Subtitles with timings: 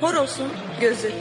[0.00, 0.48] Horos'un
[0.80, 1.12] gözü.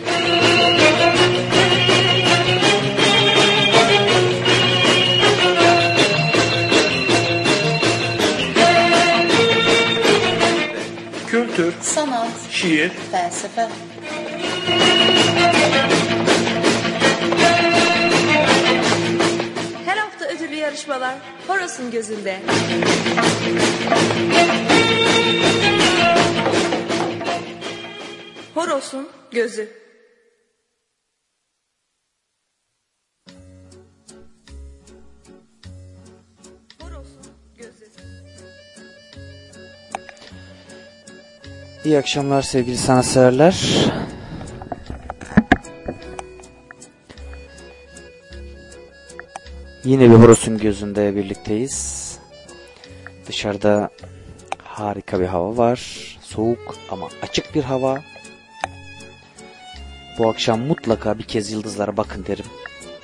[11.27, 13.69] Kültür, sanat, şiir, felsefe,
[20.75, 21.15] yarışmalar
[21.47, 22.39] Horos'un gözünde.
[28.55, 29.69] Horos'un gözü.
[36.81, 37.85] Horos'un gözü.
[41.85, 43.85] İyi akşamlar sevgili sanatseverler.
[49.85, 52.17] Yine bir Horos'un gözünde birlikteyiz.
[53.27, 53.89] Dışarıda
[54.63, 55.79] harika bir hava var.
[56.21, 57.99] Soğuk ama açık bir hava.
[60.17, 62.45] Bu akşam mutlaka bir kez yıldızlara bakın derim.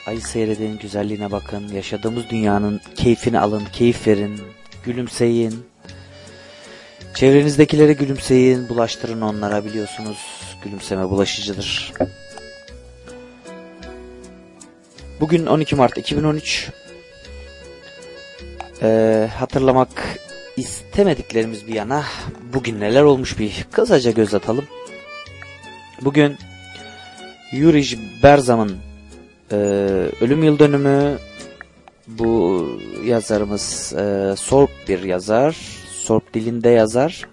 [0.08, 1.68] Ayı seyredin, güzelliğine bakın.
[1.68, 4.42] Yaşadığımız dünyanın keyfini alın, keyif verin.
[4.86, 5.66] Gülümseyin.
[7.16, 10.18] Çevrenizdekilere gülümseyin, bulaştırın onlara biliyorsunuz.
[10.64, 11.94] Gülümseme bulaşıcıdır.
[15.22, 16.70] Bugün 12 Mart 2013.
[18.82, 19.90] Ee, hatırlamak
[20.58, 22.04] istemediklerimiz bir yana
[22.54, 24.66] bugün neler olmuş bir kısaca göz atalım.
[26.02, 26.38] Bugün
[27.52, 27.84] Yuri
[28.24, 28.78] Berzam'ın
[29.52, 29.56] e,
[30.22, 31.18] ölüm yıl dönümü.
[32.08, 32.68] Bu
[33.06, 35.58] yazarımız e, Sorp bir yazar.
[35.90, 37.28] Sorp dilinde yazar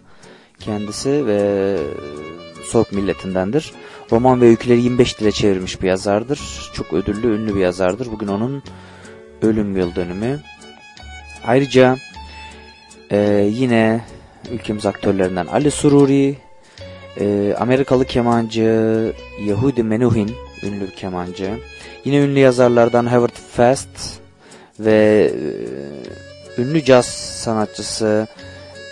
[0.60, 1.76] kendisi ve
[2.64, 3.72] Sorp milletindendir.
[4.12, 6.70] Roman ve öyküleri 25 dile çevirmiş bir yazardır.
[6.74, 8.12] Çok ödüllü, ünlü bir yazardır.
[8.12, 8.62] Bugün onun
[9.42, 10.40] ölüm yıl dönümü.
[11.46, 11.96] Ayrıca
[13.10, 13.18] e,
[13.52, 14.04] yine
[14.50, 16.36] ülkemiz aktörlerinden Ali Sururi,
[17.20, 19.12] e, Amerikalı kemancı
[19.44, 20.30] Yehudi Menuhin,
[20.62, 21.50] ünlü bir kemancı.
[22.04, 24.20] Yine ünlü yazarlardan Howard Fast
[24.80, 25.30] ve
[26.58, 28.26] e, ünlü caz sanatçısı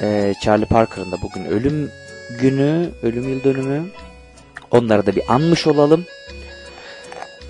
[0.03, 1.91] e, Charlie Parker'ın da bugün ölüm
[2.41, 3.85] günü, ölüm yıl dönümü.
[4.71, 6.05] Onları da bir anmış olalım.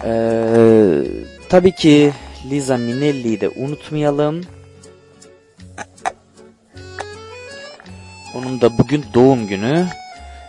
[0.04, 1.03] Ee,
[1.49, 2.12] tabii ki
[2.50, 4.41] Liza Minnelli'yi de unutmayalım.
[8.34, 9.87] Onun da bugün doğum günü.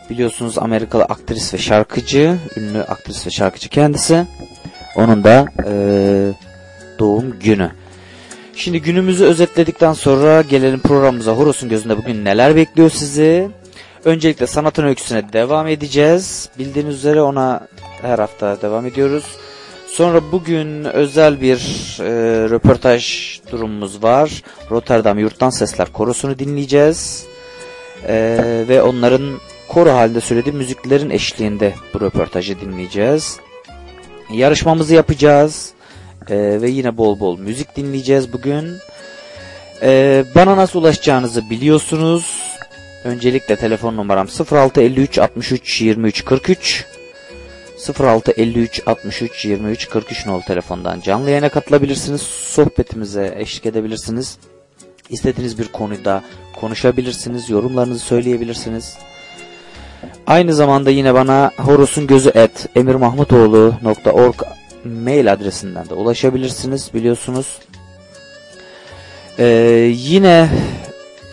[0.10, 4.26] Biliyorsunuz Amerikalı aktris ve şarkıcı, ünlü aktris ve şarkıcı kendisi.
[4.96, 5.72] Onun da e,
[7.00, 7.72] doğum günü.
[8.56, 11.32] Şimdi günümüzü özetledikten sonra gelelim programımıza.
[11.32, 13.50] Horos'un gözünde bugün neler bekliyor sizi?
[14.06, 16.50] Öncelikle sanatın öyküsüne devam edeceğiz.
[16.60, 17.68] Bildiğiniz üzere ona
[18.02, 19.26] her hafta devam ediyoruz.
[19.88, 21.58] Sonra bugün özel bir
[22.00, 22.06] e,
[22.50, 24.44] röportaj durumumuz var.
[24.72, 27.26] Rotterdam Yurttan Sesler Korosu'nu dinleyeceğiz.
[28.08, 28.38] E,
[28.68, 33.40] ve onların koro halinde söylediği müziklerin eşliğinde bu röportajı dinleyeceğiz.
[34.34, 35.72] Yarışmamızı yapacağız.
[36.30, 38.78] E, ve yine bol bol müzik dinleyeceğiz bugün.
[39.82, 42.47] E, bana nasıl ulaşacağınızı biliyorsunuz.
[43.08, 46.86] Öncelikle telefon numaram 0653 63 23 43
[48.00, 52.22] 0653 63 23 43 nol telefondan canlı yayına katılabilirsiniz.
[52.22, 54.38] Sohbetimize eşlik edebilirsiniz.
[55.10, 56.24] İstediğiniz bir konuda
[56.60, 57.50] konuşabilirsiniz.
[57.50, 58.98] Yorumlarınızı söyleyebilirsiniz.
[60.28, 64.36] Aynı zamanda yine bana horosungözü et emirmahmutoğlu.org
[64.84, 67.60] mail adresinden de ulaşabilirsiniz biliyorsunuz.
[69.40, 69.46] Ee,
[69.96, 70.50] yine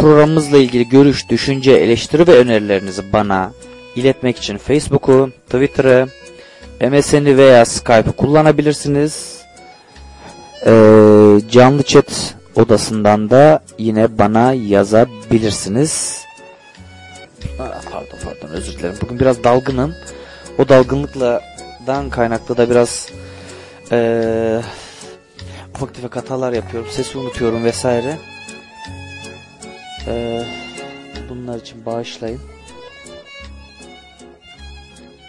[0.04, 3.52] programımızla ilgili görüş, düşünce, eleştiri ve önerilerinizi bana
[3.96, 6.08] iletmek için Facebook'u, Twitter'ı,
[6.90, 9.42] MSN'i veya Skype'ı kullanabilirsiniz.
[10.66, 16.24] Ee, canlı chat odasından da yine bana yazabilirsiniz.
[17.58, 18.96] Pardon pardon özür dilerim.
[19.02, 19.94] Bugün biraz dalgınım.
[20.58, 23.08] O dalgınlıklardan kaynaklı da biraz
[23.92, 24.60] ee,
[25.74, 26.90] ufak tefek hatalar yapıyorum.
[26.92, 28.18] Sesi unutuyorum vesaire.
[30.06, 30.42] Ee,
[31.28, 32.40] bunlar için bağışlayın.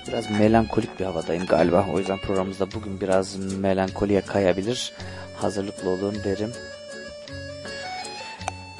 [0.08, 1.86] Biraz melankolik bir havadayım galiba.
[1.94, 4.94] O yüzden programımızda bugün biraz melankoliye kayabilir.
[5.38, 6.52] Hazırlıklı olun derim.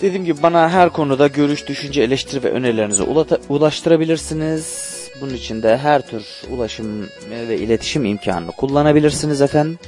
[0.02, 3.04] Dediğim gibi bana her konuda görüş, düşünce, eleştiri ve önerilerinizi
[3.50, 4.96] ulaştırabilirsiniz.
[5.22, 9.80] Bunun için de her tür ulaşım ve iletişim imkanını kullanabilirsiniz efendim.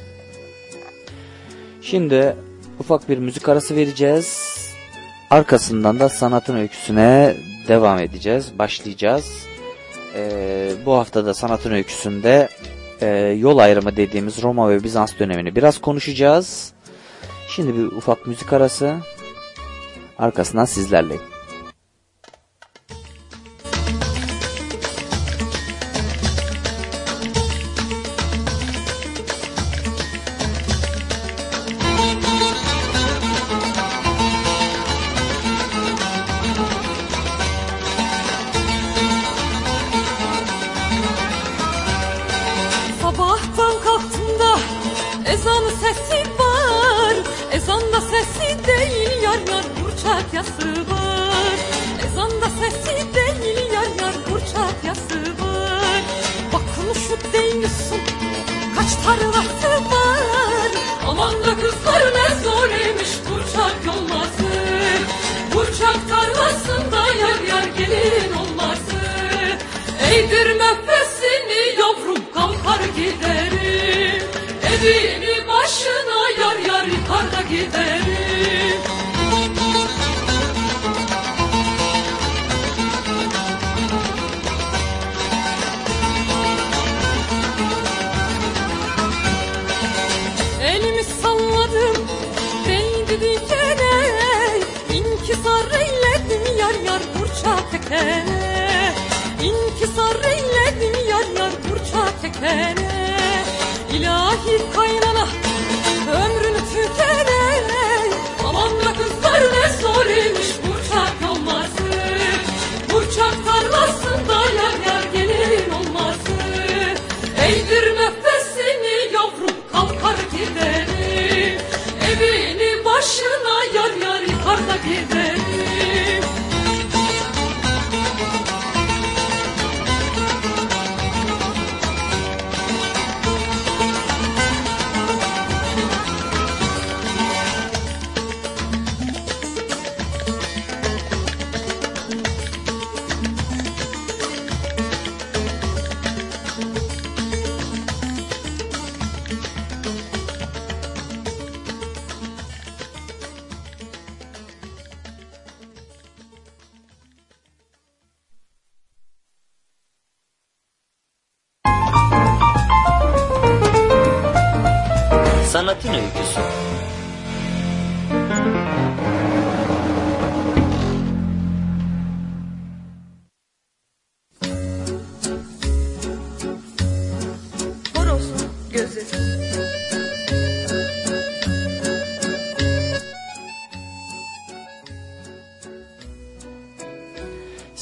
[1.82, 2.36] Şimdi
[2.80, 4.57] ufak bir müzik arası vereceğiz.
[5.30, 7.36] Arkasından da sanatın öyküsüne
[7.68, 9.46] devam edeceğiz, başlayacağız.
[10.16, 12.50] Ee, bu haftada sanatın öyküsünde
[13.02, 13.08] e,
[13.40, 16.72] yol ayrımı dediğimiz Roma ve Bizans dönemini biraz konuşacağız.
[17.48, 18.96] Şimdi bir ufak müzik arası.
[20.20, 21.22] Arkasından sizlerleyim.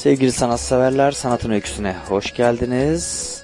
[0.06, 3.42] Sevgili sanatseverler, Sanatın Öyküsü'ne hoş geldiniz.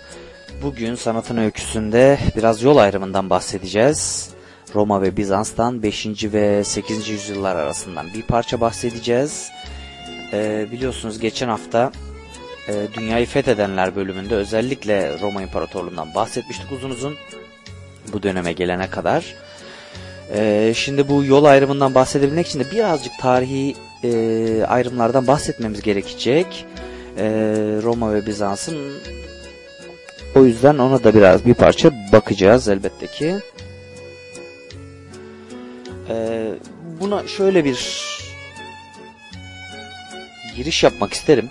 [0.62, 4.31] Bugün Sanatın Öyküsü'nde biraz yol ayrımından bahsedeceğiz.
[4.75, 6.06] Roma ve Bizans'tan 5.
[6.25, 7.09] ve 8.
[7.09, 9.50] yüzyıllar arasından bir parça bahsedeceğiz.
[10.32, 11.93] Ee, biliyorsunuz geçen hafta
[12.69, 17.14] e, Dünyayı Fethedenler bölümünde özellikle Roma İmparatorluğu'ndan bahsetmiştik uzun uzun.
[18.12, 19.35] Bu döneme gelene kadar.
[20.35, 26.66] Ee, şimdi bu yol ayrımından bahsedebilmek için de birazcık tarihi e, ayrımlardan bahsetmemiz gerekecek.
[27.19, 27.25] E,
[27.82, 28.93] Roma ve Bizans'ın
[30.34, 33.37] o yüzden ona da biraz bir parça bakacağız elbette ki.
[36.08, 36.49] E,
[37.00, 38.02] buna şöyle bir
[40.56, 41.50] giriş yapmak isterim.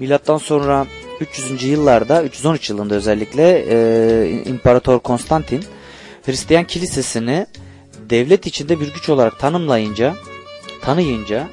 [0.00, 0.86] Milattan sonra
[1.20, 1.64] 300.
[1.64, 5.64] yıllarda 313 yılında özellikle e, İmparator Konstantin
[6.26, 7.46] Hristiyan kilisesini
[8.10, 10.14] devlet içinde bir güç olarak tanımlayınca
[10.82, 11.48] tanıyınca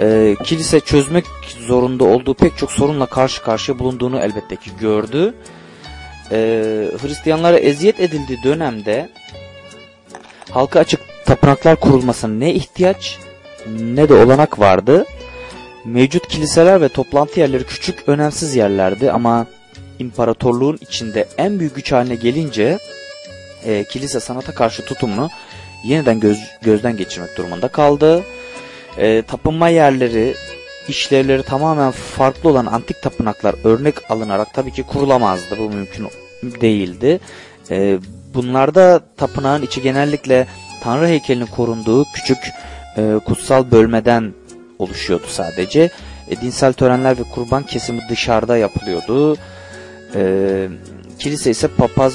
[0.00, 1.24] e, kilise çözmek
[1.66, 5.34] zorunda olduğu pek çok sorunla karşı karşıya bulunduğunu elbette ki gördü.
[6.30, 6.36] E,
[7.02, 9.10] Hristiyanlara eziyet edildiği dönemde
[10.50, 13.18] halka açık tapınaklar kurulmasına ne ihtiyaç
[13.66, 15.04] ne de olanak vardı.
[15.84, 19.46] Mevcut kiliseler ve toplantı yerleri küçük önemsiz yerlerdi ama
[19.98, 22.78] imparatorluğun içinde en büyük güç haline gelince
[23.64, 25.30] e, kilise sanata karşı tutumunu
[25.84, 28.24] yeniden göz, gözden geçirmek durumunda kaldı.
[28.98, 30.34] E, tapınma yerleri,
[30.88, 35.58] işlevleri tamamen farklı olan antik tapınaklar örnek alınarak tabii ki kurulamazdı.
[35.58, 36.08] Bu mümkün
[36.60, 37.20] değildi.
[37.70, 37.98] E,
[38.34, 40.46] bunlarda tapınağın içi genellikle
[40.82, 42.38] Tanrı heykelinin korunduğu küçük
[42.96, 44.32] e, kutsal bölmeden
[44.78, 45.90] oluşuyordu sadece.
[46.30, 49.36] E, dinsel törenler ve kurban kesimi dışarıda yapılıyordu.
[50.14, 50.68] E,
[51.18, 52.14] kilise ise papaz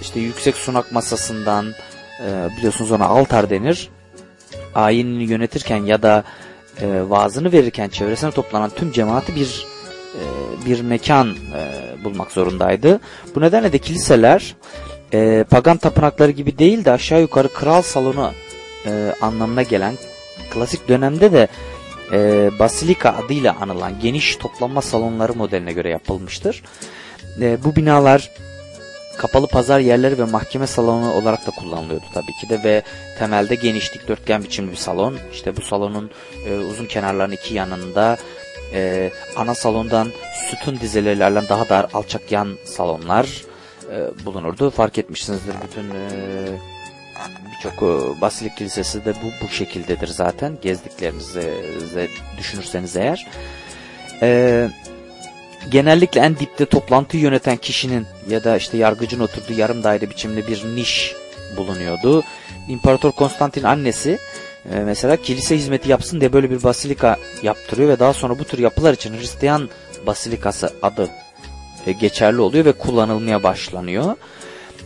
[0.00, 1.66] işte yüksek sunak masasından
[2.26, 3.88] e, biliyorsunuz ona altar denir.
[4.74, 6.24] Ayinini yönetirken ya da
[6.80, 9.66] e, vaazını verirken çevresine toplanan tüm cemaati bir
[10.14, 10.22] e,
[10.66, 13.00] bir mekan e, bulmak zorundaydı.
[13.34, 14.54] Bu nedenle de kiliseler
[15.12, 18.30] e, pagan tapınakları gibi değil de aşağı yukarı kral salonu
[18.86, 19.94] e, anlamına gelen
[20.50, 21.48] klasik dönemde de
[22.12, 26.62] e, basilika adıyla anılan geniş toplanma salonları modeline göre yapılmıştır.
[27.40, 28.30] E, bu binalar
[29.20, 32.82] kapalı pazar yerleri ve mahkeme salonu olarak da kullanılıyordu tabii ki de ve
[33.18, 35.18] temelde geniş dikdörtgen biçimli bir salon.
[35.32, 36.10] İşte bu salonun
[36.46, 38.16] e, uzun kenarlarının iki yanında
[38.74, 40.08] e, ana salondan
[40.50, 43.44] sütun dizeleriyle daha dar alçak yan salonlar
[43.92, 44.70] e, bulunurdu.
[44.70, 46.02] Fark etmişsinizdir bütün e,
[47.56, 50.58] birçok e, Basilik Kilisesi de bu, bu şekildedir zaten.
[50.62, 51.50] Gezdiklerinizi
[51.96, 52.08] e,
[52.38, 53.26] düşünürseniz eğer.
[54.22, 54.70] E,
[55.68, 60.64] genellikle en dipte toplantıyı yöneten kişinin ya da işte yargıcın oturduğu yarım daire biçimli bir
[60.76, 61.14] niş
[61.56, 62.22] bulunuyordu.
[62.68, 64.18] İmparator Konstantin annesi
[64.72, 68.58] e, mesela kilise hizmeti yapsın diye böyle bir basilika yaptırıyor ve daha sonra bu tür
[68.58, 69.68] yapılar için Hristiyan
[70.06, 71.08] basilikası adı
[71.86, 74.16] e, geçerli oluyor ve kullanılmaya başlanıyor.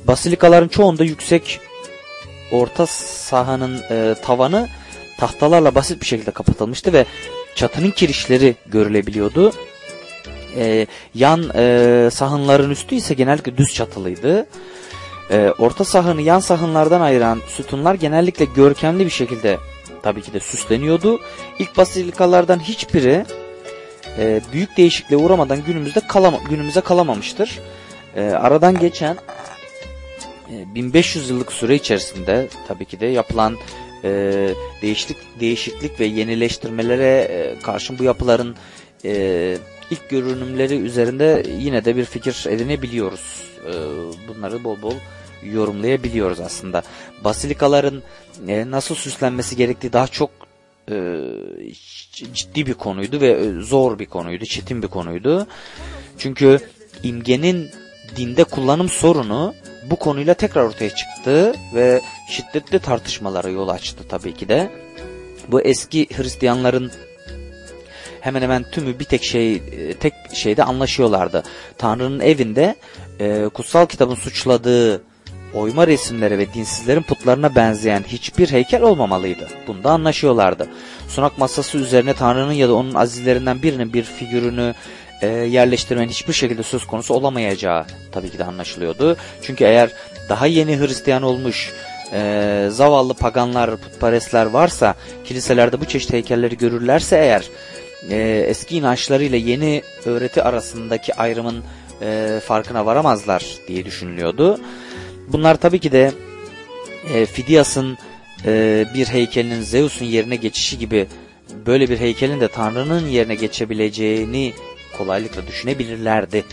[0.07, 1.61] Basilikaların çoğunda yüksek
[2.53, 4.69] orta sahanın e, tavanı
[5.19, 7.05] tahtalarla basit bir şekilde kapatılmıştı ve
[7.55, 9.53] çatının kirişleri görülebiliyordu.
[10.57, 14.47] E, yan e, sahınların üstü ise genellikle düz çatılıydı.
[15.31, 19.59] E, orta sahanı yan sahınlardan ayıran sütunlar genellikle görkemli bir şekilde
[20.03, 21.21] tabii ki de süsleniyordu.
[21.59, 23.25] İlk basilikalardan hiçbiri
[24.19, 27.61] e, büyük değişikliğe uğramadan günümüzde kalama, günümüze kalamamıştır.
[28.17, 29.17] E, aradan geçen
[30.51, 33.57] e, 1500 yıllık süre içerisinde tabii ki de yapılan
[34.05, 34.11] e,
[34.83, 38.57] değişiklik, değişiklik ve yenileştirmelere e, karşın bu yapıların
[39.05, 39.57] e,
[39.91, 43.45] ilk görünümleri üzerinde yine de bir fikir edinebiliyoruz.
[43.67, 43.73] E,
[44.29, 44.95] bunları bol bol
[45.43, 46.83] yorumlayabiliyoruz aslında.
[47.25, 48.03] Basilikaların
[48.49, 50.31] e, nasıl süslenmesi gerektiği daha çok
[50.91, 50.95] e,
[52.13, 55.47] ciddi bir konuydu ve e, zor bir konuydu, çetin bir konuydu.
[56.19, 56.61] Çünkü
[57.03, 57.71] imgenin
[58.17, 59.55] dinde kullanım sorunu
[59.91, 62.01] bu konuyla tekrar ortaya çıktı ve
[62.31, 64.71] şiddetli tartışmalara yol açtı tabii ki de.
[65.49, 66.93] Bu eski Hristiyanların
[68.25, 69.63] hemen hemen tümü bir tek şey
[70.01, 71.43] tek şeyde anlaşıyorlardı.
[71.79, 72.77] Tanrı'nın evinde
[73.21, 75.03] e, kutsal kitabın suçladığı
[75.55, 79.49] oyma resimlere ve dinsizlerin putlarına benzeyen hiçbir heykel olmamalıydı.
[79.67, 80.69] Bunda anlaşıyorlardı.
[81.09, 84.75] Sunak masası üzerine Tanrı'nın ya da onun azizlerinden birinin bir figürünü
[85.23, 89.17] e, yerleştirmenin hiçbir şekilde söz konusu olamayacağı tabii ki de anlaşılıyordu.
[89.43, 89.91] Çünkü eğer
[90.29, 91.73] daha yeni Hristiyan olmuş
[92.13, 97.45] e, zavallı paganlar, putperestler varsa kiliselerde bu çeşit heykelleri görürlerse eğer
[98.11, 101.65] e, eski inançlarıyla yeni öğreti arasındaki ayrımın
[102.03, 104.61] e, farkına varamazlar diye düşünülüyordu.
[105.29, 106.13] Bunlar tabii ki de
[107.15, 107.99] e, Fidias'ın
[108.47, 111.07] e, bir heykelinin Zeus'un yerine geçişi gibi
[111.67, 114.53] böyle bir heykelin de Tanrı'nın yerine geçebileceğini
[114.99, 116.45] kolaylıkla düşünebilirlerdi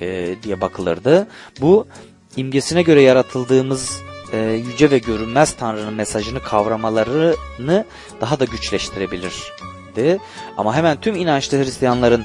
[0.00, 1.28] e, diye bakılırdı.
[1.60, 1.86] Bu
[2.36, 4.00] imgesine göre yaratıldığımız
[4.32, 4.38] e,
[4.72, 7.84] yüce ve görünmez Tanrı'nın mesajını kavramalarını
[8.20, 8.44] daha da
[9.92, 10.20] güçleştirebilirdi.
[10.56, 12.24] Ama hemen tüm inançlı Hristiyanların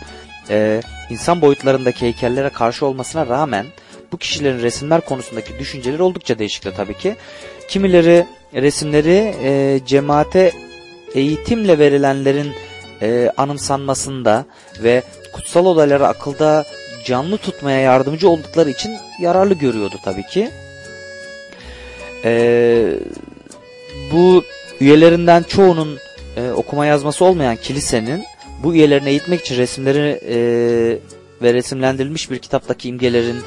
[0.49, 3.65] e, insan boyutlarındaki heykellere karşı olmasına rağmen
[4.11, 7.15] bu kişilerin resimler konusundaki düşünceleri oldukça değişikti tabii ki.
[7.67, 10.51] Kimileri resimleri e, cemaate
[11.13, 12.51] eğitimle verilenlerin
[13.01, 14.45] e, anımsanmasında
[14.83, 16.65] ve kutsal olayları akılda
[17.05, 20.49] canlı tutmaya yardımcı oldukları için yararlı görüyordu tabii ki.
[22.23, 22.93] E,
[24.11, 24.43] bu
[24.81, 25.97] üyelerinden çoğunun
[26.37, 28.23] e, okuma yazması olmayan kilisenin
[28.63, 30.37] bu üyelerini eğitmek için resimleri e,
[31.41, 33.37] ve resimlendirilmiş bir kitaptaki imgelerin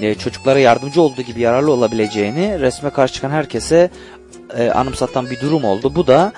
[0.00, 3.90] e, çocuklara yardımcı olduğu gibi yararlı olabileceğini resme karşı çıkan herkese
[4.56, 5.94] e, anımsatan bir durum oldu.
[5.94, 6.32] Bu da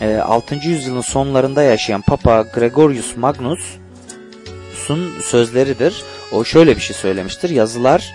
[0.00, 0.54] e, 6.
[0.54, 6.02] yüzyılın sonlarında yaşayan Papa Gregorius Magnus'un sözleridir.
[6.32, 7.50] O şöyle bir şey söylemiştir.
[7.50, 8.14] Yazılar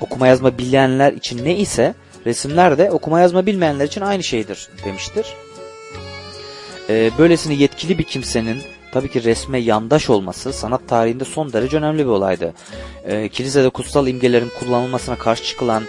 [0.00, 1.94] okuma yazma bilenler için ne ise
[2.26, 5.26] resimler de okuma yazma bilmeyenler için aynı şeydir demiştir.
[6.92, 8.58] E, böylesine yetkili bir kimsenin
[8.92, 12.54] tabii ki resme yandaş olması sanat tarihinde son derece önemli bir olaydı.
[13.04, 15.82] E, kilisede kutsal imgelerin kullanılmasına karşı çıkılan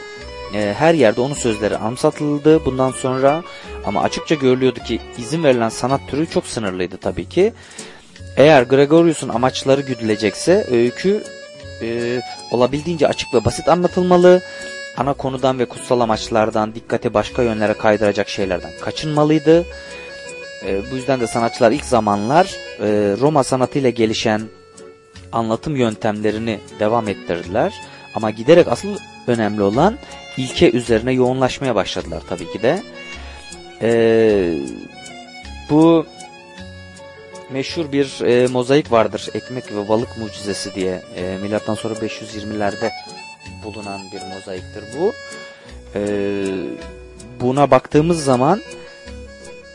[0.54, 3.44] e, her yerde onun sözleri anımsatıldı bundan sonra
[3.86, 7.54] ama açıkça görülüyordu ki izin verilen sanat türü çok sınırlıydı tabii ki.
[8.38, 11.24] Eğer Gregorius'un amaçları güdülecekse öykü
[11.82, 14.42] e, olabildiğince açık ve basit anlatılmalı.
[14.98, 19.66] Ana konudan ve kutsal amaçlardan dikkate başka yönlere kaydıracak şeylerden kaçınmalıydı.
[20.68, 22.46] E, bu yüzden de sanatçılar ilk zamanlar
[22.80, 22.88] e,
[23.20, 24.42] Roma sanatıyla gelişen
[25.32, 27.74] anlatım yöntemlerini devam ettirdiler.
[28.16, 29.98] Ama giderek asıl önemli olan
[30.38, 32.84] ilke üzerine yoğunlaşmaya başladılar tabii ki de.
[33.82, 33.92] E,
[35.70, 36.06] bu
[37.50, 39.30] meşhur bir e, mozaik vardır.
[39.34, 41.02] Ekmek ve balık mucizesi diye.
[41.16, 42.92] E, milattan sonra 520'lerde
[43.64, 45.14] bulunan bir mozaiktir bu.
[45.96, 46.02] E,
[47.42, 48.62] buna baktığımız zaman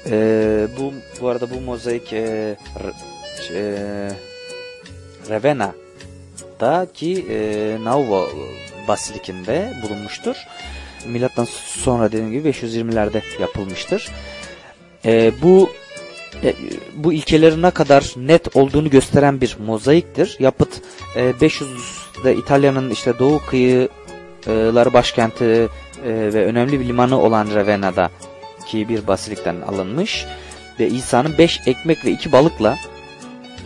[0.06, 2.56] e, bu bu arada bu mozaik e,
[3.54, 3.76] e,
[5.30, 8.28] Ravena'daki e, Nauvo
[8.88, 10.36] Basilikinde bulunmuştur.
[11.06, 14.08] Milattan sonra dediğim gibi 520'lerde yapılmıştır.
[15.04, 15.70] E, bu
[16.44, 16.54] e,
[16.94, 20.36] bu ilkelerin ne kadar net olduğunu gösteren bir mozaiktir.
[20.38, 20.80] Yapıt
[21.16, 23.88] e, 500'de İtalya'nın işte doğu kıyı
[24.48, 25.68] Tanrıları başkenti e,
[26.04, 28.10] ve önemli bir limanı olan Ravena'da
[28.68, 30.26] ki bir basilikten alınmış
[30.80, 32.78] ve İsa'nın 5 ekmek ve 2 balıkla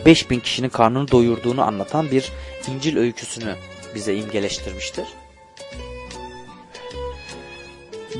[0.05, 2.31] 5000 kişinin karnını doyurduğunu anlatan bir
[2.75, 3.55] İncil öyküsünü
[3.95, 5.05] bize imgeleştirmiştir.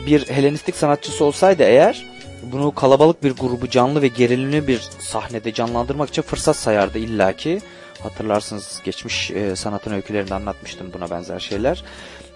[0.07, 2.05] Bir Helenistik sanatçısı olsaydı eğer
[2.51, 7.61] bunu kalabalık bir grubu canlı ve gerilimli bir sahnede canlandırmak için fırsat sayardı illaki.
[8.03, 11.83] Hatırlarsınız geçmiş e, sanatın öykülerinde anlatmıştım buna benzer şeyler.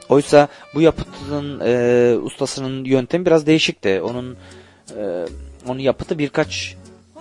[0.09, 4.01] Oysa bu yapıtın e, ustasının yöntemi biraz değişikti.
[4.01, 4.37] Onun
[4.97, 5.25] e,
[5.67, 6.75] onun yapıtı birkaç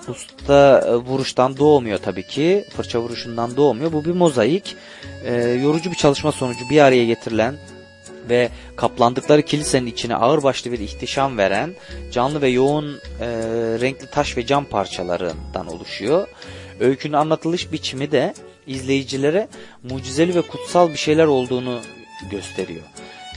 [0.09, 2.65] usta e, vuruştan doğmuyor tabii ki.
[2.77, 3.93] Fırça vuruşundan doğmuyor.
[3.93, 4.77] Bu bir mozaik.
[5.25, 7.57] E, yorucu bir çalışma sonucu bir araya getirilen
[8.29, 11.75] ve kaplandıkları kilisenin içine ağırbaşlı bir ihtişam veren
[12.13, 13.27] canlı ve yoğun e,
[13.81, 16.29] renkli taş ve cam parçalarından oluşuyor.
[16.81, 18.35] Öykünün anlatılış biçimi de
[18.67, 19.49] izleyicilere
[19.83, 21.81] mucizeli ve kutsal bir şeyler olduğunu
[22.31, 22.83] gösteriyor.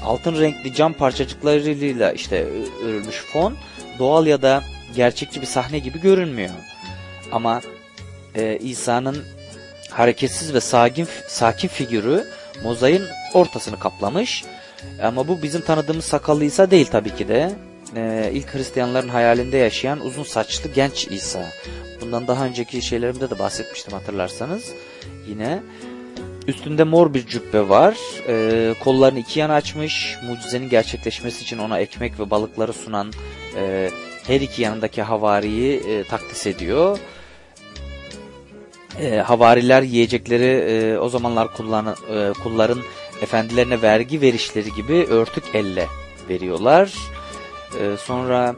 [0.04, 2.48] Altın renkli cam parçacıklarıyla işte
[2.84, 3.56] örülmüş fon
[4.00, 4.64] doğal ya da
[4.96, 6.50] gerçekçi bir sahne gibi görünmüyor.
[7.32, 7.62] Ama
[8.36, 9.26] e, İsa'nın
[9.90, 12.28] hareketsiz ve sakin, sakin figürü
[12.64, 14.46] mozaiğin ortasını kaplamış.
[15.04, 17.52] Ama bu bizim tanıdığımız sakallı İsa değil tabii ki de.
[17.96, 21.46] Ee, ilk Hristiyanların hayalinde yaşayan uzun saçlı genç İsa.
[22.02, 24.72] Bundan daha önceki şeylerimde de bahsetmiştim hatırlarsanız.
[25.28, 25.60] Yine
[26.50, 27.98] üstünde mor bir cübbe var.
[28.28, 30.18] Ee, kollarını iki yana açmış.
[30.30, 33.14] Mucizenin gerçekleşmesi için ona ekmek ve balıkları sunan
[33.56, 33.90] e,
[34.28, 37.00] her iki yanındaki havariyi e, takdis ediyor.
[39.02, 42.80] E, havariler yiyecekleri e, o zamanlar kullan, e, kulların
[43.22, 45.88] efendilerine vergi verişleri gibi örtük elle
[46.30, 46.94] veriyorlar.
[47.78, 48.56] Ee, sonra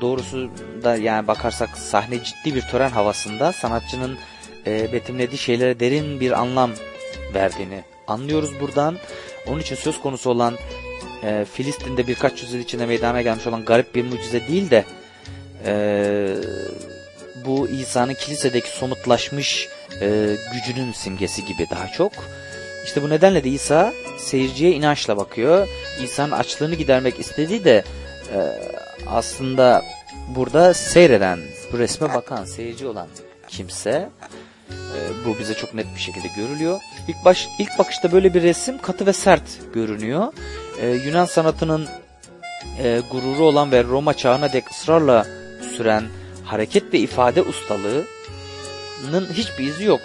[0.00, 0.50] doğrusu
[0.82, 4.18] da yani bakarsak sahne ciddi bir tören havasında sanatçının
[4.66, 6.70] e, betimlediği şeylere derin bir anlam
[7.34, 8.96] verdiğini anlıyoruz buradan.
[9.46, 10.54] Onun için söz konusu olan
[11.22, 14.84] e, Filistin'de birkaç yüzyıl içinde meydana gelmiş olan garip bir mucize değil de
[15.66, 15.74] e,
[17.46, 19.68] bu İsa'nın kilisedeki somutlaşmış
[20.00, 22.12] e, gücünün simgesi gibi daha çok.
[22.84, 25.68] İşte bu nedenle de İsa seyirciye inançla bakıyor.
[26.02, 27.84] İsa'nın açlığını gidermek istediği de
[28.34, 28.38] e,
[29.06, 29.82] aslında
[30.36, 31.40] burada seyreden,
[31.72, 33.08] bu resme bakan, seyirci olan
[33.48, 34.08] kimse.
[34.70, 36.80] E, bu bize çok net bir şekilde görülüyor.
[37.08, 39.42] İlk, baş, ilk bakışta böyle bir resim katı ve sert
[39.74, 40.32] görünüyor.
[40.80, 41.88] E, Yunan sanatının
[42.78, 45.26] e, gururu olan ve Roma çağına dek ısrarla
[45.76, 46.04] süren
[46.44, 48.04] hareket ve ifade ustalığının
[49.32, 50.00] hiçbir izi yok.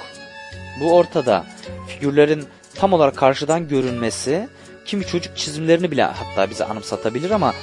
[0.81, 1.45] Bu ortada.
[1.87, 2.43] Figürlerin
[2.75, 4.47] tam olarak karşıdan görünmesi
[4.85, 7.53] kimi çocuk çizimlerini bile hatta bize anımsatabilir ama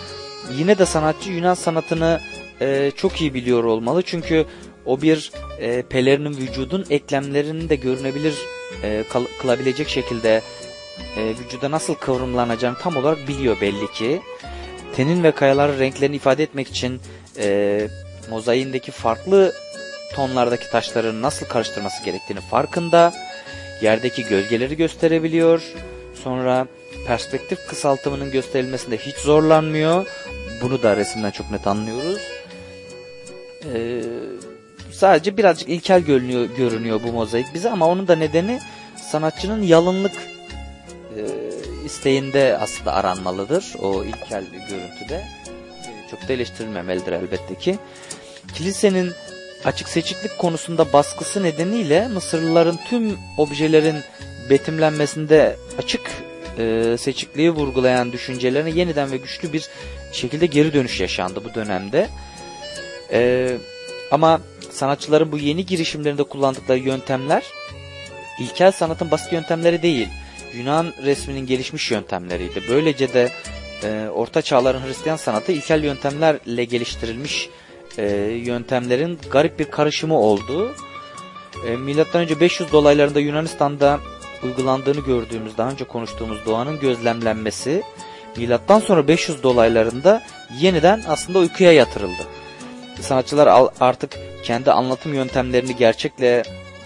[0.53, 2.21] yine de sanatçı Yunan sanatını
[2.61, 4.03] e, çok iyi biliyor olmalı.
[4.03, 4.47] Çünkü
[4.87, 8.35] o bir e, pelerinin vücudun eklemlerinin de görünebilir
[8.83, 9.05] e,
[9.41, 10.43] kılabilecek şekilde
[11.17, 14.21] e, vücuda nasıl kıvrımlanacağını tam olarak biliyor belli ki.
[14.97, 17.01] Tenin ve kayaların renklerini ifade etmek için
[17.39, 17.89] e,
[18.31, 19.53] mozaiğindeki farklı
[20.15, 23.13] tonlardaki taşların nasıl karıştırması gerektiğini farkında
[23.83, 25.63] yerdeki gölgeleri gösterebiliyor.
[26.15, 26.67] Sonra
[27.07, 30.07] perspektif kısaltımının gösterilmesinde hiç zorlanmıyor.
[30.63, 32.19] Bunu da resimden çok net anlıyoruz.
[33.75, 34.03] Ee,
[34.97, 38.61] sadece birazcık ilkel görünüyor, görünüyor bu mozaik bize ama onun da nedeni
[38.97, 40.13] sanatçının yalınlık
[41.17, 41.23] e,
[41.85, 43.75] isteğinde aslında aranmalıdır.
[43.83, 45.25] O ilkel görüntüde.
[45.85, 47.79] E, çok da eleştirilmemelidir elbette ki.
[48.55, 49.13] Kilisenin
[49.65, 53.97] açık seçiklik konusunda baskısı nedeniyle Mısırlıların tüm objelerin
[54.51, 56.11] betimlenmesinde açık
[56.59, 59.69] e, seçikliği vurgulayan düşüncelerine yeniden ve güçlü bir
[60.13, 62.09] şekilde geri dönüş yaşandı bu dönemde.
[63.13, 63.51] E,
[64.11, 64.41] ama
[64.77, 67.43] sanatçıların bu yeni girişimlerinde kullandıkları yöntemler
[68.41, 70.09] ilkel sanatın basit yöntemleri değil.
[70.55, 72.63] Yunan resminin gelişmiş yöntemleriydi.
[72.69, 73.33] Böylece de
[73.83, 77.51] e, Orta Çağların Hristiyan sanatı ilkel yöntemlerle geliştirilmiş
[77.99, 78.07] e,
[78.45, 80.75] yöntemlerin garip bir karışımı oldu.
[81.67, 84.01] E, Milattan önce 500 dolaylarında Yunanistan'da
[84.43, 87.83] uygulandığını gördüğümüz, daha önce konuştuğumuz doğanın gözlemlenmesi
[88.37, 90.23] milattan sonra 500 dolaylarında
[90.61, 92.23] yeniden aslında uykuya yatırıldı.
[93.01, 96.43] Sanatçılar artık kendi anlatım yöntemlerini gerçekle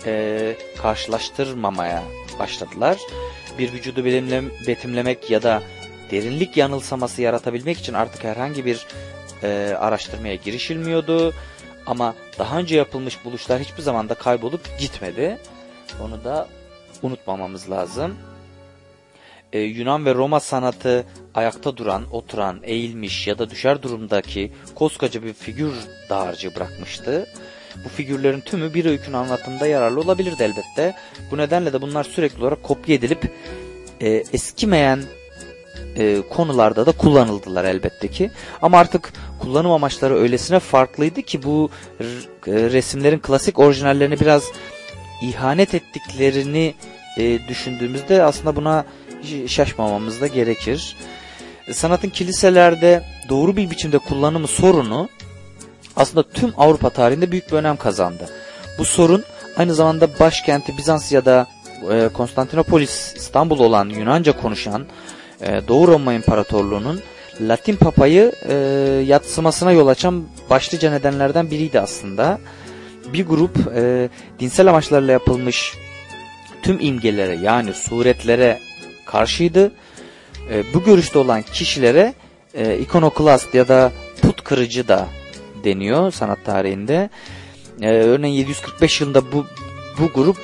[0.07, 2.03] e, karşılaştırmamaya
[2.39, 2.99] başladılar.
[3.59, 4.05] Bir vücudu
[4.67, 5.63] betimlemek ya da
[6.11, 8.87] derinlik yanılsaması yaratabilmek için artık herhangi bir
[9.43, 11.35] e, araştırmaya girişilmiyordu.
[11.87, 15.39] Ama daha önce yapılmış buluşlar hiçbir zaman da kaybolup gitmedi.
[16.03, 16.49] Onu da
[17.03, 18.17] unutmamamız lazım.
[19.53, 25.33] Ee, Yunan ve Roma sanatı ayakta duran, oturan, eğilmiş ya da düşer durumdaki koskoca bir
[25.33, 25.73] figür
[26.11, 27.27] dağarcığı bırakmıştı.
[27.85, 30.95] Bu figürlerin tümü bir öykünün anlatımında yararlı olabilirdi elbette.
[31.31, 33.33] Bu nedenle de bunlar sürekli olarak kopya edilip
[34.01, 35.01] e, eskimeyen
[35.97, 38.31] e, konularda da kullanıldılar elbette ki.
[38.63, 42.05] Ama artık kullanım amaçları öylesine farklıydı ki bu e,
[42.47, 44.45] resimlerin klasik orijinallerine biraz
[45.23, 46.75] ihanet ettiklerini
[47.19, 48.85] e, düşündüğümüzde aslında buna
[49.47, 50.97] şaşmamamız da gerekir.
[51.73, 55.09] Sanatın kiliselerde doğru bir biçimde kullanımı sorunu
[55.97, 58.29] aslında tüm Avrupa tarihinde büyük bir önem kazandı.
[58.79, 59.25] Bu sorun
[59.57, 61.47] aynı zamanda başkenti Bizans ya da
[61.91, 64.87] e, Konstantinopolis İstanbul olan Yunanca konuşan
[65.41, 67.01] e, Doğu Roma İmparatorluğu'nun
[67.41, 68.55] Latin papayı e,
[69.07, 72.39] yatsımasına yol açan başlıca nedenlerden biriydi aslında.
[73.13, 74.09] Bir grup e,
[74.41, 75.75] dinsel amaçlarla yapılmış
[76.63, 78.59] tüm imgelere yani suretlere
[79.07, 79.73] karşıydı.
[80.51, 82.15] E, bu görüşte olan kişilere
[82.55, 85.09] e, ikonoklast ya da put kırıcı da
[85.65, 87.11] deniyor sanat tarihinde.
[87.81, 89.47] E, örneğin 745 yılında bu
[89.99, 90.37] bu grup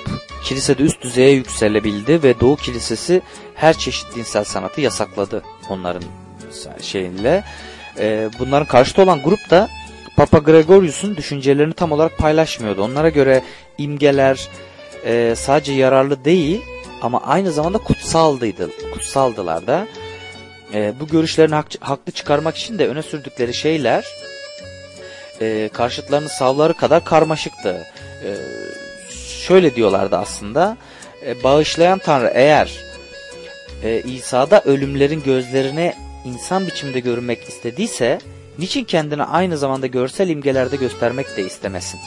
[0.44, 3.22] kilisede üst düzeye yükselebildi ve Doğu Kilisesi
[3.54, 6.02] her çeşit dinsel sanatı yasakladı onların
[6.82, 7.44] şeyinle.
[7.98, 9.68] E, bunların karşıtı olan grup da
[10.16, 12.82] Papa Gregorius'un düşüncelerini tam olarak paylaşmıyordu.
[12.82, 13.42] Onlara göre
[13.78, 14.48] imgeler
[15.04, 16.62] e, sadece yararlı değil
[17.06, 19.86] ama aynı zamanda kutsaldıydı, kutsaldılar da.
[20.74, 24.04] E, bu görüşlerini hak, haklı çıkarmak için de öne sürdükleri şeyler
[25.40, 27.86] e, karşıtlarının savları kadar karmaşıktı.
[28.24, 28.28] E,
[29.46, 30.76] şöyle diyorlardı aslında,
[31.26, 32.72] e, bağışlayan Tanrı eğer
[33.82, 38.18] e, İsa'da ölümlerin gözlerine insan biçimde görünmek istediyse,
[38.58, 42.00] niçin kendini aynı zamanda görsel imgelerde göstermek de istemesin?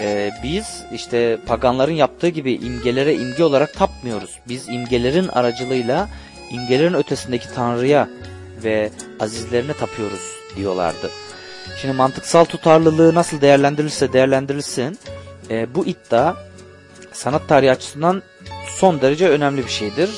[0.00, 4.38] Ee, biz işte paganların yaptığı gibi imgelere imge olarak tapmıyoruz.
[4.48, 6.08] Biz imgelerin aracılığıyla
[6.50, 8.08] imgelerin ötesindeki Tanrı'ya
[8.64, 11.10] ve azizlerine tapıyoruz diyorlardı.
[11.80, 14.98] Şimdi mantıksal tutarlılığı nasıl değerlendirilirse değerlendirilsin
[15.50, 16.34] e, bu iddia
[17.12, 18.22] sanat tarihi açısından
[18.76, 20.10] son derece önemli bir şeydir.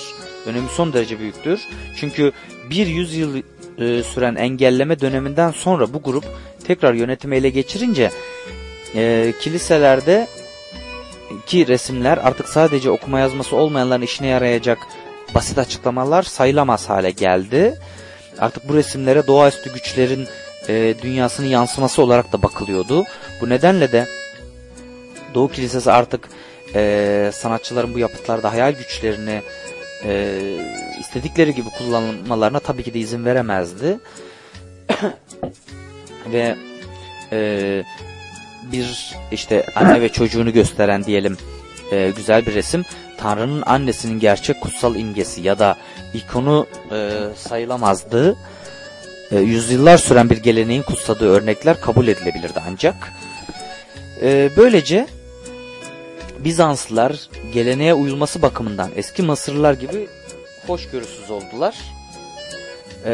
[0.47, 1.61] Önemi son derece büyüktür.
[1.97, 2.33] Çünkü
[2.71, 3.37] bir yüzyıl
[3.79, 6.25] e, süren engelleme döneminden sonra bu grup
[6.65, 8.11] tekrar yönetimi ele geçirince
[8.95, 10.29] e, kiliselerde
[11.47, 14.79] ki resimler artık sadece okuma yazması olmayanların işine yarayacak
[15.35, 17.79] basit açıklamalar sayılamaz hale geldi.
[18.39, 20.29] Artık bu resimlere doğaüstü güçlerin
[20.69, 23.05] e, dünyasının yansıması olarak da bakılıyordu.
[23.41, 24.07] Bu nedenle de
[25.35, 26.29] Doğu Kilisesi artık
[26.75, 29.43] e, sanatçıların bu yapıtlarda hayal güçlerini
[30.05, 30.39] e,
[31.01, 33.99] istedikleri gibi kullanmalarına tabii ki de izin veremezdi.
[36.33, 36.57] Ve
[37.33, 37.83] e,
[38.73, 41.37] bir işte anne ve çocuğunu gösteren diyelim
[41.93, 42.85] e, güzel bir resim
[43.19, 45.77] Tanrı'nın annesinin gerçek kutsal imgesi ya da
[46.15, 48.37] ikonu e, sayılamazdı.
[49.31, 53.13] E, yüzyıllar süren bir geleneğin kutsadığı örnekler kabul edilebilirdi ancak.
[54.23, 55.07] E, böylece
[56.39, 57.21] Bizanslılar
[57.53, 60.09] geleneğe uyulması bakımından eski Mısırlılar gibi
[60.67, 61.75] hoşgörüsüz oldular.
[63.05, 63.13] E,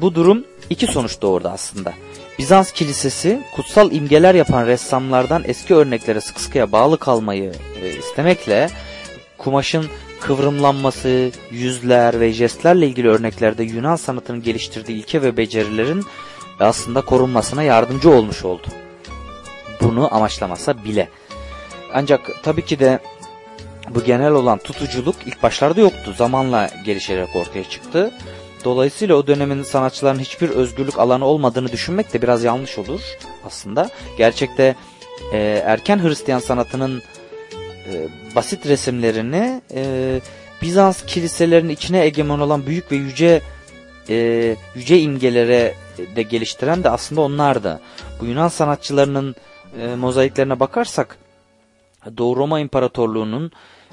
[0.00, 1.92] bu durum iki sonuç doğurdu aslında.
[2.38, 8.70] Bizans kilisesi kutsal imgeler yapan ressamlardan eski örneklere sık sıkıya bağlı kalmayı e, istemekle
[9.38, 9.86] kumaşın
[10.20, 16.04] kıvrımlanması, yüzler ve jestlerle ilgili örneklerde Yunan sanatının geliştirdiği ilke ve becerilerin
[16.60, 18.66] aslında korunmasına yardımcı olmuş oldu.
[19.80, 21.08] Bunu amaçlamasa bile.
[21.94, 22.98] Ancak tabii ki de
[23.90, 26.14] bu genel olan tutuculuk ilk başlarda yoktu.
[26.16, 28.10] Zamanla gelişerek ortaya çıktı.
[28.64, 33.00] Dolayısıyla o dönemin sanatçıların hiçbir özgürlük alanı olmadığını düşünmek de biraz yanlış olur
[33.44, 33.90] aslında.
[34.18, 34.74] Gerçekte
[35.32, 37.02] e, erken Hristiyan sanatının
[37.92, 40.20] e, basit resimlerini e,
[40.62, 43.42] Bizans kiliselerinin içine egemen olan büyük ve yüce
[44.08, 45.74] e, yüce imgelere
[46.16, 47.80] de geliştiren de aslında onlardı.
[48.20, 49.34] Bu Yunan sanatçılarının
[49.80, 51.18] e, mozaiklerine bakarsak
[52.16, 53.52] Doğu Roma İmparatorluğu'nun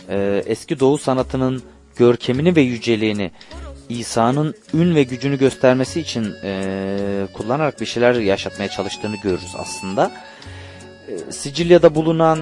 [0.10, 1.63] e, eski Doğu sanatının
[1.95, 3.32] görkemini ve yüceliğini
[3.89, 10.12] İsa'nın ün ve gücünü göstermesi için e, kullanarak bir şeyler yaşatmaya çalıştığını görürüz aslında.
[11.08, 12.39] E, Sicilya'da bulunan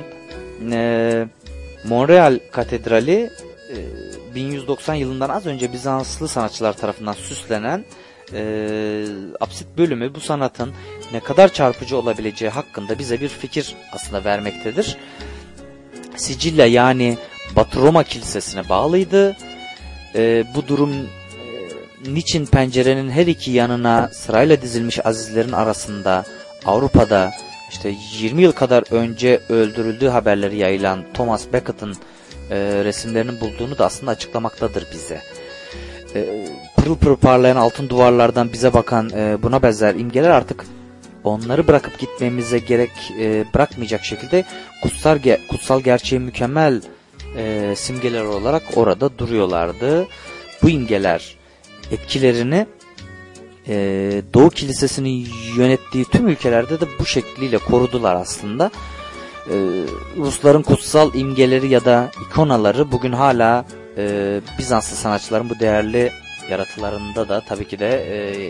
[0.71, 1.27] e,
[1.83, 3.29] Montreal Katedrali
[3.69, 7.85] e, 1190 yılından az önce Bizanslı sanatçılar tarafından süslenen
[8.33, 9.05] e,
[9.39, 10.73] apsit bölümü bu sanatın
[11.11, 14.97] ne kadar çarpıcı olabileceği hakkında bize bir fikir aslında vermektedir.
[16.15, 17.17] Sicilya yani
[17.55, 19.35] Batı Roma Kilisesi'ne bağlıydı.
[20.15, 21.09] E, bu durum
[22.07, 26.25] niçin pencerenin her iki yanına sırayla dizilmiş azizlerin arasında
[26.65, 27.31] Avrupa'da
[27.71, 31.95] işte 20 yıl kadar önce öldürüldüğü haberleri yayılan Thomas Beckett'ın
[32.49, 35.21] e, resimlerini bulduğunu da aslında açıklamaktadır bize.
[36.15, 40.65] E, pırıl pırıl parlayan altın duvarlardan bize bakan e, buna benzer imgeler artık
[41.23, 44.43] onları bırakıp gitmemize gerek e, bırakmayacak şekilde
[44.83, 46.81] kutsal, kutsal gerçeği mükemmel
[47.37, 50.07] e, simgeler olarak orada duruyorlardı.
[50.63, 51.42] bu imgeler
[51.93, 52.67] etkilerini
[53.67, 53.75] e,
[54.33, 55.27] Doğu Kilisesi'nin
[55.57, 58.71] yönettiği tüm ülkelerde de bu şekliyle korudular aslında.
[59.49, 59.55] E,
[60.17, 63.65] Rusların kutsal imgeleri ya da ikonaları bugün hala
[63.97, 66.11] e, Bizanslı sanatçıların bu değerli
[66.49, 68.45] yaratılarında da tabii ki de e,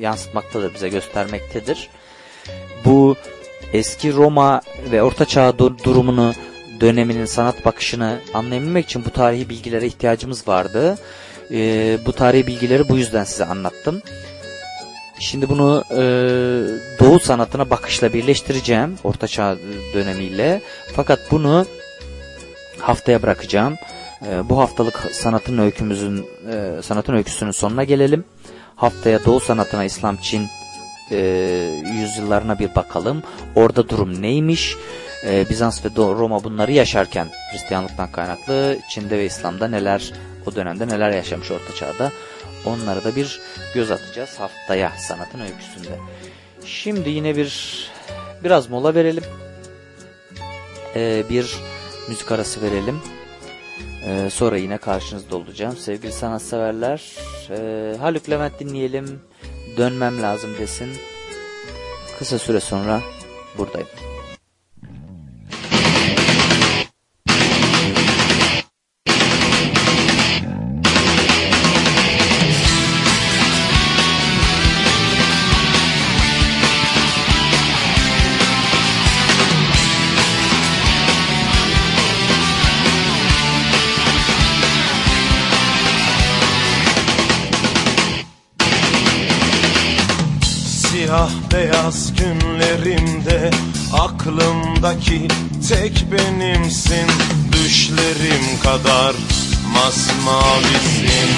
[0.00, 1.88] yansıtmaktadır, bize göstermektedir.
[2.84, 3.16] Bu
[3.72, 4.60] eski Roma
[4.92, 6.32] ve Orta Çağ dur- durumunu,
[6.80, 10.98] döneminin sanat bakışını anlayabilmek için bu tarihi bilgilere ihtiyacımız vardı.
[11.50, 14.02] E, bu tarihi bilgileri bu yüzden size anlattım.
[15.18, 16.00] Şimdi bunu e,
[17.00, 19.56] Doğu sanatına bakışla birleştireceğim Orta Çağ
[19.94, 20.62] dönemiyle.
[20.96, 21.66] Fakat bunu
[22.78, 23.76] haftaya bırakacağım.
[24.26, 28.24] E, bu haftalık sanatın öykümüzün e, sanatın öyküsünün sonuna gelelim.
[28.76, 30.46] Haftaya Doğu sanatına İslam Çin
[31.10, 31.18] e,
[32.00, 33.22] yüzyıllarına bir bakalım.
[33.54, 34.76] Orada durum neymiş?
[35.26, 40.12] E, Bizans ve Roma bunları yaşarken Hristiyanlıktan kaynaklı Çin'de ve İslam'da neler
[40.46, 42.12] o dönemde neler yaşamış Orta Çağ'da
[42.64, 43.40] onlara da bir
[43.74, 45.98] göz atacağız haftaya sanatın öyküsünde.
[46.64, 47.80] Şimdi yine bir
[48.44, 49.24] biraz mola verelim.
[50.96, 51.56] E, bir
[52.08, 53.00] müzik arası verelim.
[54.06, 55.76] E, sonra yine karşınızda olacağım.
[55.76, 57.02] Sevgili sanatseverler
[57.50, 59.20] e, Haluk Levent dinleyelim.
[59.76, 60.88] Dönmem lazım desin.
[62.18, 63.00] Kısa süre sonra
[63.58, 63.88] buradayım.
[100.26, 101.30] Masmavisin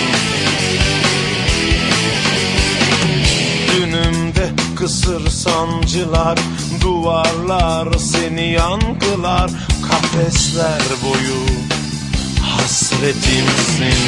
[3.72, 6.38] Dünümde kısır sancılar
[6.80, 9.50] Duvarlar seni yankılar
[9.90, 11.44] Kafesler boyu
[12.42, 14.04] hasretimsin.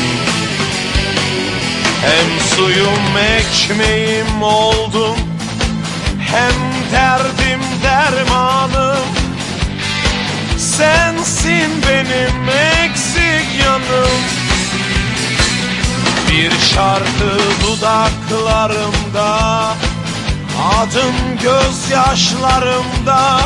[2.03, 5.17] Hem suyum ekmeğim oldum
[6.21, 9.07] Hem derdim dermanım.
[10.59, 12.49] Sensin benim
[12.85, 14.30] eksik yanım
[16.41, 19.39] Bir şarkı dudaklarımda
[20.79, 23.41] Adın gözyaşlarımda.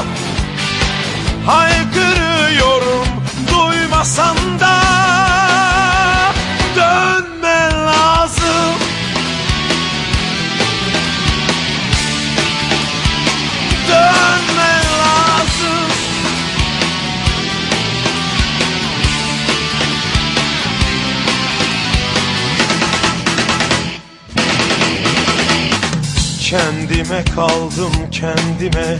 [1.46, 3.08] Haykırıyorum
[3.52, 4.80] duymasan da
[6.76, 8.74] Dönme lazım.
[13.88, 14.43] Dönme
[26.54, 28.98] Kendime kaldım kendime.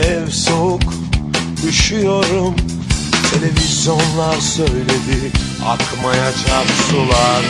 [0.00, 0.82] Ev soğuk
[1.68, 2.56] üşüyorum.
[3.30, 5.30] Televizyonlar söyledi
[5.66, 7.44] akmayacak sular.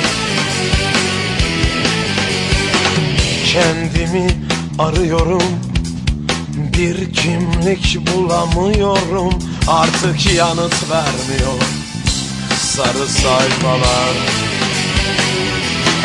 [3.53, 4.27] Kendimi
[4.79, 5.43] arıyorum
[6.79, 9.39] bir kimlik bulamıyorum.
[9.69, 11.61] Artık yanıt vermiyor
[12.59, 14.44] sarı sayfalar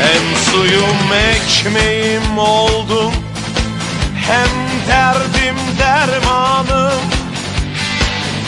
[0.02, 3.14] Hem suyum ekmeğim oldum
[4.28, 4.50] Hem
[4.88, 7.02] derdim dermanım.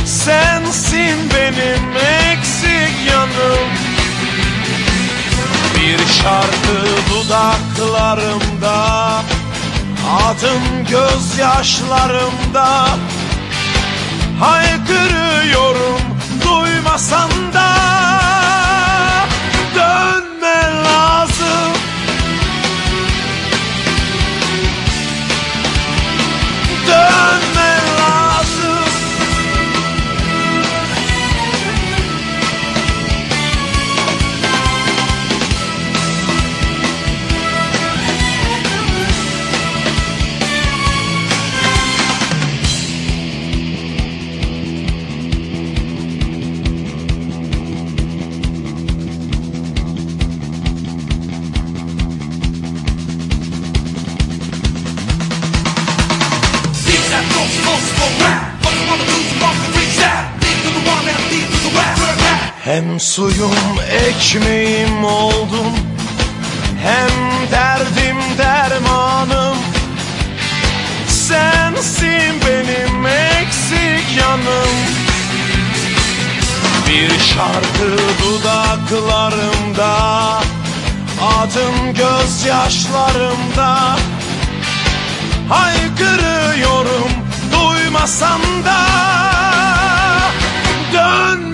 [0.06, 1.98] Sensin benim
[2.32, 3.68] eksik yanım.
[5.76, 6.78] Bir şarkı
[7.10, 9.02] dudaklarımda
[10.10, 12.88] Adın gözyaşlarımda.
[14.40, 16.02] Haykırıyorum
[16.46, 18.01] duymasan da
[20.42, 21.74] Dönme lazım.
[26.88, 27.51] Dönme
[62.72, 63.56] Hem suyum
[64.08, 65.74] ekmeğim oldum.
[66.84, 67.12] Hem
[67.52, 69.58] derdim dermanım.
[71.08, 74.70] Sensin benim eksik yanım.
[76.88, 79.94] Bir şarkı dudaklarımda
[81.40, 83.98] Adın gözyaşlarımda.
[85.50, 87.12] Haykırıyorum
[87.52, 88.82] duymasan da.
[90.94, 91.51] Dönmen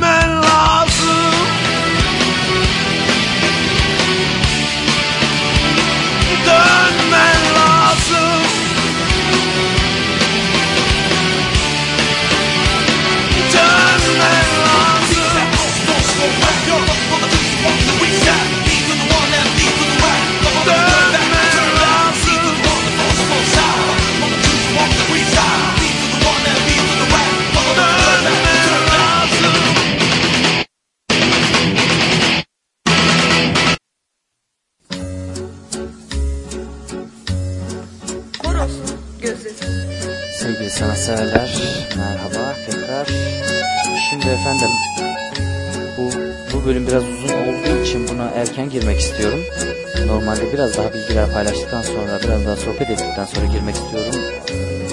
[50.54, 54.22] biraz daha bilgiler paylaştıktan sonra, biraz daha sohbet ettikten sonra girmek istiyorum.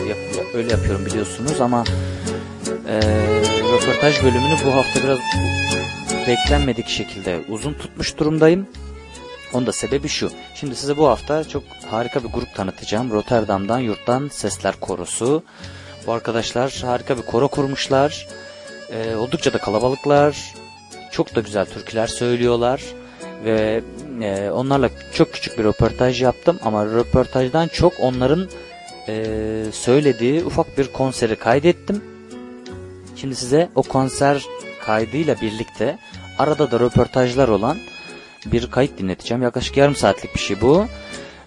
[0.08, 0.18] Yap,
[0.54, 1.84] öyle yapıyorum biliyorsunuz ama
[2.88, 3.00] e,
[3.72, 5.18] röportaj bölümünü bu hafta biraz
[6.28, 8.66] beklenmedik şekilde uzun tutmuş durumdayım.
[9.52, 10.30] Onun da sebebi şu.
[10.54, 13.10] Şimdi size bu hafta çok harika bir grup tanıtacağım.
[13.10, 15.42] Rotterdam'dan Yurttan Sesler Korosu.
[16.06, 18.26] Bu arkadaşlar harika bir koro kurmuşlar.
[18.92, 20.54] Ee, oldukça da kalabalıklar.
[21.10, 22.82] Çok da güzel türküler söylüyorlar.
[23.44, 23.82] Ve
[24.22, 26.58] e, onlarla çok küçük bir röportaj yaptım.
[26.64, 28.48] Ama röportajdan çok onların
[29.08, 29.24] e,
[29.72, 32.02] söylediği ufak bir konseri kaydettim.
[33.16, 34.42] Şimdi size o konser
[34.86, 35.98] kaydıyla birlikte
[36.38, 37.76] arada da röportajlar olan
[38.46, 39.42] bir kayıt dinleteceğim.
[39.42, 40.86] Yaklaşık yarım saatlik bir şey bu.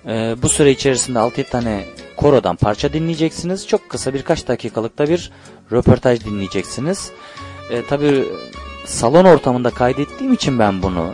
[0.08, 1.86] Ee, bu süre içerisinde 6-7 tane
[2.18, 3.68] korodan parça dinleyeceksiniz.
[3.68, 5.32] Çok kısa birkaç dakikalık da bir
[5.72, 7.12] röportaj dinleyeceksiniz.
[7.72, 8.26] Ee, Tabi
[8.86, 11.14] salon ortamında kaydettiğim için ben bunu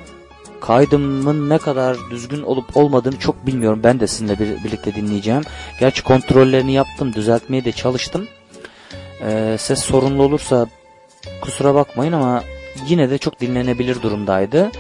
[0.67, 3.82] kaydımın ne kadar düzgün olup olmadığını çok bilmiyorum.
[3.84, 5.41] Ben de sizinle bir- birlikte dinleyeceğim.
[5.80, 8.28] Gerçi kontrollerini yaptım, düzeltmeye de çalıştım.
[9.26, 10.67] Ee, ses sorunlu olursa
[11.41, 12.43] kusura bakmayın ama
[12.88, 14.71] yine de çok dinlenebilir durumdaydı.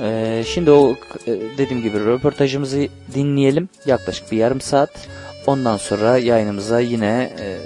[0.00, 3.68] Ee, şimdi o e, dediğim gibi röportajımızı dinleyelim.
[3.86, 5.08] Yaklaşık bir yarım saat.
[5.46, 7.56] Ondan sonra yayınımıza yine e,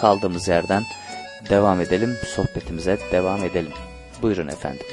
[0.00, 0.82] kaldığımız yerden
[1.50, 2.16] devam edelim.
[2.26, 3.72] Sohbetimize devam edelim.
[4.22, 4.86] Buyurun efendim.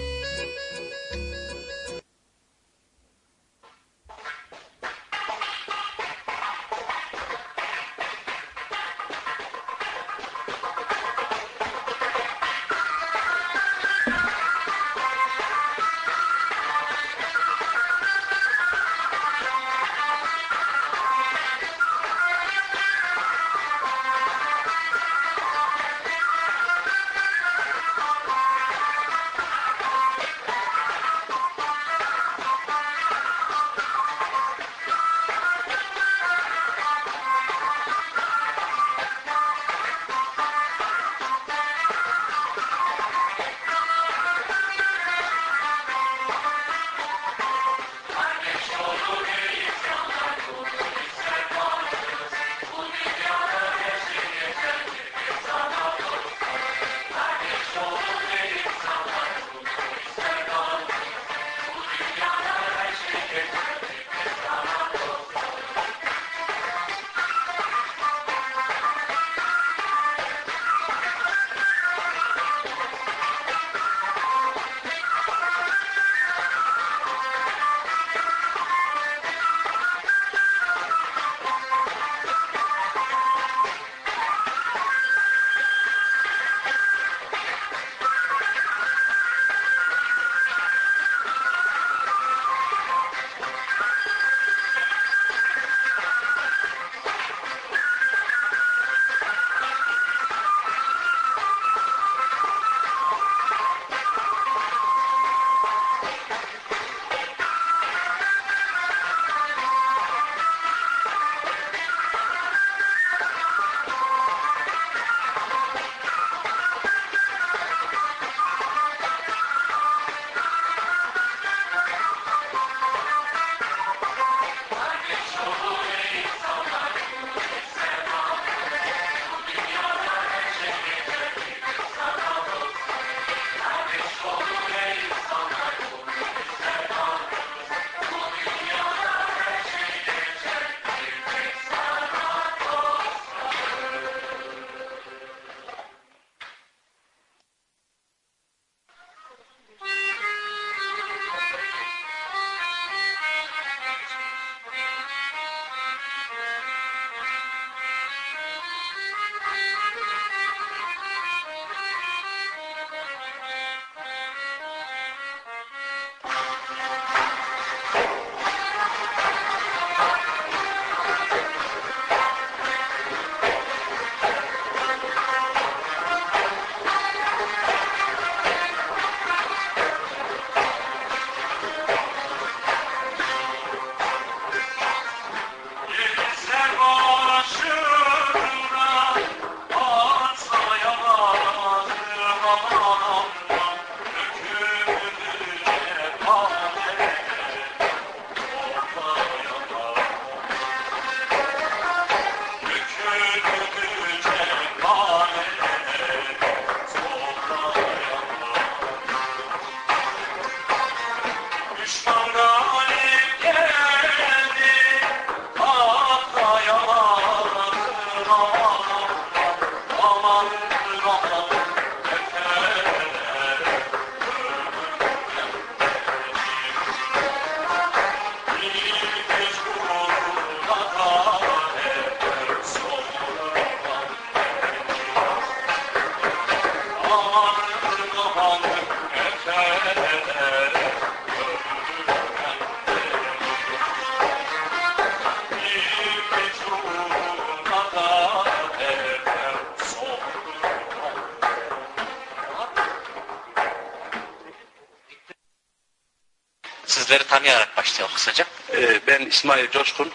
[257.39, 258.45] Tanıyarak başlayalım kısaca.
[258.73, 260.11] Ee, Ben İsmail Coşkun.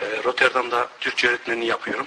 [0.00, 2.06] Ee, Rotterdam'da Türkçe öğretmenliği yapıyorum.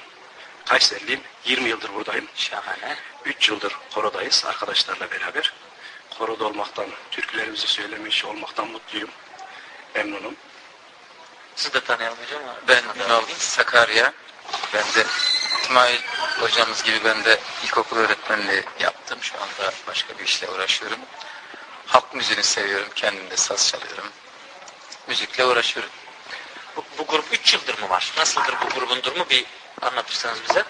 [0.65, 1.21] Kayserliyim.
[1.45, 2.27] 20 yıldır buradayım.
[2.36, 2.97] Şahane.
[3.25, 5.53] 3 yıldır korodayız arkadaşlarla beraber.
[6.17, 9.09] Koroda olmaktan, türkülerimizi söylemiş olmaktan mutluyum.
[9.95, 10.36] Memnunum.
[11.55, 12.41] Siz de tanıyalım hocam.
[12.67, 14.13] Ben Ünal Sakarya.
[14.73, 15.05] Ben de
[15.61, 15.99] İsmail
[16.39, 19.19] hocamız gibi ben de ilkokul öğretmenliği yaptım.
[19.21, 20.99] Şu anda başka bir işle uğraşıyorum.
[21.88, 22.89] Halk müziğini seviyorum.
[22.95, 24.09] Kendim de saz çalıyorum.
[25.40, 25.92] Müzikle uğraşıyorum.
[26.76, 28.14] Bu, bu grup 3 yıldır mı var?
[28.18, 29.30] Nasıldır bu grubun durumu?
[29.30, 29.46] Bir
[29.82, 30.64] anlatırsanız bize.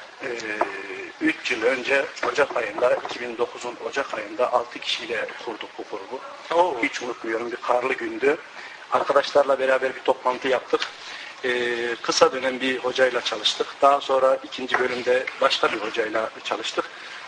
[1.22, 6.22] 3 yıl önce Ocak ayında, 2009'un Ocak ayında 6 kişiyle kurduk bu grubu.
[6.54, 6.78] Oo.
[6.84, 8.38] Hiç unutmuyorum bir karlı gündü.
[8.92, 10.82] Arkadaşlarla beraber bir toplantı yaptık.
[11.46, 13.68] Ee, kısa dönem bir hocayla çalıştık.
[13.82, 16.86] Daha sonra ikinci bölümde başka bir hocayla çalıştık.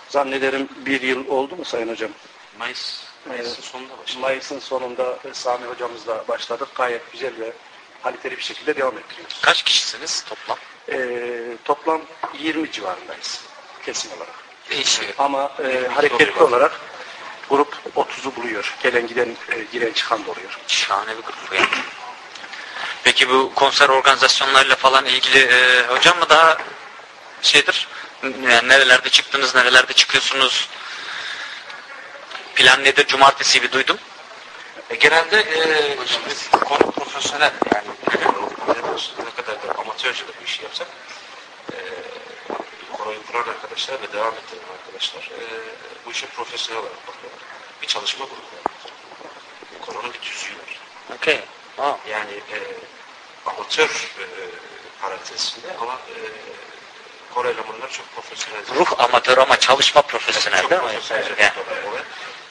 [0.10, 2.12] Zannederim bir yıl oldu mu Sayın Hocam?
[2.60, 4.20] Mayıs, Mayıs'ın sonunda başladı.
[4.20, 6.68] Mayıs'ın sonunda Sami hocamızla başladık.
[6.76, 7.54] Gayet güzel ve
[8.04, 9.42] kaliteli bir şekilde devam ettiriyoruz.
[9.42, 10.58] Kaç kişisiniz toplam?
[10.90, 12.02] Ee, toplam
[12.40, 13.42] 20 civarındayız
[13.86, 14.34] kesin olarak.
[14.70, 15.14] Değişiyor.
[15.18, 16.80] Ama e, hareketli olarak
[17.50, 18.76] grup 30'u buluyor.
[18.84, 20.60] Gelen giden e, giren çıkan da oluyor.
[20.68, 21.68] Şahane bir grup yani.
[23.04, 26.58] Peki bu konser organizasyonlarıyla falan ilgili e, hocam mı daha
[27.42, 27.88] şeydir?
[28.24, 30.70] Yani nerelerde çıktınız, nerelerde çıkıyorsunuz?
[32.62, 33.08] Plan nedir?
[33.08, 33.98] Cumartesi bir duydum.
[34.90, 37.88] E, genelde e, şimdi konu profesyonel yani
[39.26, 40.88] ne kadar da amatörce de bu işi yapsak
[41.72, 41.76] e,
[42.94, 45.42] koroyu kuran arkadaşlar ve devam ettiren arkadaşlar e,
[46.06, 47.40] bu işe profesyonel olarak bakıyorlar.
[47.82, 48.42] Bir çalışma grubu.
[49.86, 50.80] Konunun bir tüzüğü var.
[51.16, 51.40] Okey.
[51.78, 52.58] Aa, Yani e,
[53.46, 53.90] amatör
[54.20, 54.26] e,
[55.02, 56.16] parantezinde ama e,
[57.34, 58.64] koro elemanları çok profesyonel.
[58.76, 60.88] ruh amatör ama çalışma profesyonel Çok değil mi?
[60.88, 61.52] profesyonel Yani.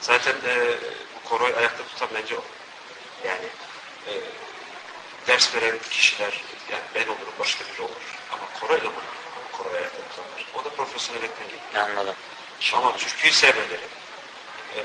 [0.01, 0.77] Zaten e,
[1.15, 2.43] bu koroyu ayakta tutan bence o.
[3.27, 3.45] Yani
[4.07, 4.11] e,
[5.27, 6.41] ders veren kişiler,
[6.71, 8.19] yani ben olurum, başka biri olur.
[8.31, 9.03] Ama koro elemanı,
[9.51, 10.45] koroyu ayakta tutanlar.
[10.55, 11.89] O da profesyonellikten geliyor.
[11.89, 12.15] Anladım.
[12.73, 13.87] Ama türküyü sevmeleri,
[14.75, 14.79] e,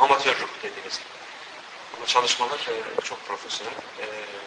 [0.00, 1.08] amatör ruh dediğiniz gibi.
[1.96, 3.72] Ama çalışmalar e, çok profesyonel.
[3.72, 4.04] E,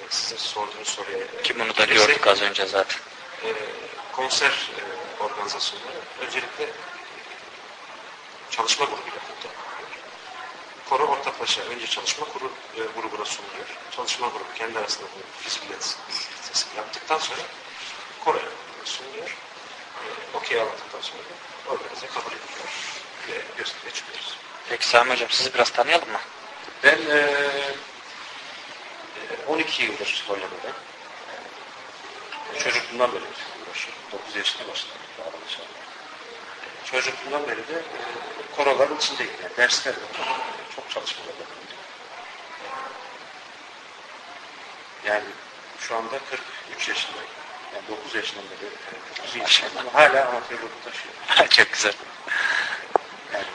[0.10, 2.98] sizin sorduğunuz soruya e, Ki bunu da gördük az önce zaten.
[3.46, 3.54] e,
[4.12, 6.70] konser e, organizasyonları öncelikle
[8.50, 9.53] çalışma grubuyla kurtarılıyor.
[10.94, 13.66] Koro ortaklaşa önce çalışma kuru, e, grubuna sunuluyor.
[13.92, 15.98] Çalışma grubu kendi arasında bu fizibilitesi
[16.78, 17.42] yaptıktan sonra
[18.26, 19.30] elemanlarına sunuluyor.
[20.00, 22.70] E, okey aldıktan sonra da organize kabul ediliyor.
[23.28, 24.38] Ve gösteriye çıkıyoruz.
[24.70, 26.20] Peki Sami Hocam sizi biraz tanıyalım mı?
[26.84, 27.18] Ben e,
[29.18, 30.72] e, 12 yıldır Hollanda'da.
[32.56, 34.02] E, Çocukluğumdan beri uğraşıyorum.
[34.12, 34.98] 9 yaşında başladım.
[35.18, 35.83] daha.
[36.94, 39.32] E, Çocukluğumdan beri de e, koroların içindeyim.
[39.44, 41.78] Yani derslerde e, çok çalışmalarda bulundum.
[45.04, 45.24] E, Yani
[45.80, 46.20] şu anda
[46.70, 47.30] 43 yaşındayım.
[47.74, 51.50] Yani 9 yaşından beri e, 9 yaşındayım ama hala amatör grubu taşıyorum.
[51.50, 51.94] Çok güzel.
[53.34, 53.46] Yani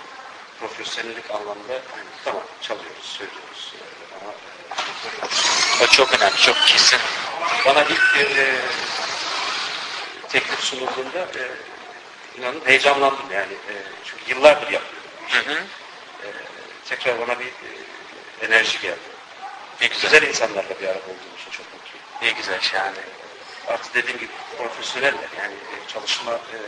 [0.60, 1.82] profesyonellik anlamda yani,
[2.24, 3.84] tamam çalıyoruz, söylüyoruz e,
[4.20, 4.32] ama
[5.80, 6.98] e, O çok önemli, çok kesin.
[7.66, 8.54] bana ilk e,
[10.28, 11.42] teklif sunulduğunda e,
[12.38, 13.74] inanın heyecanlandım yani e,
[14.04, 14.98] çünkü yıllardır yapıyorum.
[15.28, 15.54] Hı hı.
[16.24, 16.28] E,
[16.88, 18.98] tekrar bana bir e, enerji geldi.
[19.80, 20.10] Ne güzel.
[20.10, 22.06] Güzel insanlarla bir arada olduğum için çok mutluyum.
[22.22, 22.98] Ne güzel şahane.
[23.68, 26.58] Artık dediğim gibi profesyoneller yani e, çalışma e,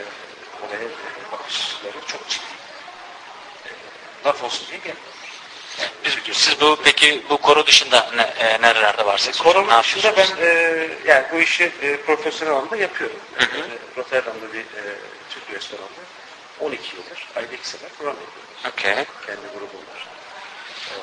[0.65, 2.43] olaya e, bakışları çok ciddi.
[3.65, 3.69] E,
[4.25, 5.11] laf olsun diye gelmiyor.
[6.05, 9.45] Biz, siz bu peki bu koro dışında ne, e, nerelerde varsınız?
[9.45, 13.19] Ne dışında ben e, yani bu işi e, profesyonel anlamda yapıyorum.
[13.35, 13.57] Hı hı.
[13.57, 14.81] E, Rotterdam'da bir e,
[15.31, 16.01] Türk restoranında
[16.59, 18.65] 12 yıldır ayda iki sefer program yapıyoruz.
[18.67, 19.05] Okey.
[19.25, 20.07] Kendi grubum var.
[20.91, 20.95] E,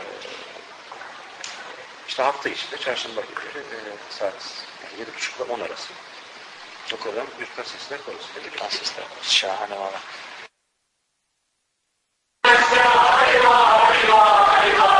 [2.08, 5.92] işte hafta içinde çarşamba günleri e, saat yani 7.30 ile 10 arası
[6.92, 8.64] Rotterdam Ürkan Sesler Korosu'yla birlikte.
[8.64, 9.04] Asistler.
[9.22, 10.00] Şahane valla.
[12.42, 14.97] Hayır olsa hayır,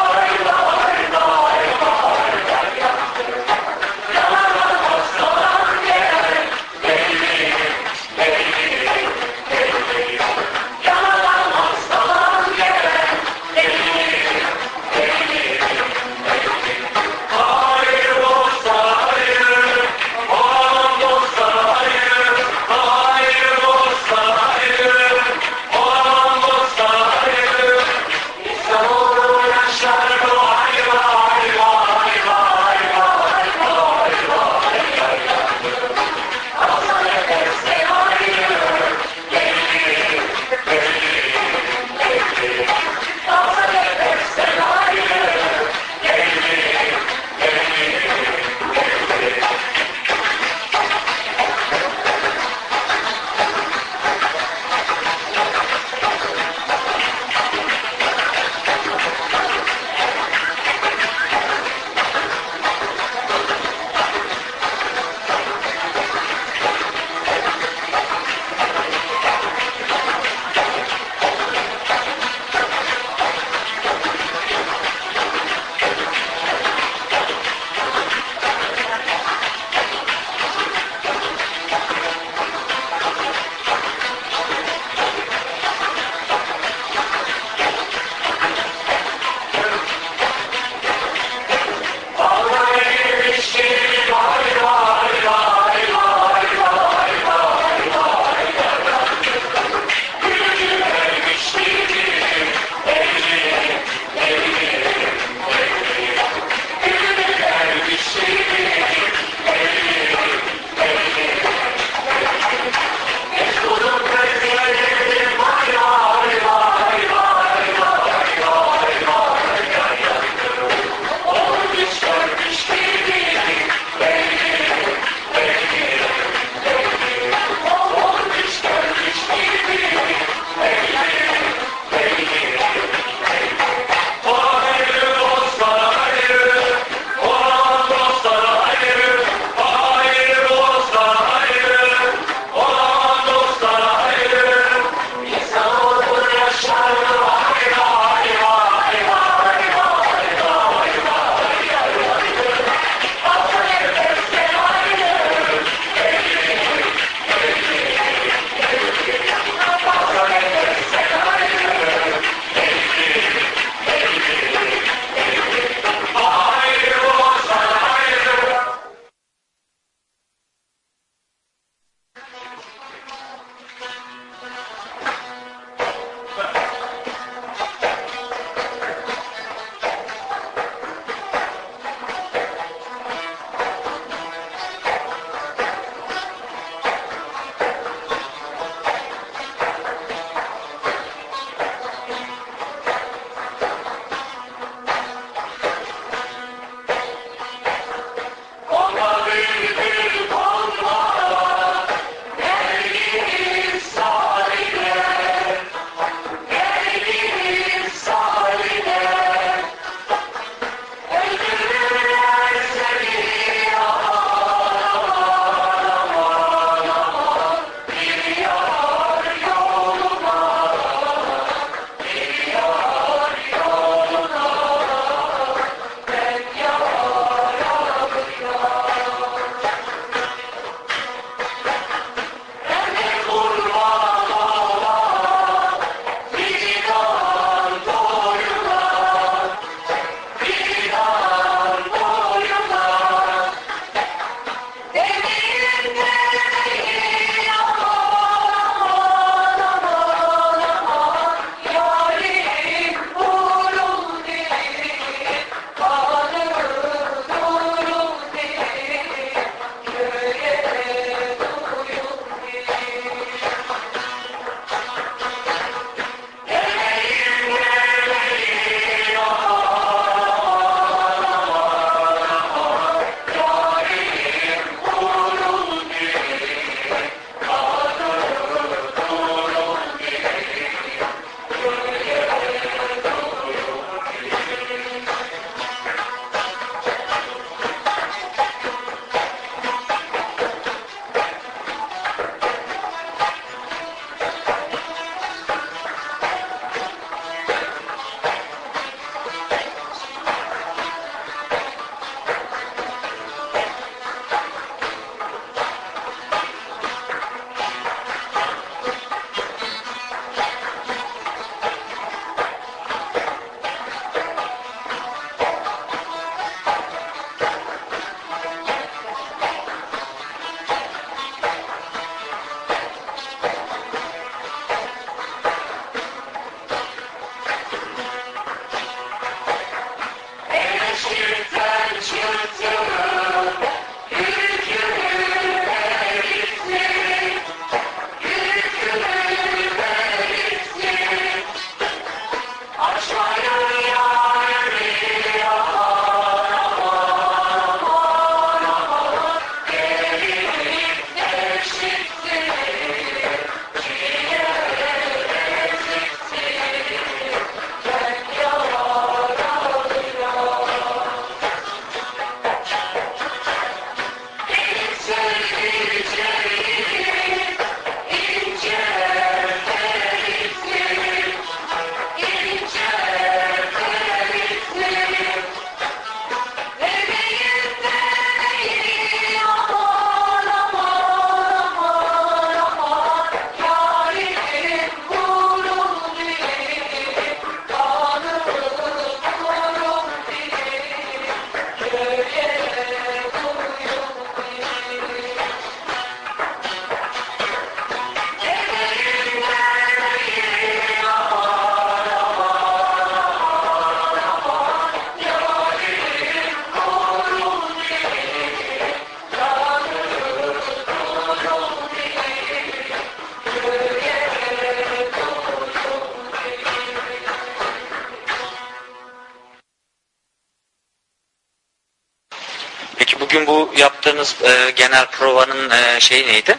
[424.28, 426.58] yaptığınız e, genel provanın e, şeyi neydi?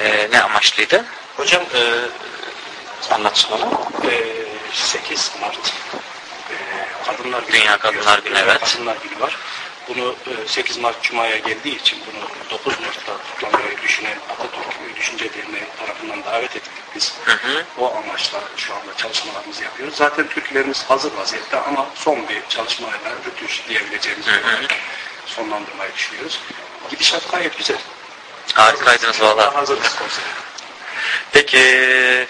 [0.00, 1.04] E, ne amaçlıydı?
[1.36, 1.82] Hocam e,
[3.14, 3.66] anlatsın ona.
[4.10, 4.34] E,
[4.72, 5.72] 8 Mart
[6.50, 6.56] e,
[7.06, 7.52] Kadınlar Günü.
[7.52, 8.60] Dünya Kadınlar Günü, evet.
[8.60, 9.36] Kadınlar Günü var.
[9.88, 15.64] Bunu e, 8 Mart Cuma'ya geldiği için bunu 9 Mart'ta kutlamayı düşünen Atatürk Düşünce Derneği
[15.78, 17.14] tarafından davet ettik biz.
[17.24, 17.64] Hı hı.
[17.78, 19.96] O amaçla şu anda çalışmalarımızı yapıyoruz.
[19.96, 24.74] Zaten türkülerimiz hazır vaziyette ama son bir çalışmayla rütüş diyebileceğimiz olarak
[25.38, 26.40] sonlandırmayı düşünüyoruz.
[26.90, 27.76] Gidişat gayet güzel.
[28.54, 29.54] Harikaydınız valla.
[29.54, 30.24] Hazırız konsere.
[31.32, 32.26] Peki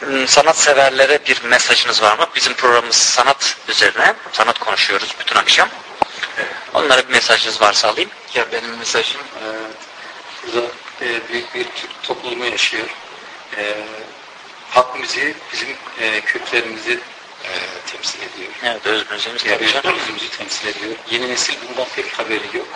[0.00, 2.26] m, sanat severlere bir mesajınız var mı?
[2.34, 4.14] Bizim programımız sanat üzerine.
[4.32, 5.68] Sanat konuşuyoruz bütün akşam.
[6.74, 8.10] Onlara bir mesajınız varsa alayım.
[8.34, 9.44] Ya benim mesajım e,
[10.46, 10.66] burada
[11.00, 12.86] e, büyük bir Türk toplumu yaşıyor.
[13.56, 13.74] E,
[14.70, 15.68] halk müziği bizim
[16.00, 17.00] e, kültürlerimizi
[17.44, 17.52] e,
[17.92, 18.52] temsil ediyor.
[18.62, 20.92] Evet öz müziğimiz Yani tabii özümüzü temsil ediyor.
[21.10, 22.68] Yeni nesil bundan pek haberi yok.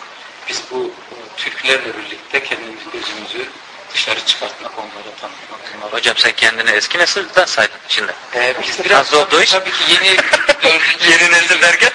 [0.49, 3.49] Biz bu e, Türklerle birlikte kendimizin özümüzü
[3.95, 5.61] dışarı çıkartmak, onlara tanıtmak.
[5.77, 5.93] Onlara...
[5.93, 8.12] Hocam sen kendini eski nesilden saydın şimdi.
[8.35, 10.16] Ee, biz biraz Nasıl oldu tabii, ki yeni
[10.62, 11.91] dördüncü Yeni nesil derken?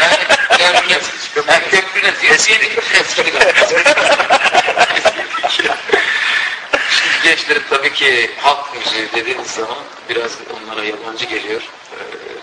[0.00, 0.16] yani
[0.58, 1.42] dördüncü nesil.
[1.48, 2.30] Yani köprü nesil.
[2.30, 2.52] Eski
[3.00, 3.24] eski
[5.56, 5.68] Şimdi
[7.26, 11.62] gençlerin tabii ki halk müziği dediğiniz zaman biraz onlara yabancı geliyor.
[11.62, 11.96] Ee,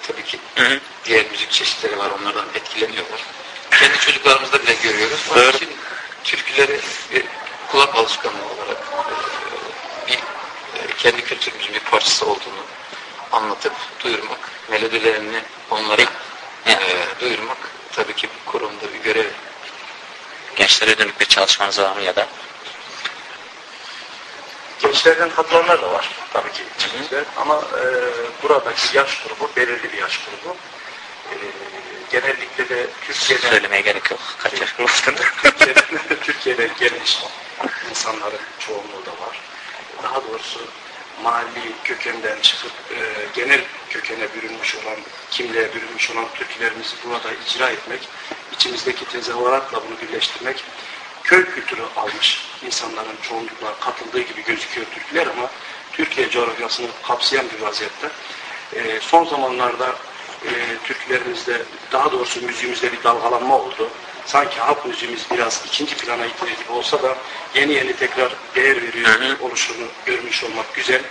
[0.07, 0.79] tabii ki Hı hı.
[1.05, 3.23] diğer müzik çeşitleri var onlardan etkileniyorlar.
[3.71, 5.19] Kendi çocuklarımızda bile görüyoruz.
[5.31, 5.55] Onun Doğru.
[5.55, 5.69] için
[6.23, 6.79] türküleri
[7.11, 7.23] bir
[7.71, 12.63] kulak alışkanlığı olarak e, bir e, kendi kültürümüzün bir parçası olduğunu
[13.31, 13.73] anlatıp
[14.03, 16.01] duyurmak, melodilerini onlara
[16.67, 16.77] e,
[17.19, 17.57] duyurmak
[17.91, 19.29] tabii ki bu kurumda bir görev.
[20.55, 22.27] Gençlere dönük bir çalışmanız var mı ya da?
[24.83, 27.83] Gençlerden katılanlar da var tabii ki içimizde ama e,
[28.43, 30.55] buradaki yaş grubu belirli bir yaş grubu.
[31.31, 31.35] E,
[32.11, 34.19] genellikle de Türkiye'den Söylemeye gerek yok.
[34.37, 35.15] Kaç yaş gruptun?
[35.43, 35.83] Türkiye'den,
[36.23, 37.23] Türkiye'den gelmiş
[37.89, 39.39] insanların çoğunluğu da var.
[40.03, 40.59] Daha doğrusu
[41.23, 42.99] mahalli kökenden çıkıp e,
[43.35, 44.97] genel kökene bürünmüş olan,
[45.31, 48.09] kimliğe bürünmüş olan Türklerimizi burada icra etmek,
[48.53, 50.63] içimizdeki tezahüratla bunu birleştirmek,
[51.23, 55.49] köy kültürü almış insanların çoğunlukla katıldığı gibi gözüküyor Türkler ama
[55.93, 58.09] Türkiye coğrafyasını kapsayan bir vaziyette.
[58.75, 59.95] E, son zamanlarda
[60.45, 60.51] e,
[60.83, 61.61] Türklerimizde,
[61.91, 63.89] daha doğrusu müziğimizde bir dalgalanma oldu.
[64.25, 67.17] Sanki halk müziğimiz biraz ikinci plana itildi gibi olsa da
[67.55, 69.37] yeni yeni tekrar değer veriyor Hı hı.
[69.45, 71.01] oluşunu görmüş olmak güzel.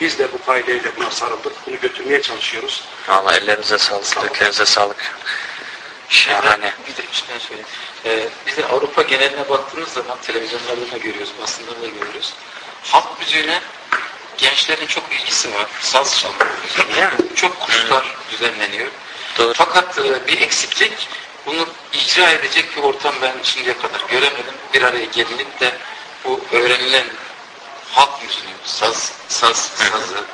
[0.00, 1.52] Biz de bu kaideyle buna sarıldık.
[1.66, 2.84] Bunu götürmeye çalışıyoruz.
[3.08, 5.14] Valla ellerinize sağlık, ellerinize sağlık.
[6.10, 6.72] Şahane.
[6.88, 7.68] Bir de şey söyleyeyim.
[8.04, 12.34] Ee, biz de Avrupa geneline baktığımız zaman televizyonlarda da görüyoruz, basında da görüyoruz.
[12.82, 13.60] Halk müziğine
[14.38, 15.66] gençlerin çok ilgisi var.
[15.80, 16.38] Saz çalma.
[16.96, 17.36] Değil mi?
[17.36, 18.88] Çok kurslar düzenleniyor.
[19.38, 19.52] Doğru.
[19.54, 21.08] Fakat e, bir eksiklik
[21.46, 24.54] bunu icra edecek bir ortam ben şimdiye kadar göremedim.
[24.74, 25.72] Bir araya gelinip de
[26.24, 27.06] bu öğrenilen
[27.92, 30.24] halk müziği, saz, saz, sazı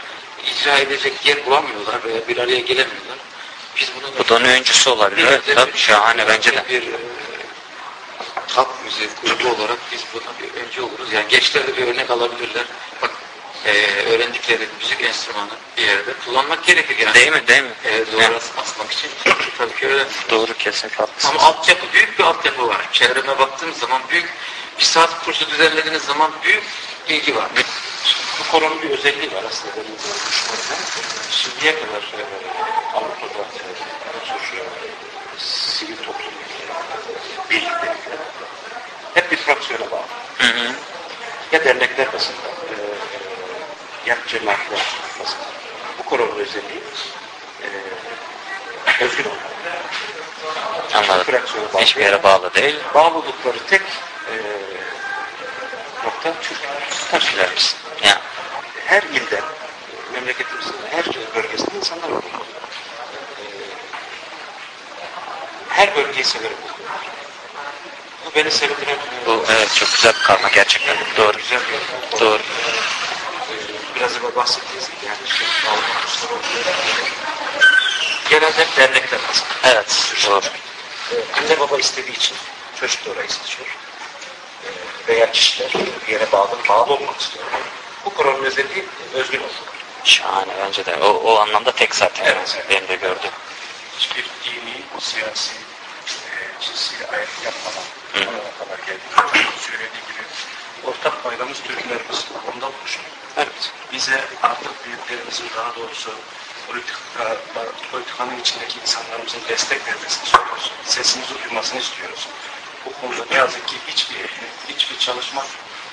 [0.47, 3.17] icra edecek yer bulamıyorlar veya bir araya gelemiyorlar.
[3.81, 5.27] Biz bunu Bu da onun öncüsü olabilir.
[5.27, 6.65] Evet, tabii şahane bence de.
[6.69, 6.97] Bir e,
[8.49, 11.13] halk müziği grubu olarak biz buna bir öncü oluruz.
[11.13, 12.65] Yani gençler de bir örnek alabilirler.
[13.03, 13.11] Bak
[13.65, 13.73] e,
[14.07, 17.15] öğrendikleri müzik enstrümanı bir yerde kullanmak gerekir yani.
[17.15, 17.47] Değil mi?
[17.49, 17.71] Değil mi?
[17.85, 18.43] E, doğru Evet.
[18.63, 19.11] asmak için
[19.59, 20.09] tabii ki öğrenmiyor.
[20.31, 21.35] Doğru kesinlikle haklısınız.
[21.35, 22.89] Ama altyapı, büyük bir altyapı var.
[22.93, 24.29] Çevreme baktığım zaman büyük
[24.79, 26.63] bir saat kursu düzenlediğiniz zaman büyük
[27.09, 27.49] ilgi var.
[28.41, 29.73] Bu konunun bir özelliği var aslında.
[31.31, 32.25] Şimdiye kadar e,
[32.95, 33.45] Avrupa'da
[35.77, 37.97] sivil toplum e, birlikleri
[39.15, 40.03] hep bir fraksiyona bağlı.
[40.39, 40.73] Hı hı.
[41.53, 42.75] Ya dernekler bazında, e,
[44.07, 44.81] ya cemaatler
[45.21, 45.47] bazında.
[45.99, 46.83] Bu konunun özelliği
[47.63, 47.69] e,
[49.05, 49.41] özgür olmak.
[50.95, 51.25] Anladım.
[51.25, 51.83] Fraksiyona bağlı.
[51.83, 52.77] Hiçbir yere bağlı değil.
[52.95, 54.35] Bağlı oldukları tek e,
[56.05, 56.59] nokta Türk.
[57.11, 57.77] Türkülerimiz.
[58.05, 58.21] Ya.
[58.87, 59.45] her ilden,
[60.13, 61.05] memleketimizin her
[61.35, 62.23] bölgesinde insanlar var.
[62.25, 63.45] Ee,
[65.77, 66.57] Her bölgeyi severim.
[68.27, 70.97] Bu beni sevindiren Bu evet çok güzel bir karma gerçekten.
[71.17, 71.37] Doğru.
[71.37, 72.39] güzel bir Doğru.
[72.39, 75.45] Ee, Biraz evvel bahsettiğiniz gibi yani işte.
[78.31, 79.75] Genelde hep dernekler aslında.
[79.75, 80.15] Evet.
[80.27, 80.41] Doğru.
[81.13, 82.37] Ee, Anne baba istediği için
[82.81, 83.69] çocuk da orayı istiyor.
[84.65, 84.69] Ee,
[85.09, 85.71] Veya kişiler
[86.07, 87.45] bir yere bağlı, bağlı olmak istiyor.
[88.05, 89.77] Bu konunun özelliği özgün olmak.
[90.05, 90.97] Şahane bence de.
[90.97, 92.25] O, o anlamda tek zaten.
[92.25, 92.65] Evet.
[92.71, 93.31] Benim de gördüğüm.
[93.99, 95.53] hiçbir dini, siyasi,
[96.57, 99.03] e, cinsi ayrım yapmadan oraya kadar geldik.
[99.61, 100.23] Söylediği gibi
[100.85, 102.27] ortak paydamız Türklerimiz.
[102.55, 103.07] Ondan oluşuyor.
[103.37, 103.73] Evet.
[103.93, 106.11] Bize artık büyüklerimizin daha doğrusu
[106.67, 107.37] politika,
[107.93, 110.73] politikanın içindeki insanlarımızın destek vermesini istiyoruz.
[110.85, 112.29] Sesimizi duymasını istiyoruz.
[112.87, 114.31] Bu konuda ne yazık ki hiçbir
[114.69, 115.47] hiçbir çalışma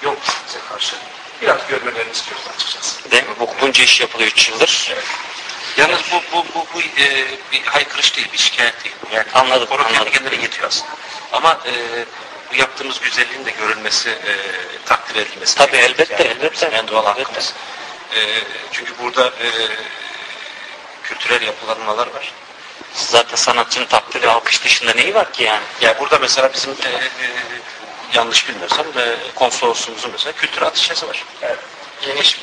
[0.03, 0.95] yok bize karşı.
[1.41, 3.11] Biraz görmelerini istiyoruz açıkçası.
[3.11, 3.35] Değil mi?
[3.39, 4.93] Bu, bunca iş yapılıyor 3 yıldır.
[5.77, 8.95] Yalnız bu bu bu, bu e, bir haykırış değil, bir şikayet değil.
[9.11, 10.11] Yani Anladım, kendi anladım.
[10.13, 10.91] kendine yetiyor aslında.
[11.31, 11.71] Ama e,
[12.51, 14.33] bu yaptığımız güzelliğin de görülmesi, e,
[14.85, 15.57] takdir edilmesi.
[15.57, 15.95] Tabii, gerekiyor.
[15.99, 16.51] elbette, elbette.
[16.51, 17.21] Bizim en doğal Elbette.
[17.23, 17.53] hakkımız.
[18.15, 18.19] E,
[18.71, 19.47] çünkü burada e,
[21.03, 22.31] kültürel yapılanmalar var.
[22.93, 25.63] Zaten sanatçının takdir ve alkış dışında neyi var ki yani?
[25.81, 27.09] Yani burada mesela bizim e, e,
[28.13, 31.15] yanlış bilmiyorsam e, konsolosluğumuzun mesela kültür ateşesi var.
[31.41, 31.49] Hiç,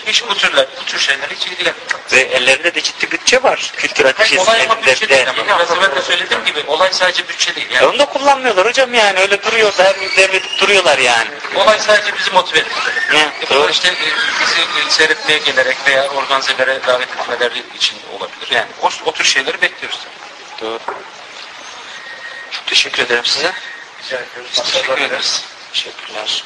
[0.07, 1.87] hiç bu türler, bu tür şeyler hiç ilgilenmiyor.
[2.13, 3.73] Ve ellerinde de ciddi bütçe var.
[3.77, 7.29] Kültür Hayır, ateşesi olay ama bütçe değil ama biraz evvel de söylediğim gibi olay sadece
[7.29, 7.67] bütçe değil.
[7.71, 9.21] Yani Onu da kullanmıyorlar hocam yani.
[9.21, 11.29] Öyle duruyor, devredip devredip duruyorlar yani.
[11.57, 12.77] olay sadece bizi motive ediyor.
[13.13, 13.19] Ne?
[13.67, 13.93] E işte e,
[14.41, 18.51] bizi e, seyretmeye gelerek veya organizelere davet etmeleri için olabilir.
[18.51, 19.99] Yani o, o tür şeyleri bekliyoruz.
[20.61, 20.79] Doğru.
[22.51, 23.53] Çok teşekkür ederim size.
[24.05, 24.63] Rica ediyoruz.
[24.65, 25.45] Teşekkür ederiz.
[25.73, 26.45] Teşekkürler.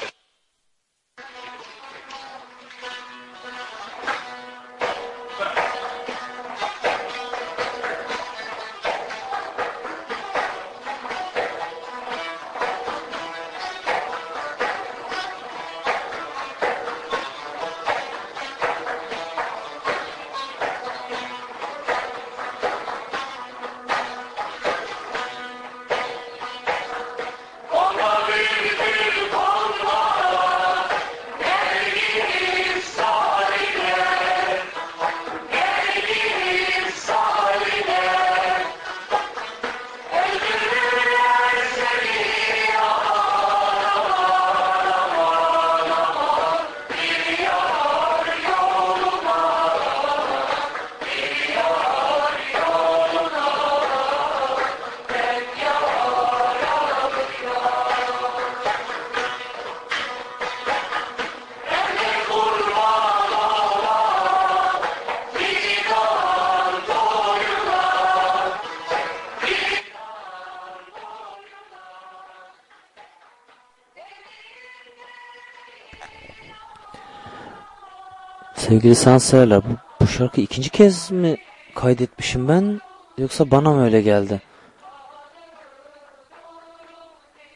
[78.75, 79.69] Sevgili sanatseverler bu,
[80.01, 81.37] bu şarkı ikinci kez mi
[81.75, 82.81] kaydetmişim ben
[83.19, 84.43] yoksa bana mı öyle geldi?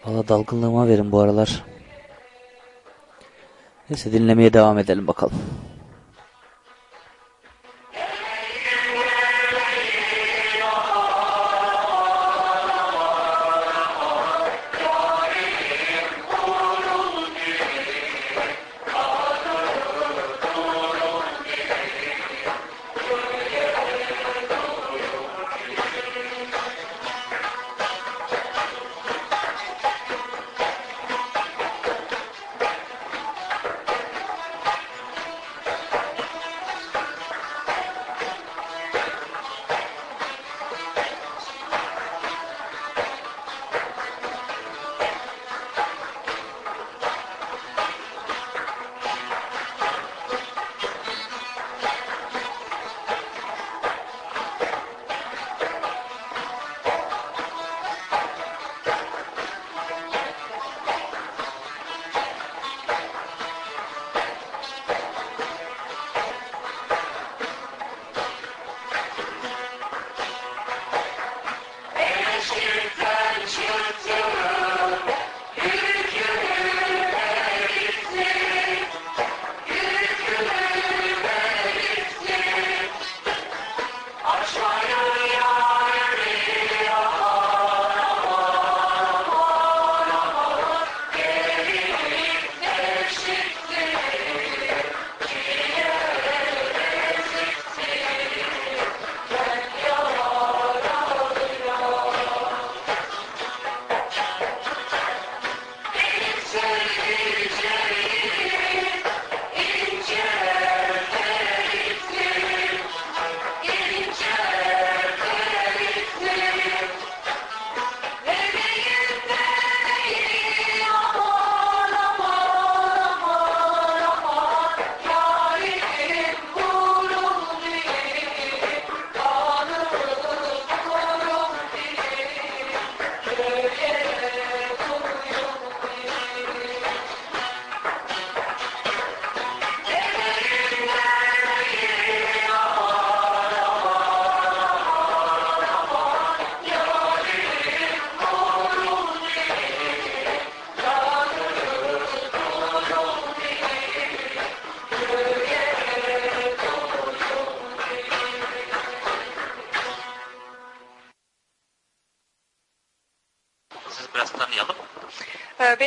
[0.04, 1.64] Valla dalgınlığıma verin bu aralar.
[3.90, 5.38] Neyse dinlemeye devam edelim bakalım.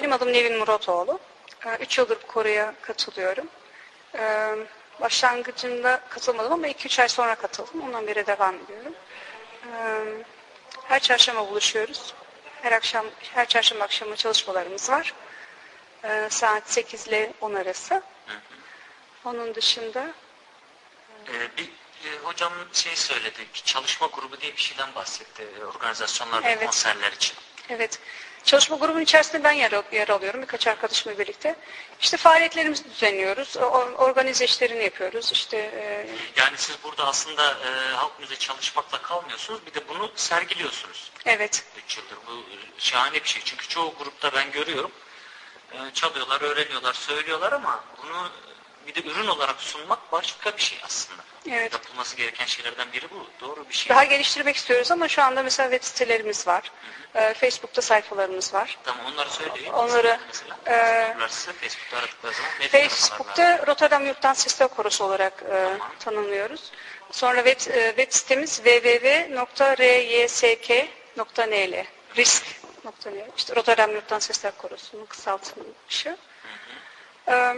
[0.01, 1.19] Benim adım Nevin Muratoğlu.
[1.79, 3.47] 3 yıldır bu Kore'ye katılıyorum.
[4.15, 4.55] Ee,
[5.01, 7.81] Başlangıcında katılmadım ama 2-3 ay sonra katıldım.
[7.81, 8.93] Ondan beri devam ediyorum.
[9.67, 10.01] Ee,
[10.87, 12.13] Her çarşamba buluşuyoruz.
[12.61, 15.13] Her akşam, her çarşamba akşamı çalışmalarımız var.
[16.03, 18.01] Ee, Saat 8 ile 10 arası.
[19.25, 20.07] Onun dışında
[21.27, 21.63] Ee, bir
[22.05, 26.65] e, hocam şey söyledi, ki çalışma grubu diye bir şeyden bahsetti e, organizasyonlar ve Evet.
[26.65, 27.35] konserler için.
[27.69, 27.99] Evet.
[28.51, 31.55] Çalışma grubunun içerisinde ben yer, yer alıyorum birkaç arkadaşımla birlikte.
[32.01, 33.57] İşte faaliyetlerimizi düzenliyoruz.
[33.97, 35.31] Organize işlerini yapıyoruz.
[35.31, 36.07] İşte e,
[36.41, 41.11] Yani siz burada aslında e, halk müziği çalışmakla kalmıyorsunuz, bir de bunu sergiliyorsunuz.
[41.25, 41.63] evet.
[41.85, 42.17] 3 yıldır.
[42.27, 43.41] Bu e, şahane bir şey.
[43.45, 44.91] Çünkü çoğu grupta ben görüyorum.
[45.73, 48.29] e, çalıyorlar, öğreniyorlar, söylüyorlar ama bunu
[48.87, 51.21] bir de ürün olarak sunmak başka bir şey aslında.
[51.49, 51.73] Evet.
[51.73, 53.27] Yapılması gereken şeylerden biri bu.
[53.41, 53.89] Doğru bir şey.
[53.89, 56.71] Daha geliştirmek istiyoruz ama şu anda mesela web sitelerimiz var.
[57.15, 58.77] E, Facebook'ta sayfalarımız var.
[58.83, 59.71] Tamam onları söyleyin.
[59.73, 60.57] Onları, mesela.
[60.67, 61.15] e,
[61.53, 62.51] Facebook'ta aradıkları zaman?
[62.71, 66.71] Facebook'ta Rotterdam Yurttan Sesler Korosu olarak e, tanımlıyoruz.
[67.11, 68.55] Sonra web, e, web sitemiz
[70.17, 71.85] www.rysk.nl
[72.17, 76.17] risk.nl işte Rotterdam Yurttan Sesler Korosu'nun kısaltılmışı.
[77.27, 77.55] E,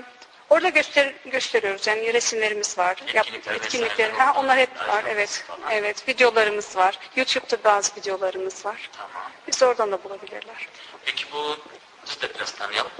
[0.53, 2.97] orada göster gösteriyoruz yani resimlerimiz var.
[3.07, 4.09] Etkinlikler etkinlikler.
[4.09, 5.03] Ha, onlar hep var.
[5.07, 5.43] Evet.
[5.47, 5.71] falan.
[5.71, 6.07] Evet.
[6.07, 6.99] Videolarımız var.
[7.15, 8.89] YouTube'da bazı videolarımız var.
[8.97, 9.31] Tamam.
[9.47, 10.67] Biz oradan da bulabilirler.
[11.05, 11.57] Peki bu
[12.05, 12.91] siz de biraz tanıyalım.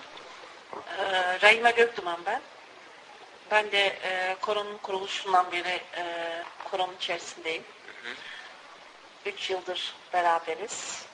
[0.97, 2.41] Ee, Rahime Gökduman ben.
[3.51, 6.03] Ben de e, koronun kuruluşundan beri e,
[6.71, 7.63] koronun içerisindeyim.
[9.25, 11.05] Üç yıldır beraberiz.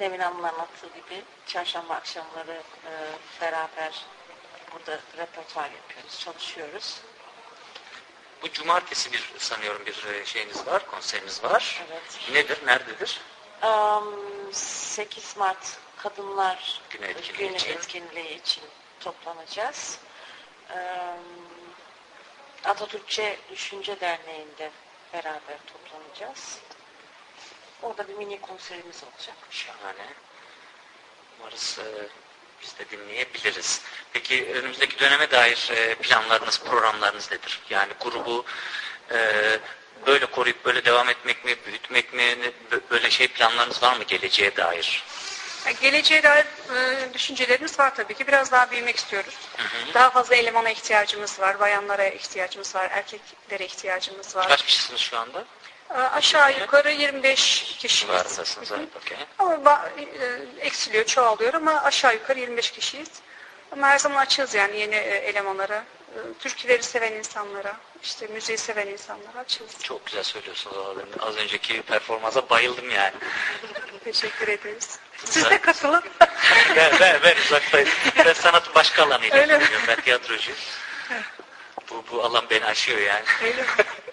[0.00, 2.92] Demin Hanım'ın anlattığı gibi çarşamba akşamları e,
[3.40, 4.04] beraber
[4.76, 7.00] burada repertuar yapıyoruz, çalışıyoruz.
[8.42, 11.84] Bu cumartesi bir sanıyorum bir e, şeyiniz var, konseriniz var.
[11.90, 12.20] Evet.
[12.32, 13.20] Nedir, nerededir?
[13.62, 14.04] Am,
[14.52, 17.72] 8 Mart Kadınlar Günü etkinliği Günü için.
[17.72, 18.64] etkinliği için
[19.00, 19.98] toplanacağız.
[20.70, 20.76] Am,
[22.64, 24.70] Atatürkçe Düşünce Derneği'nde
[25.12, 26.58] beraber toplanacağız.
[27.82, 29.36] Orada bir mini konserimiz olacak.
[29.50, 30.06] Şahane.
[31.40, 32.08] Umarız e,
[32.62, 33.80] biz de dinleyebiliriz.
[34.12, 37.60] Peki önümüzdeki döneme dair e, planlarınız, programlarınız nedir?
[37.70, 38.44] Yani grubu
[39.10, 39.18] e,
[40.06, 42.52] böyle koruyup böyle devam etmek mi, büyütmek mi,
[42.90, 45.04] böyle şey planlarınız var mı geleceğe dair?
[45.80, 46.44] Geleceğe dair
[46.76, 48.26] e, düşüncelerimiz var tabii ki.
[48.26, 49.34] Biraz daha büyümek istiyoruz.
[49.94, 51.60] Daha fazla elemana ihtiyacımız var.
[51.60, 52.90] Bayanlara ihtiyacımız var.
[52.90, 54.48] Erkeklere ihtiyacımız var.
[54.48, 55.44] Kaç kişisiniz şu anda?
[55.90, 58.14] Aşağı yukarı 25 kişiyiz.
[58.14, 59.18] Varsınız, okey.
[59.38, 60.04] Ama e,
[60.66, 63.08] eksiliyor, çoğalıyor ama aşağı yukarı 25 kişiyiz.
[63.72, 65.84] Ama her zaman açığız yani yeni e, elemanlara.
[66.14, 69.82] E, Türküleri seven insanlara, işte müziği seven insanlara açığız.
[69.82, 70.76] Çok güzel söylüyorsunuz.
[71.20, 73.14] Az önceki performansa bayıldım yani.
[74.04, 74.98] Teşekkür ederiz.
[75.24, 76.02] Siz de katılın.
[76.76, 77.88] ben, ben, ben uzaktayım.
[78.24, 79.86] Ben sanatın başka alanıyla ilgileniyorum.
[79.88, 80.58] Ben tiyatrocuyum.
[81.90, 83.24] Bu, bu alan beni aşıyor yani.
[83.42, 83.68] Öyle mi?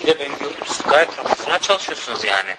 [0.00, 2.56] Bir de ben gördüm siz gayet profesyonel çalışıyorsunuz yani.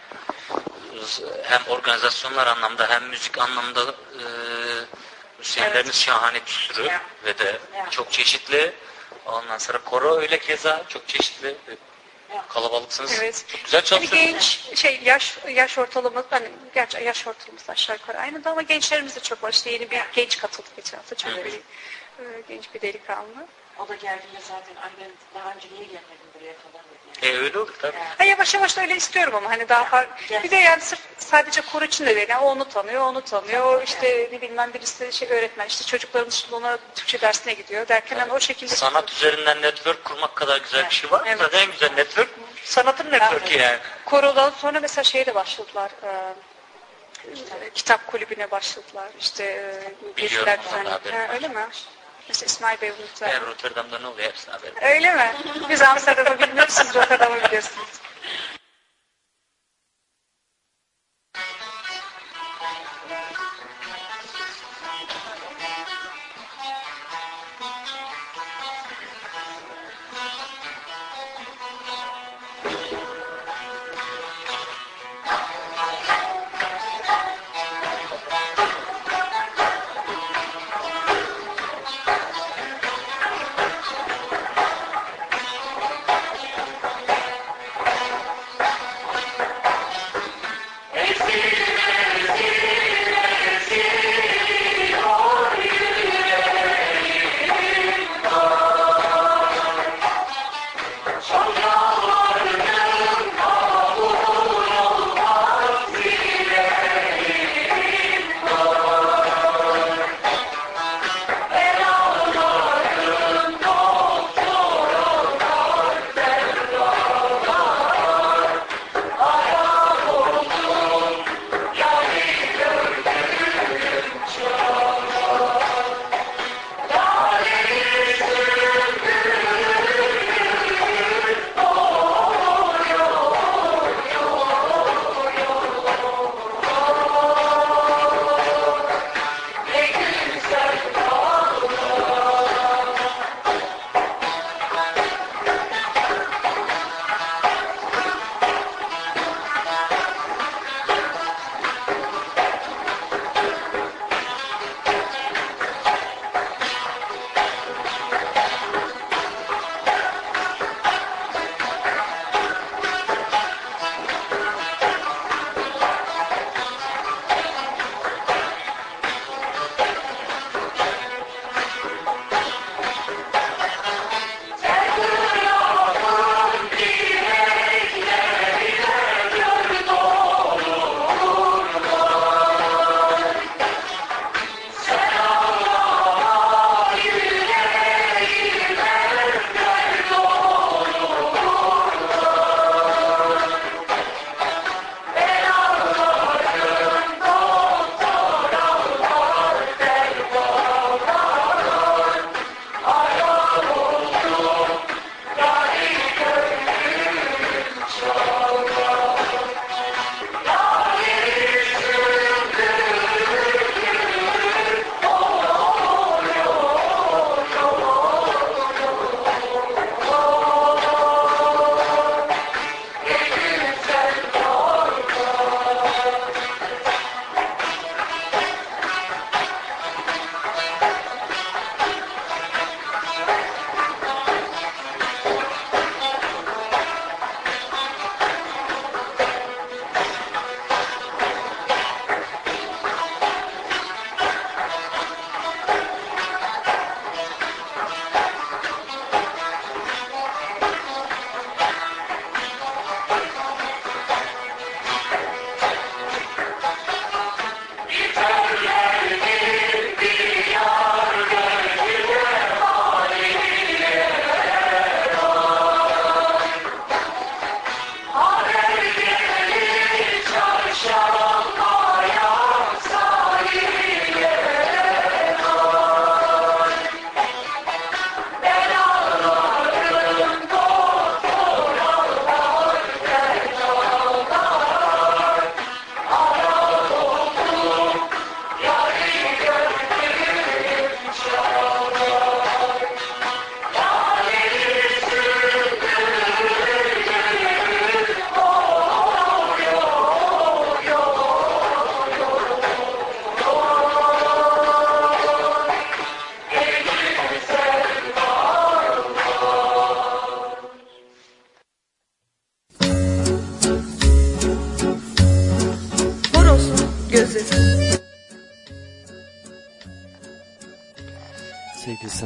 [1.43, 4.23] Hem organizasyonlar anlamda hem müzik anlamda e,
[5.39, 7.01] müzisyenleriniz şahane bir sürü Ya.
[7.25, 7.89] ve de Ya.
[7.89, 8.73] çok çeşitli.
[9.25, 11.55] Ondan sonra koro öyle keza çok çeşitli.
[12.49, 13.19] Kalabalıksınız.
[13.19, 13.45] Evet.
[13.51, 14.31] Çok güzel Hani çalışıyorsunuz.
[14.71, 19.15] genç şey yaş yaş ortalaması hani gerçi yaş ortalaması aşağı yukarı aynı da ama gençlerimiz
[19.15, 19.51] de çok var.
[19.51, 21.15] İşte yeni bir genç katıldı geçen hafta
[21.45, 23.47] bir e, genç bir delikanlı.
[23.85, 25.09] O da geldiğinde zaten ben
[25.41, 27.25] daha önce niye gelmedim buraya falan dedi.
[27.27, 27.97] E öyle olur tabii.
[28.17, 30.43] Ha, yavaş yavaş da öyle istiyorum ama hani daha farklı.
[30.43, 32.29] Bir de yani sırf sadece kor için de değil.
[32.29, 33.65] Yani o onu tanıyor, onu tanıyor.
[33.65, 35.67] O işte ne bilmem birisi şey öğretmen.
[35.67, 38.75] işte çocuklarımız şimdi ona Türkçe dersine gidiyor derken hani o şekilde.
[38.75, 41.23] Sanat üzerinden network kurmak kadar güzel bir şey var?
[41.25, 41.39] Evet.
[41.39, 42.29] Zaten en güzel network
[42.63, 43.77] sanatın network'ü yani.
[44.05, 45.91] Korodan sonra mesela şeye de başladılar.
[46.03, 49.09] e, kitap kulübüne başladılar.
[49.19, 51.33] İşte e, Biliyorum, geziler var.
[51.33, 51.67] Öyle mi?
[52.31, 53.45] Mesela İsmail Bey bunu Ben.
[53.45, 54.75] Rotterdam'da ne oluyor hepsini haberim.
[54.81, 55.31] Öyle mi?
[55.69, 57.87] Biz Amsterdam'ı bilmiyoruz, siz Rotterdam'ı biliyorsunuz.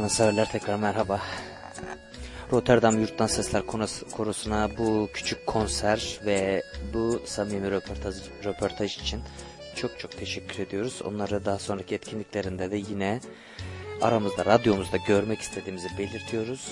[0.05, 1.21] Sevgili sanatseverler tekrar merhaba.
[2.51, 3.61] Rotterdam Yurttan Sesler
[4.11, 9.21] Korosu'na bu küçük konser ve bu samimi röportaj, röportaj için
[9.75, 11.01] çok çok teşekkür ediyoruz.
[11.01, 13.19] Onları daha sonraki etkinliklerinde de yine
[14.01, 16.71] aramızda, radyomuzda görmek istediğimizi belirtiyoruz.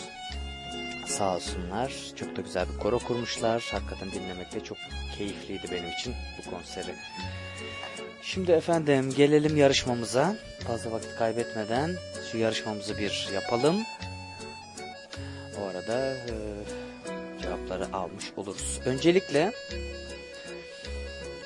[1.08, 1.94] Sağ olsunlar.
[2.16, 3.70] Çok da güzel bir koro kurmuşlar.
[3.72, 4.78] Hakikaten dinlemek de çok
[5.18, 6.96] keyifliydi benim için bu konseri.
[8.22, 10.36] Şimdi efendim gelelim yarışmamıza.
[10.68, 11.96] Fazla vakit kaybetmeden
[12.34, 13.76] şu yarışmamızı bir yapalım.
[15.62, 16.34] O arada e,
[17.42, 18.80] cevapları almış oluruz.
[18.86, 19.52] Öncelikle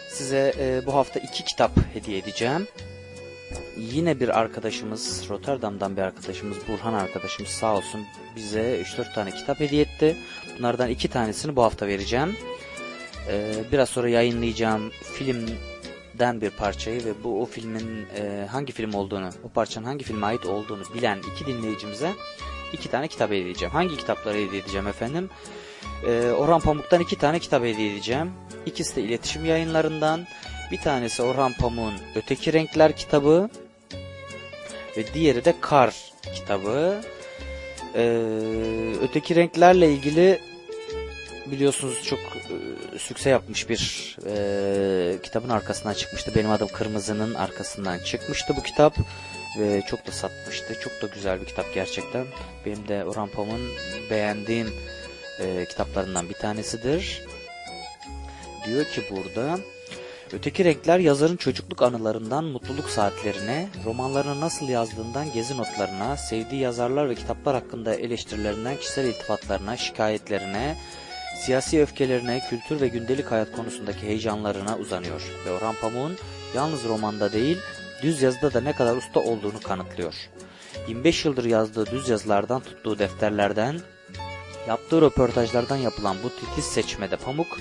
[0.09, 2.67] size e, bu hafta iki kitap hediye edeceğim.
[3.77, 9.81] Yine bir arkadaşımız, Rotterdam'dan bir arkadaşımız, Burhan arkadaşımız sağ olsun bize 3-4 tane kitap hediye
[9.81, 10.17] etti.
[10.57, 12.37] Bunlardan iki tanesini bu hafta vereceğim.
[13.29, 14.91] E, biraz sonra yayınlayacağım
[16.17, 20.25] filmden bir parçayı ve bu o filmin e, hangi film olduğunu, o parçanın hangi filme
[20.25, 22.11] ait olduğunu bilen iki dinleyicimize
[22.73, 23.73] iki tane kitap hediye edeceğim.
[23.73, 25.29] Hangi kitapları hediye edeceğim efendim?
[26.07, 28.31] Ee, Orhan Pamuk'tan iki tane kitap hediye edeceğim.
[28.65, 30.27] İkisi de iletişim yayınlarından.
[30.71, 33.49] Bir tanesi Orhan Pamuk'un Öteki Renkler kitabı.
[34.97, 35.93] Ve diğeri de Kar
[36.35, 37.01] kitabı.
[37.95, 40.39] Ee, öteki renklerle ilgili
[41.51, 46.31] biliyorsunuz çok e, sükse yapmış bir e, kitabın arkasından çıkmıştı.
[46.35, 48.97] Benim adım Kırmızı'nın arkasından çıkmıştı bu kitap
[49.59, 50.79] ve çok da satmıştı.
[50.83, 52.25] Çok da güzel bir kitap gerçekten.
[52.65, 53.69] Benim de Orhan Pamuk'un
[54.09, 54.73] beğendiğim
[55.39, 57.21] e, kitaplarından bir tanesidir.
[58.65, 59.59] Diyor ki burada
[60.33, 67.15] Öteki renkler yazarın çocukluk anılarından mutluluk saatlerine, romanlarını nasıl yazdığından gezi notlarına, sevdiği yazarlar ve
[67.15, 70.77] kitaplar hakkında eleştirilerinden kişisel iltifatlarına, şikayetlerine,
[71.45, 75.21] siyasi öfkelerine, kültür ve gündelik hayat konusundaki heyecanlarına uzanıyor.
[75.45, 76.17] Ve Orhan Pamuk'un
[76.55, 77.57] yalnız romanda değil,
[78.01, 80.15] düz yazıda da ne kadar usta olduğunu kanıtlıyor.
[80.87, 83.79] 25 yıldır yazdığı düz yazılardan tuttuğu defterlerden,
[84.67, 87.57] yaptığı röportajlardan yapılan bu titiz seçmede Pamuk,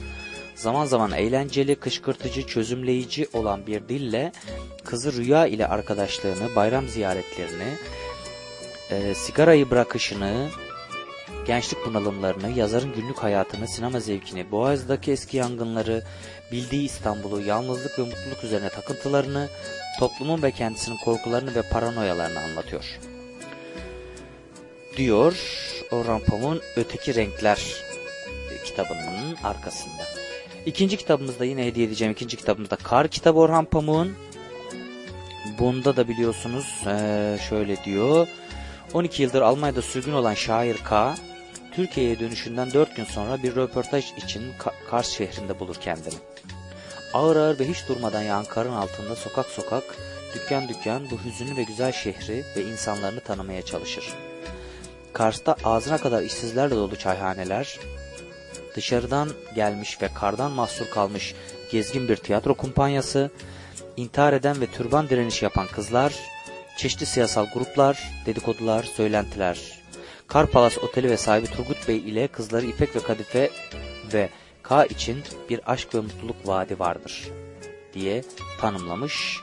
[0.54, 4.32] zaman zaman eğlenceli, kışkırtıcı, çözümleyici olan bir dille
[4.84, 7.76] kızı Rüya ile arkadaşlığını, bayram ziyaretlerini,
[8.90, 10.48] e, sigarayı bırakışını,
[11.46, 16.02] gençlik bunalımlarını, yazarın günlük hayatını, sinema zevkini, Boğaz'daki eski yangınları,
[16.52, 19.48] bildiği İstanbul'u, yalnızlık ve mutluluk üzerine takıntılarını,
[19.98, 22.98] toplumun ve kendisinin korkularını ve paranoyalarını anlatıyor.
[24.96, 25.36] Diyor
[25.90, 27.60] Orhan Pamuk'un Öteki Renkler
[28.64, 30.02] kitabının arkasında.
[30.66, 34.16] İkinci kitabımızda yine hediye edeceğim ikinci kitabımızda Kar kitabı Orhan Pamuk'un.
[35.58, 36.80] Bunda da biliyorsunuz
[37.48, 38.28] şöyle diyor.
[38.94, 41.14] 12 yıldır Almanya'da sürgün olan şair K.
[41.76, 46.14] Türkiye'ye dönüşünden 4 gün sonra bir röportaj için Ka- Kars şehrinde bulur kendini.
[47.12, 49.84] Ağır ağır ve hiç durmadan yağan karın altında sokak sokak,
[50.34, 54.14] dükkan dükkan bu hüzünlü ve güzel şehri ve insanlarını tanımaya çalışır.
[55.12, 57.78] Kars'ta ağzına kadar işsizlerle dolu çayhaneler,
[58.76, 61.34] dışarıdan gelmiş ve kardan mahsur kalmış
[61.72, 63.30] gezgin bir tiyatro kumpanyası,
[63.96, 66.14] intihar eden ve türban direnişi yapan kızlar,
[66.78, 69.75] çeşitli siyasal gruplar, dedikodular, söylentiler.
[70.28, 73.50] Kar Palas Oteli ve sahibi Turgut Bey ile kızları İpek ve Kadife
[74.12, 74.28] ve
[74.62, 77.28] K için bir aşk ve mutluluk vaadi vardır
[77.94, 78.24] diye
[78.60, 79.40] tanımlamış.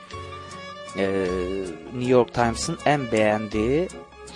[0.97, 1.26] Ee,
[1.93, 3.88] New York Times'ın en beğendiği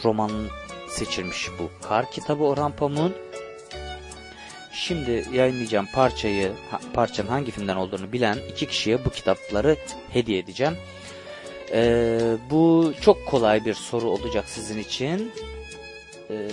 [0.03, 0.47] romanın
[0.89, 3.13] seçilmiş bu Kar kitabı Orhan Pamuk'un.
[4.73, 6.51] Şimdi yayınlayacağım parçayı,
[6.93, 9.77] parçanın hangi filmden olduğunu bilen iki kişiye bu kitapları
[10.09, 10.77] hediye edeceğim.
[11.71, 12.19] Ee,
[12.49, 15.31] bu çok kolay bir soru olacak sizin için.
[16.29, 16.47] Ee,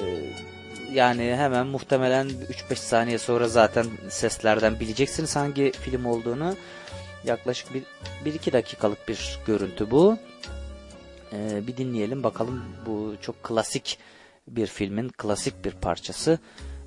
[0.92, 2.28] yani hemen muhtemelen
[2.70, 6.56] 3-5 saniye sonra zaten seslerden bileceksiniz hangi film olduğunu.
[7.24, 7.68] Yaklaşık
[8.24, 10.18] 1-2 dakikalık bir görüntü bu.
[11.32, 13.98] Ee, bir dinleyelim bakalım bu çok klasik
[14.48, 16.38] bir filmin klasik bir parçası.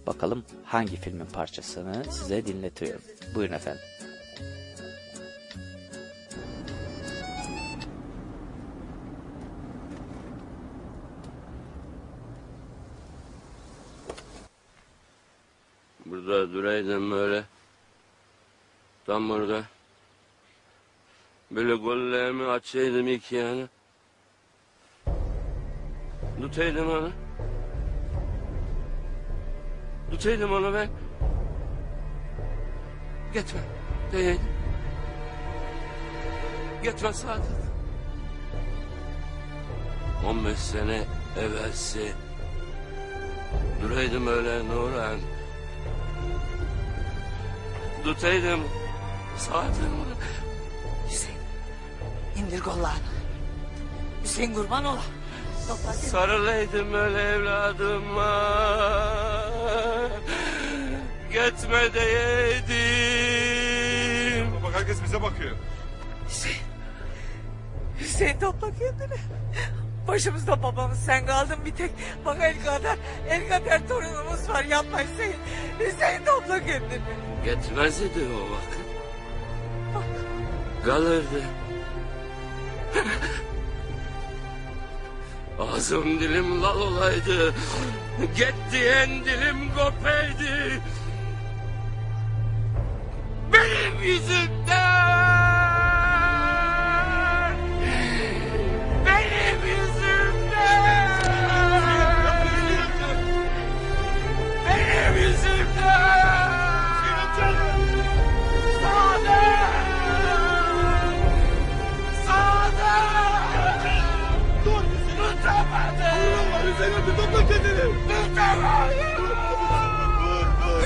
[0.07, 3.01] Bakalım hangi filmin parçasını size dinletiyorum.
[3.35, 3.81] Buyurun efendim.
[16.11, 17.43] Burada duraydım böyle.
[19.05, 19.63] Tam burada.
[21.51, 23.67] Böyle gollerimi açaydım iki yana.
[26.41, 27.11] Tutaydım onu.
[30.11, 30.89] Tutaydım onu ben.
[33.33, 33.59] Gitme.
[34.11, 34.39] Değil.
[36.83, 37.45] Gitme Saadet.
[40.27, 41.03] 15 sene
[41.39, 42.13] evvelsi
[43.81, 45.36] duraydım öyle Nurhan.
[48.07, 48.59] Tutaydım
[49.37, 49.91] saatim.
[51.09, 51.39] Hüseyin.
[52.35, 52.97] İndir kollarını.
[54.23, 55.01] Hüseyin kurban ola.
[55.93, 58.51] Sarılaydım öyle evladıma.
[61.31, 62.77] Gitme deyeydim.
[64.63, 65.55] Bak herkes bize bakıyor.
[66.29, 66.61] Hüseyin.
[67.99, 69.17] Hüseyin topla kendini.
[70.07, 71.91] Başımızda babamız sen kaldın bir tek.
[72.25, 72.97] Bak el kadar,
[73.29, 75.35] el kadar torunumuz var yapma Hüseyin.
[75.79, 77.01] Hüseyin topla kendini.
[77.45, 78.87] Gitmez idi o vakit.
[80.85, 81.43] Kalırdı.
[85.59, 87.53] Ağzım dilim lal olaydı.
[88.37, 90.81] Get diyen dilim kopaydı.
[93.53, 94.56] Benim yüzümden.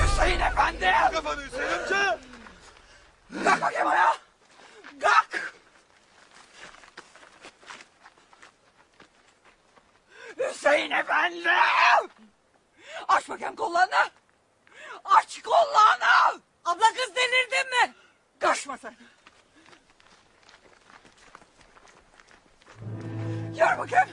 [0.02, 0.92] Hüseyin efendi.
[1.12, 2.18] Kafanı Hüseyin amca.
[3.44, 4.16] Kalk bakayım ayağa.
[5.00, 5.54] Kalk.
[10.38, 11.48] Hüseyin efendi.
[13.08, 14.10] Aç bakayım kollarını.
[15.04, 16.42] Aç kollarını.
[16.64, 17.94] Abla kız delirdin mi?
[18.40, 18.96] Kaçma sen.
[23.52, 24.08] Yürü bakayım.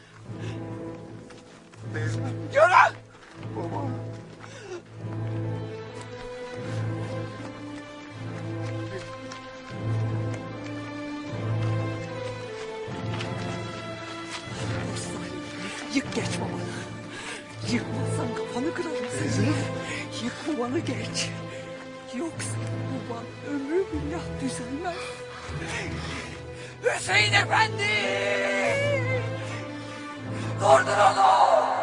[2.54, 3.09] Yürü.
[3.50, 3.58] Yık
[16.16, 16.70] geç babanı.
[17.72, 19.48] Yıkmazsan kafanı kırarım seni.
[20.24, 21.30] Yık babanı geç.
[22.18, 22.58] Yoksa
[23.10, 24.96] baban ömrü billah düzelmez.
[26.84, 27.90] Hüseyin Efendi!
[30.60, 31.79] Durdur onu!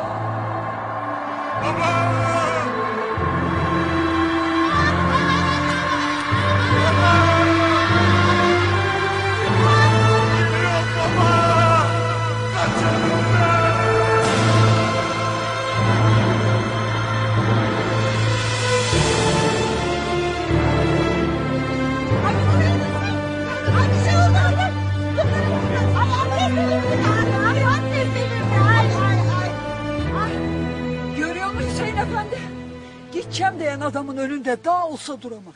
[1.66, 2.25] Görüyor
[33.26, 35.54] Gideceğim diyen adamın önünde daha olsa duramaz.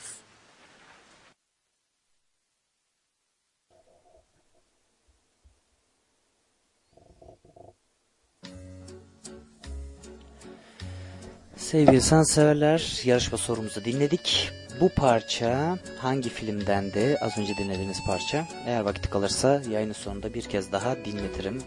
[11.57, 14.51] Sevgili sanseverler yarışma sorumuzu dinledik.
[14.81, 17.19] Bu parça hangi filmdendi?
[17.21, 18.47] Az önce dinlediğiniz parça.
[18.67, 21.63] Eğer vakit kalırsa yayının sonunda bir kez daha dinletirim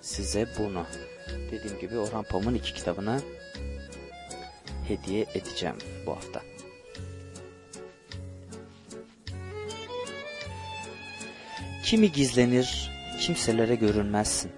[0.00, 0.86] size bunu.
[1.50, 3.20] Dediğim gibi Orhan Pamuk'un iki kitabını
[4.90, 5.76] hediye edeceğim
[6.06, 6.42] bu hafta.
[11.84, 12.90] Kimi gizlenir,
[13.20, 14.52] kimselere görünmezsin.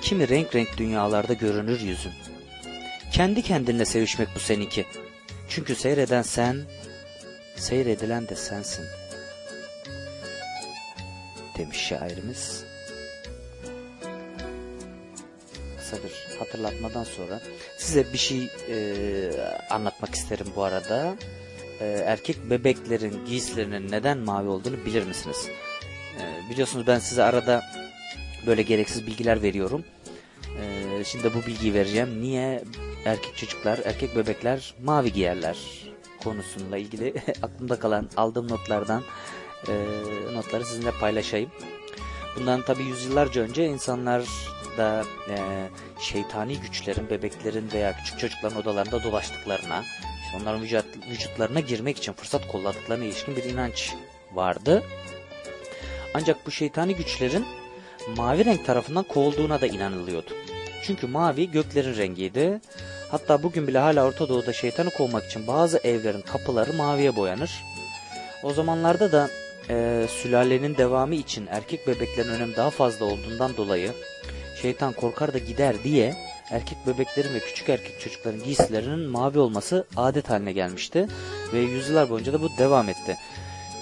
[0.00, 2.12] Kimi renk renk dünyalarda görünür yüzün.
[3.12, 4.86] Kendi kendinle sevişmek bu seninki.
[5.48, 6.56] Çünkü seyreden sen,
[7.56, 8.84] seyredilen de sensin.
[11.58, 12.64] Demiş şairimiz.
[15.90, 17.40] Kısa bir hatırlatmadan sonra
[17.76, 18.76] size bir şey e,
[19.70, 21.16] anlatmak isterim bu arada.
[21.80, 25.48] E, erkek bebeklerin giysilerinin neden mavi olduğunu bilir misiniz?
[26.18, 27.62] E, biliyorsunuz ben size arada
[28.46, 29.84] böyle gereksiz bilgiler veriyorum.
[30.60, 32.22] E, şimdi bu bilgiyi vereceğim.
[32.22, 32.64] Niye
[33.04, 35.56] erkek çocuklar, erkek bebekler mavi giyerler
[36.24, 39.02] konusuyla ilgili aklımda kalan aldığım notlardan
[39.68, 39.72] e,
[40.34, 41.50] notları sizinle paylaşayım.
[42.36, 44.22] Bundan tabi yüzyıllarca önce insanlar
[44.78, 45.36] da e,
[46.00, 49.84] şeytani güçlerin bebeklerin veya küçük çocukların odalarında dolaştıklarına,
[50.24, 53.94] işte onların vücut, vücutlarına girmek için fırsat kolladıklarına ilişkin bir inanç
[54.34, 54.82] vardı.
[56.14, 57.46] Ancak bu şeytani güçlerin
[58.16, 60.30] mavi renk tarafından kovulduğuna da inanılıyordu.
[60.82, 62.60] Çünkü mavi göklerin rengiydi.
[63.10, 67.64] Hatta bugün bile hala Orta Doğu'da şeytanı kovmak için bazı evlerin kapıları maviye boyanır.
[68.42, 69.30] O zamanlarda da
[69.70, 73.92] e, sülalenin devamı için erkek bebeklerin önemi daha fazla olduğundan dolayı
[74.62, 76.14] şeytan korkar da gider diye
[76.50, 81.06] erkek bebeklerin ve küçük erkek çocukların giysilerinin mavi olması adet haline gelmişti.
[81.52, 83.16] Ve yüzyıllar boyunca da bu devam etti.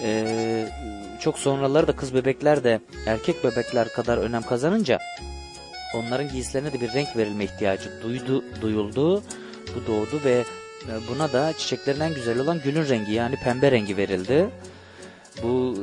[0.02, 0.68] Ee,
[1.20, 4.98] çok sonraları da kız bebekler de erkek bebekler kadar önem kazanınca
[5.94, 9.22] onların giysilerine de bir renk verilme ihtiyacı duydu, duyuldu.
[9.74, 10.44] Bu doğdu ve
[10.88, 14.50] e, buna da çiçeklerin en güzel olan gülün rengi yani pembe rengi verildi.
[15.42, 15.74] Bu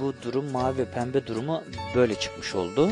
[0.00, 1.62] bu durum mavi ve pembe durumu
[1.94, 2.90] böyle çıkmış oldu.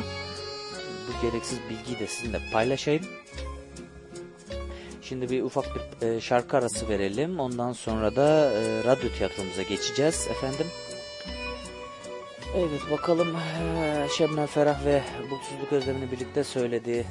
[1.08, 3.04] Bu gereksiz bilgiyi de sizinle paylaşayım.
[5.02, 7.40] Şimdi bir ufak bir e, şarkı arası verelim.
[7.40, 10.66] Ondan sonra da e, radyo tiyatromuza geçeceğiz efendim.
[12.56, 17.04] Evet bakalım e, Şebnem Ferah ve Bulutsuzluk Özlemi'ni birlikte söylediği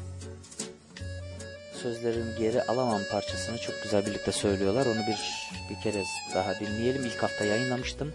[1.82, 4.86] Sözlerin Geri Alamam parçasını çok güzel birlikte söylüyorlar.
[4.86, 6.04] Onu bir bir kere
[6.36, 7.06] daha dinleyelim.
[7.06, 8.14] İlk hafta yayınlamıştım.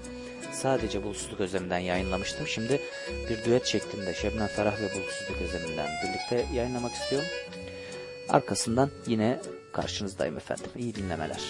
[0.53, 2.47] Sadece Bulutsuzluk Özlemi'nden yayınlamıştım.
[2.47, 2.81] Şimdi
[3.31, 7.29] bir düet şeklinde Şebnem Ferah ve Bulutsuzluk Özlemi'nden birlikte yayınlamak istiyorum.
[8.29, 9.41] Arkasından yine
[9.73, 10.71] karşınızdayım efendim.
[10.77, 11.41] İyi dinlemeler.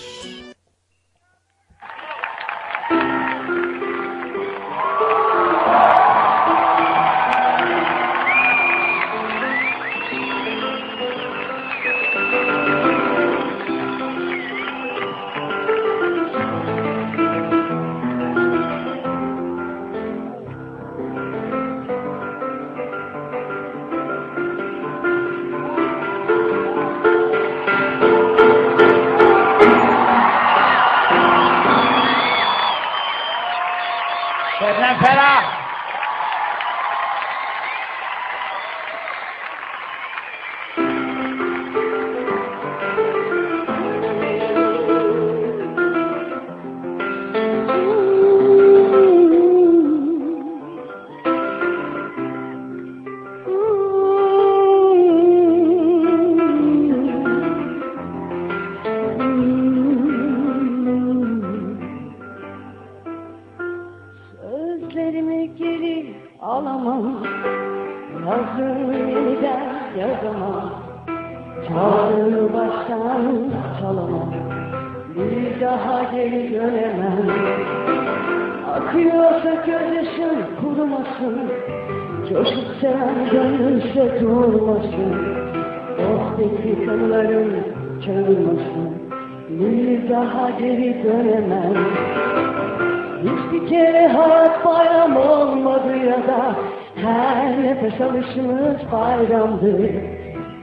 [97.03, 99.79] Her nefes alışımız bayramdı.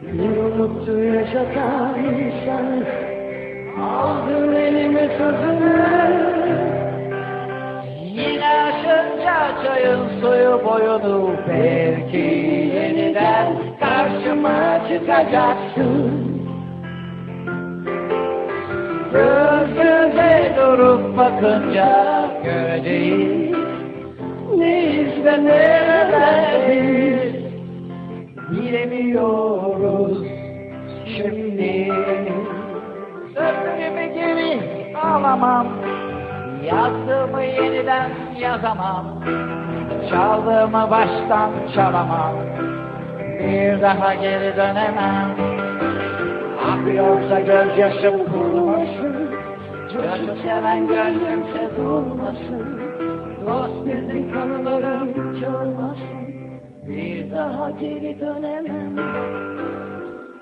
[0.02, 2.86] Bir umuttu yaşatan insan
[3.82, 5.86] aldın elime sözünü.
[8.04, 12.18] Yine aşınca çayın suyu boyunu belki
[12.76, 13.48] yeniden
[13.80, 16.30] karşıma çıkacaksın.
[19.14, 19.70] Göz
[20.58, 23.39] durup bakınca göreceğiz
[24.60, 25.38] neyiz ve
[28.52, 30.18] bilemiyoruz
[31.06, 31.94] şimdi.
[33.36, 34.60] Sözlerimi geri
[34.98, 35.68] alamam,
[36.64, 38.10] yazdığımı yeniden
[38.40, 39.24] yazamam,
[40.10, 42.36] çaldığımı baştan çalamam,
[43.40, 45.30] bir daha geri dönemem.
[46.72, 49.30] Akıyorsa gözyaşım kurumasın,
[49.94, 52.89] Coşup seven gönlümse durmasın.
[53.50, 56.20] Dost bizim kanılarım çalmasın.
[56.88, 58.98] Bir daha geri dönemem.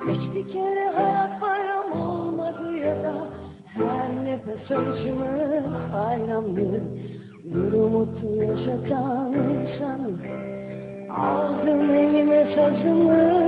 [0.07, 3.13] Hiçbir kere hayat bayram olmadı ya da
[3.67, 6.81] her nefes alışımız bayramdı.
[7.43, 10.11] Bir umutu yaşatan insan
[11.17, 13.47] aldım elime sazımı.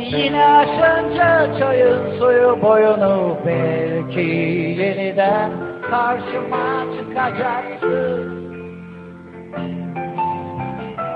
[0.00, 4.20] Yine aşınca çayın suyu boyunu belki
[4.80, 8.46] yeniden karşıma çıkacaksın.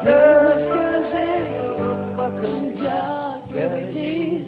[0.04, 1.28] Göz göze
[2.18, 4.46] bakınca göreceğiz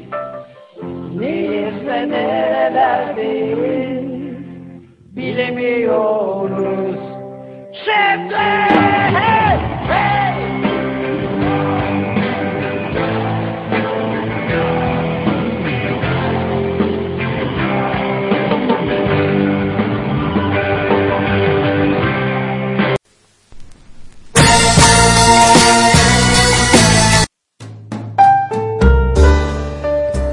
[1.19, 4.03] Neyiz ve nerelerdeyiz
[5.17, 7.01] bilemiyoruz.
[7.85, 9.72] Şebnem!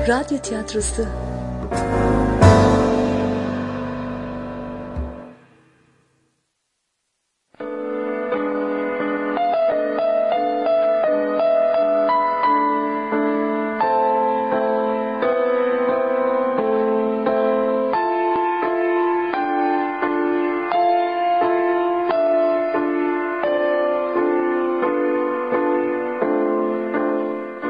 [0.10, 1.06] Radyo tiyatrosu.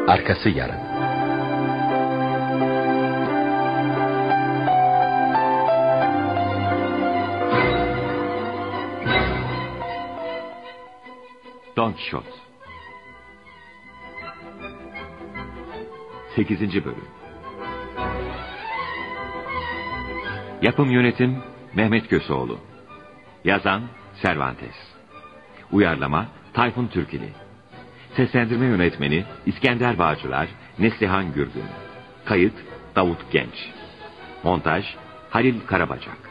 [0.08, 0.89] Arkası yarın.
[12.00, 12.30] Quixote
[16.36, 16.86] 8.
[16.86, 17.06] Bölüm.
[20.62, 21.44] Yapım Yönetim
[21.74, 22.60] Mehmet Köseoğlu.
[23.44, 23.84] Yazan
[24.22, 24.76] Cervantes.
[25.72, 27.30] Uyarlama Tayfun Türkili.
[28.16, 30.48] Seslendirme Yönetmeni İskender Bağcılar
[30.80, 31.66] Neslihan Gürgün.
[32.26, 32.56] Kayıt
[32.96, 33.70] Davut Genç.
[34.44, 34.86] Montaj
[35.30, 36.30] Halil Karabacak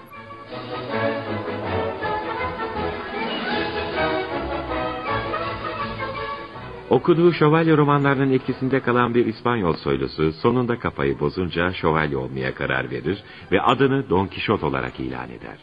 [6.90, 13.22] Okuduğu şövalye romanlarının etkisinde kalan bir İspanyol soylusu sonunda kafayı bozunca şövalye olmaya karar verir
[13.52, 15.58] ve adını Don Kişot olarak ilan eder.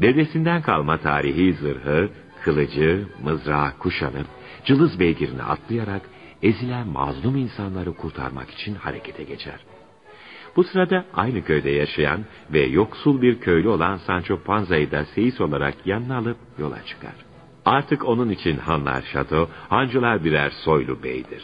[0.00, 2.08] Dedesinden kalma tarihi zırhı,
[2.44, 4.26] kılıcı, mızrağı kuşanıp,
[4.64, 6.02] cılız beygirini atlayarak
[6.42, 9.60] ezilen mazlum insanları kurtarmak için harekete geçer.
[10.56, 15.86] Bu sırada aynı köyde yaşayan ve yoksul bir köylü olan Sancho Panza'yı da seyis olarak
[15.86, 17.31] yanına alıp yola çıkar.
[17.64, 21.42] Artık onun için hanlar şato, hancılar birer soylu beydir.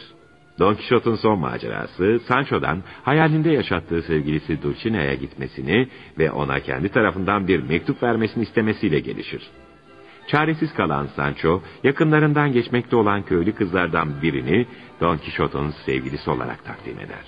[0.59, 5.87] Don Quixote'un son macerası, Sancho'dan hayalinde yaşattığı sevgilisi Dulcinea'ya gitmesini
[6.17, 9.41] ve ona kendi tarafından bir mektup vermesini istemesiyle gelişir.
[10.27, 14.65] Çaresiz kalan Sancho, yakınlarından geçmekte olan köylü kızlardan birini
[15.01, 17.25] Don Quixote'un sevgilisi olarak takdim eder.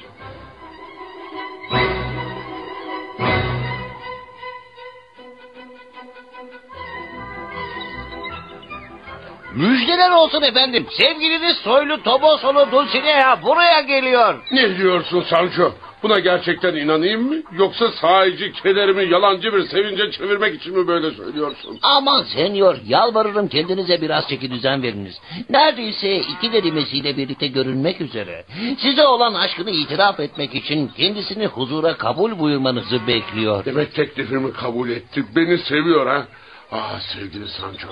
[9.56, 10.86] Müjdeler olsun efendim.
[10.92, 14.44] Sevgiliniz soylu Tobosolu Dulcinea buraya geliyor.
[14.52, 15.72] Ne diyorsun Sancho?
[16.04, 17.36] Buna gerçekten inanayım mı?
[17.58, 21.80] Yoksa sahici kederimi yalancı bir sevince çevirmek için mi böyle söylüyorsun?
[21.82, 25.20] Aman senyor yalvarırım kendinize biraz çeki düzen veriniz.
[25.50, 28.44] Neredeyse iki derimesiyle birlikte görünmek üzere.
[28.78, 33.66] Size olan aşkını itiraf etmek için kendisini huzura kabul buyurmanızı bekliyor.
[33.66, 35.26] Demek teklifimi kabul etti.
[35.36, 36.26] Beni seviyor ha?
[36.72, 37.88] Ah sevgili Sancho.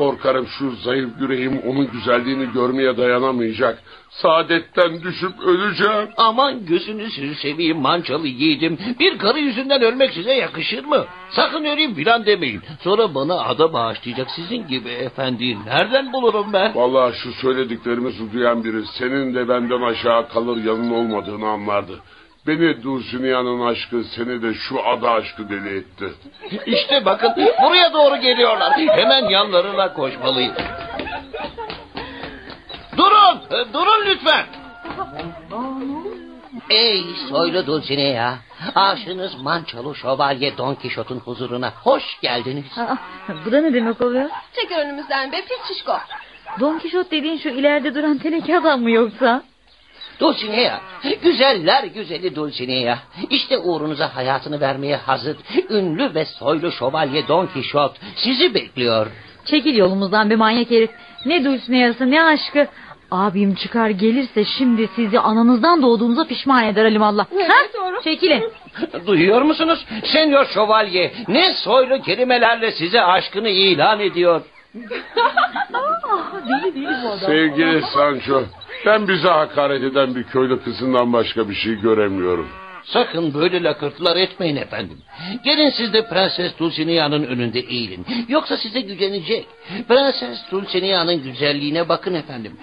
[0.00, 3.82] Korkarım şu zayıf yüreğim onun güzelliğini görmeye dayanamayacak.
[4.10, 6.08] Saadetten düşüp öleceğim.
[6.16, 8.78] Aman gözünüzü seveyim mançalı yiğidim.
[9.00, 11.04] Bir karı yüzünden ölmek size yakışır mı?
[11.30, 12.62] Sakın öleyim filan demeyin.
[12.84, 15.56] Sonra bana ada bağışlayacak sizin gibi efendi.
[15.66, 16.74] Nereden bulurum ben?
[16.74, 22.00] Vallahi şu söylediklerimizi duyan biri senin de benden aşağı kalır yanın olmadığını anlardı.
[22.46, 26.04] Beni Dulcinea'nın aşkı seni de şu ada aşkı deli etti.
[26.66, 28.72] İşte bakın buraya doğru geliyorlar.
[28.72, 30.54] Hemen yanlarına koşmalıyım.
[32.96, 33.40] Durun,
[33.72, 34.46] durun lütfen.
[36.70, 38.34] Ey soylu Dulcinea,
[38.74, 42.78] aşınız Mançalı Şövalye Don Kişot'un huzuruna hoş geldiniz.
[42.78, 42.96] Aa,
[43.46, 44.28] bu da ne demek oluyor?
[44.52, 45.92] Çek önümüzden be pis şişko.
[46.60, 49.42] Don Kişot dediğin şu ileride duran teneke adam mı yoksa?
[50.20, 50.80] Dulcinea,
[51.22, 52.98] güzeller güzeli Dulcinea.
[53.30, 55.36] İşte uğrunuza hayatını vermeye hazır
[55.70, 59.06] ünlü ve soylu şövalye Don Kişot sizi bekliyor.
[59.44, 60.90] Çekil yolumuzdan be manyak herif.
[61.26, 62.66] Ne Dulcinea'sı ne aşkı.
[63.10, 67.26] Abim çıkar gelirse şimdi sizi ananızdan doğduğunuza pişman eder alimallah.
[67.34, 67.54] Evet, ha?
[67.74, 68.02] doğru.
[68.02, 68.44] Çekilin.
[69.06, 69.86] Duyuyor musunuz?
[70.04, 74.42] Senyor şövalye ne soylu kelimelerle size aşkını ilan ediyor.
[76.48, 77.18] deli deli bu adam.
[77.18, 78.42] Sevgili Sancho,
[78.86, 82.48] ben bize hakaret eden bir köylü kızından başka bir şey göremiyorum.
[82.84, 84.98] Sakın böyle lakırtılar etmeyin efendim.
[85.44, 88.06] Gelin siz de Prenses Dulcinea'nın önünde eğilin.
[88.28, 89.46] Yoksa size gücenecek.
[89.88, 92.56] Prenses Dulcinea'nın güzelliğine bakın efendim.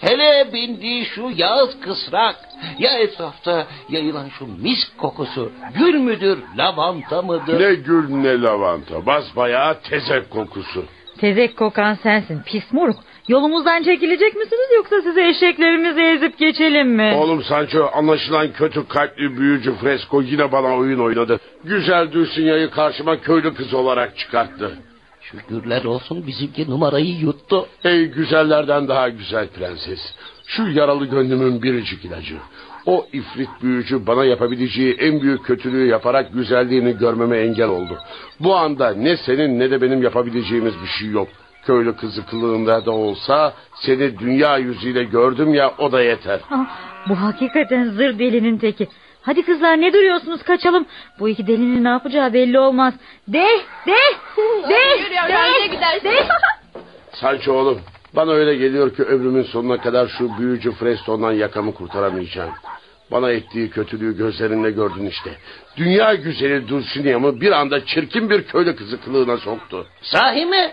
[0.00, 2.36] Hele bindiği şu yağız kısrak.
[2.78, 5.52] Ya etrafta yayılan şu mis kokusu.
[5.74, 7.60] Gül müdür, lavanta mıdır?
[7.60, 10.84] Ne gül ne lavanta, basbayağı tezek kokusu.
[11.18, 12.96] Tezek kokan sensin pis moruk.
[13.28, 17.14] Yolumuzdan çekilecek misiniz yoksa size eşeklerimizi ezip geçelim mi?
[17.16, 21.40] Oğlum Sancho anlaşılan kötü kalpli büyücü Fresco yine bana oyun oynadı.
[21.64, 24.78] Güzel Dulcinea'yı karşıma köylü kız olarak çıkarttı.
[25.20, 27.66] Şükürler olsun bizimki numarayı yuttu.
[27.84, 30.00] Ey güzellerden daha güzel prenses.
[30.46, 32.34] Şu yaralı gönlümün biricik ilacı.
[32.86, 37.98] O ifrit büyücü bana yapabileceği en büyük kötülüğü yaparak güzelliğini görmeme engel oldu.
[38.40, 41.28] Bu anda ne senin ne de benim yapabileceğimiz bir şey yok.
[41.66, 46.40] Köylü kızı kılığında da olsa seni dünya yüzüyle gördüm ya o da yeter.
[46.48, 46.66] Ha,
[47.08, 48.88] bu hakikaten zır delinin teki.
[49.22, 50.86] Hadi kızlar ne duruyorsunuz kaçalım.
[51.18, 52.94] Bu iki delinin ne yapacağı belli olmaz.
[53.28, 53.46] De,
[53.86, 53.96] de,
[54.68, 56.08] de, de, gidersin?
[56.08, 56.26] de.
[57.12, 57.80] Sancho oğlum
[58.12, 62.52] bana öyle geliyor ki ömrümün sonuna kadar şu büyücü Freston'dan yakamı kurtaramayacağım.
[63.10, 65.30] Bana ettiği kötülüğü gözlerinle gördün işte.
[65.76, 69.86] Dünya güzeli Dulcinea'mı bir anda çirkin bir köylü kızı kılığına soktu.
[70.02, 70.72] Sahi mi?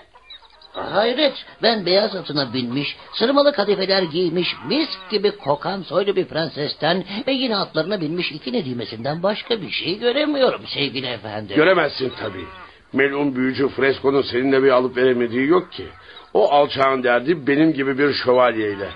[0.91, 7.31] Hayret ben beyaz atına binmiş, sırmalı kadifeler giymiş, mis gibi kokan soylu bir prensesten ve
[7.31, 11.56] yine atlarına binmiş iki nedimesinden başka bir şey göremiyorum sevgili efendi.
[11.56, 12.45] Göremezsin tabii.
[12.93, 15.88] Melun büyücü Fresco'nun seninle bir alıp veremediği yok ki.
[16.34, 18.89] O alçağın derdi benim gibi bir şövalyeyle.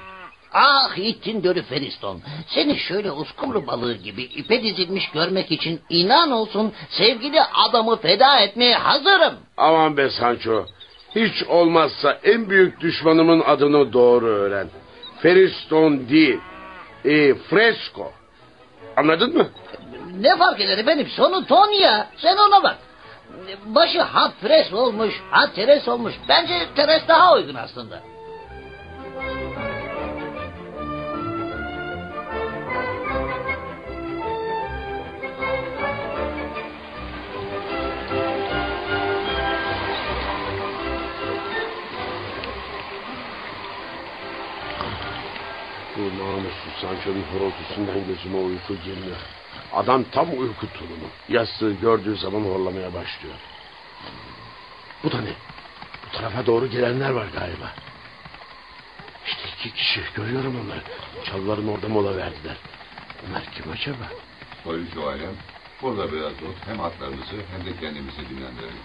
[0.53, 2.21] Ah ittin dörü Feriston.
[2.47, 8.75] Seni şöyle uskumru balığı gibi ipe dizilmiş görmek için inan olsun sevgili adamı feda etmeye
[8.75, 9.33] hazırım.
[9.57, 10.65] Aman be Sancho.
[11.15, 14.67] Hiç olmazsa en büyük düşmanımın adını doğru öğren.
[15.21, 16.39] Feriston değil.
[17.05, 18.11] E, Fresco.
[18.97, 19.47] Anladın mı?
[20.19, 22.77] Ne fark eder efendim sonu Tonya sen ona bak.
[23.65, 26.13] Başı ha pres olmuş ha teres olmuş.
[26.29, 27.99] Bence teres daha uygun aslında.
[45.97, 49.17] Bu namussuz Sancho'nun horultusundan gözüme uyku girmiyor.
[49.73, 51.07] Adam tam uyku tulumu.
[51.29, 53.35] Yastığı gördüğü zaman horlamaya başlıyor.
[55.03, 55.33] Bu da ne?
[56.05, 57.71] Bu tarafa doğru gelenler var galiba.
[59.27, 60.81] İşte iki kişi görüyorum onları.
[61.25, 62.55] Çalıların orada mola verdiler.
[63.27, 64.09] Bunlar kim acaba?
[64.63, 65.33] Sayın Şövalyem,
[65.81, 68.83] burada biraz ot hem atlarımızı hem de kendimizi dinlendirelim.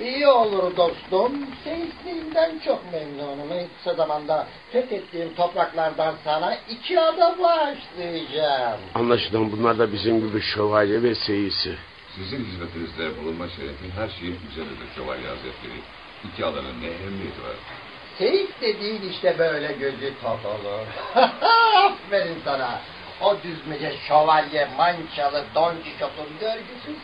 [0.00, 1.32] İyi olur dostum.
[1.64, 3.52] Seyisliğimden çok memnunum.
[3.52, 8.80] En kısa zamanda fethettiğim topraklardan sana iki ada bağışlayacağım.
[8.94, 11.76] Anlaşılan bunlar da bizim gibi şövalye ve seyisi.
[12.16, 15.80] Sizin hizmetinizde bulunma şerefin her şeyin üzeridir Şövalye Hazretleri.
[16.32, 17.56] İki alanın ne ehemmiyeti var.
[18.18, 20.86] Seyis dediğin işte böyle gözü tok olur.
[21.76, 22.80] Aferin sana.
[23.20, 26.96] O düzmece şövalye, mançalı, Don Quixote'un görgüsüz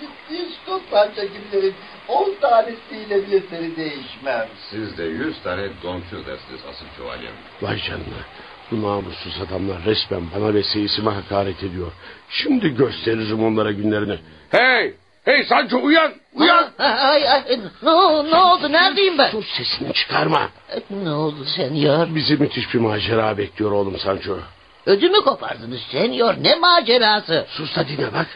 [0.00, 1.74] sütlü, toplanca gibilerin
[2.08, 4.48] on tanesiyle bile seni değişmem.
[4.70, 7.32] Siz de yüz tane donçuz dersiniz asıl şövalyem.
[7.62, 8.22] Vay canına.
[8.70, 11.92] Bu namussuz adamlar resmen bana ve seyisime hakaret ediyor.
[12.30, 14.18] Şimdi gösteririm onlara günlerini.
[14.50, 14.94] Hey!
[15.24, 16.12] Hey Sancho uyan!
[16.34, 16.70] Uyan!
[16.78, 17.42] Ay, ay,
[17.82, 17.90] ne,
[18.30, 19.30] ne oldu neredeyim ben?
[19.30, 20.48] Sus sesini çıkarma.
[20.90, 22.14] Ne oldu senyor?
[22.14, 24.38] Bizi müthiş bir macera bekliyor oğlum Sancho.
[24.86, 27.46] Ödümü kopardınız senyor ne macerası?
[27.48, 28.26] Sus da dinle bak.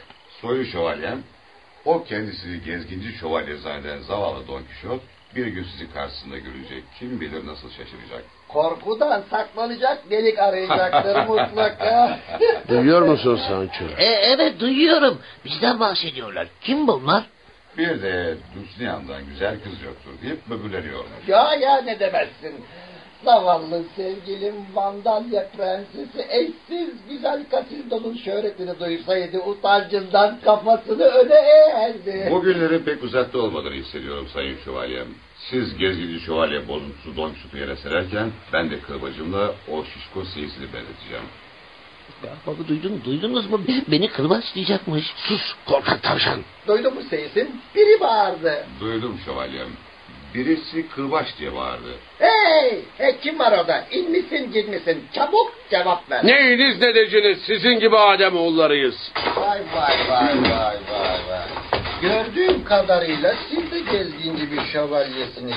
[0.40, 1.22] Soyu şövalyem,
[1.84, 5.00] o kendisini gezginci şövalye zanneden zavallı Don Kişot
[5.36, 6.84] bir gün sizi karşısında görecek.
[6.98, 8.24] Kim bilir nasıl şaşıracak.
[8.48, 12.18] Korkudan saklanacak delik arayacaktır mutlaka.
[12.68, 13.84] Duyuyor musun Sancho?
[13.98, 15.18] E, evet duyuyorum.
[15.44, 16.48] Bizden bahsediyorlar.
[16.60, 17.24] Kim bunlar?
[17.78, 21.18] Bir de Dulcinea'dan güzel kız yoktur deyip böbürleniyorlar.
[21.26, 22.64] ya ya ne demezsin.
[23.24, 32.28] Zavallı sevgilim Vandalya prensesi eşsiz güzel Kasildon'un şöhretini duysaydı utancından kafasını öne eğerdi.
[32.30, 35.06] Bu günlerin pek uzakta olmadığını hissediyorum Sayın Şövalyem.
[35.50, 41.24] Siz gezginci şövalye bozuntusu Don yere sererken ben de kırbacımla o şişko seyisini benzeteceğim.
[42.24, 43.60] Ya baba duydun, duydunuz mu?
[43.88, 45.04] Beni kırbaçlayacakmış.
[45.16, 46.40] Sus korkak tavşan.
[46.66, 47.60] Duydun mu seyisin?
[47.74, 48.66] Biri bağırdı.
[48.80, 49.68] Duydum şövalyem.
[50.34, 51.94] Birisi kırbaç diye bağırdı.
[52.18, 52.84] Hey!
[52.98, 53.84] hey kim var orada?
[53.90, 55.04] İn misin misin?
[55.12, 56.26] Çabuk cevap ver.
[56.26, 59.12] Neyiniz ne deciniz sizin gibi Adem oğullarıyız.
[59.36, 61.48] Vay vay vay vay vay vay.
[62.02, 65.56] Gördüğüm kadarıyla siz de gezginci bir şövalyesiniz.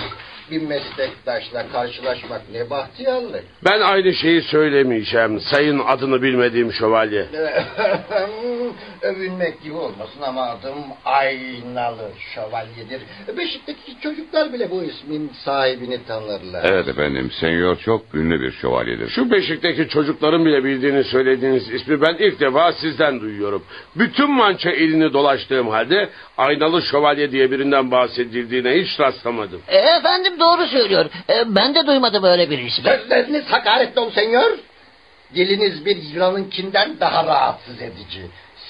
[0.52, 3.44] Bir meslektaşla karşılaşmak ne bahtiyarlık.
[3.66, 7.26] Ben aynı şeyi söylemeyeceğim sayın adını bilmediğim şövalye.
[9.02, 10.76] Övünmek gibi olmasın ama adım
[11.06, 13.02] Aynalı Şövalyedir.
[13.38, 16.64] Beşik'teki çocuklar bile bu ismin sahibini tanırlar.
[16.64, 19.10] Evet efendim, senyor çok ünlü bir şövalyedir.
[19.10, 23.64] Şu Beşik'teki çocukların bile bildiğini söylediğiniz ismi ben ilk defa sizden duyuyorum.
[23.96, 29.62] Bütün mança ilini dolaştığım halde Aynalı Şövalye diye birinden bahsedildiğine hiç rastlamadım.
[29.68, 31.06] E, efendim doğru söylüyor.
[31.30, 32.84] E, ben de duymadım öyle bir ismi.
[32.90, 34.52] Sözleriniz hakaret dolu senyor.
[35.36, 38.22] Diliniz bir yılanınkinden daha rahatsız edici.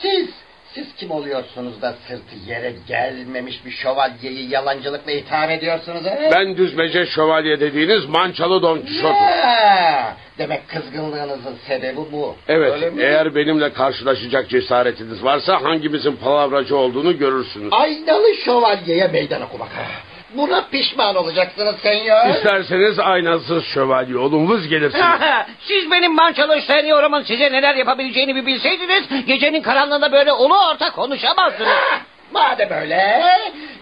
[0.02, 0.30] Siz,
[0.74, 6.06] siz kim oluyorsunuz da sırtı yere gelmemiş bir şövalyeyi yalancılıkla itham ediyorsunuz?
[6.06, 6.30] He?
[6.34, 9.08] Ben düzmece şövalye dediğiniz mançalı Don Quixote.
[9.14, 12.36] Ya, demek kızgınlığınızın sebebi bu.
[12.48, 13.02] Evet, Öyle mi?
[13.04, 17.68] eğer benimle karşılaşacak cesaretiniz varsa hangimizin palavracı olduğunu görürsünüz.
[17.72, 19.70] Aynalı şövalyeye meydan okumak.
[19.70, 19.86] ha.
[20.34, 22.30] Buna pişman olacaksınız senyor.
[22.30, 25.06] İsterseniz aynasız şövalye olun vız gelirsiniz.
[25.60, 29.26] Siz benim mançalı senyorumun size neler yapabileceğini bir bilseydiniz...
[29.28, 31.78] ...gecenin karanlığında böyle ulu orta konuşamazdınız.
[32.34, 33.24] Madem öyle,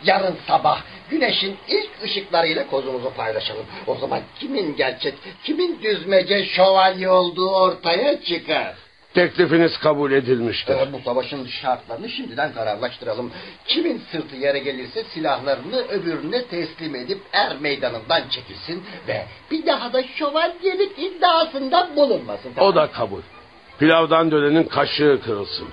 [0.04, 3.66] yarın sabah güneşin ilk ışıklarıyla kozumuzu paylaşalım.
[3.88, 5.14] O zaman kimin gerçek,
[5.44, 8.74] kimin düzmece şövalye olduğu ortaya çıkar.
[9.20, 10.76] Teklifiniz kabul edilmiştir.
[10.76, 13.32] Ee, bu savaşın şartlarını şimdiden kararlaştıralım.
[13.68, 20.04] Kimin sırtı yere gelirse silahlarını öbürüne teslim edip er meydanından çekilsin ve bir daha da
[20.04, 22.52] şövalyelik iddiasında bulunmasın.
[22.60, 23.22] O da kabul.
[23.80, 25.68] Pilavdan dönenin kaşığı kırılsın.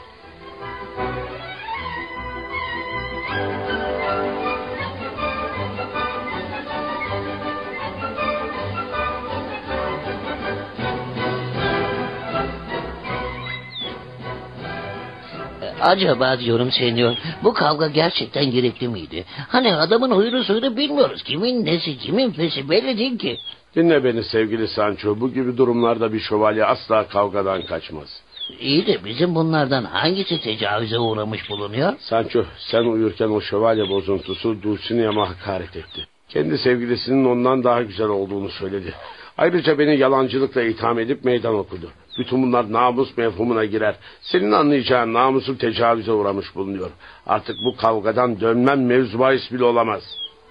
[15.80, 19.24] Acaba diyorum senyor bu kavga gerçekten gerekli miydi?
[19.48, 21.22] Hani adamın huyunu suyunu bilmiyoruz.
[21.22, 23.38] Kimin nesi kimin fesi belli değil ki.
[23.76, 25.20] Dinle beni sevgili Sancho.
[25.20, 28.22] Bu gibi durumlarda bir şövalye asla kavgadan kaçmaz.
[28.60, 31.92] İyi de bizim bunlardan hangisi tecavüze uğramış bulunuyor?
[31.98, 36.06] Sancho sen uyurken o şövalye bozuntusu Dulcinea'ma hakaret etti.
[36.28, 38.94] Kendi sevgilisinin ondan daha güzel olduğunu söyledi.
[39.38, 41.90] Ayrıca beni yalancılıkla itham edip meydan okudu.
[42.18, 43.94] Bütün bunlar namus mefhumuna girer.
[44.20, 46.90] Senin anlayacağın namusum tecavüze uğramış bulunuyor.
[47.26, 50.02] Artık bu kavgadan dönmem mevzu bahis bile olamaz.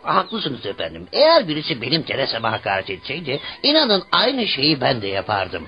[0.04, 1.08] Haklısınız efendim.
[1.14, 5.64] Eğer birisi benim Teresa'ma hakaret etseydi inanın aynı şeyi ben de yapardım.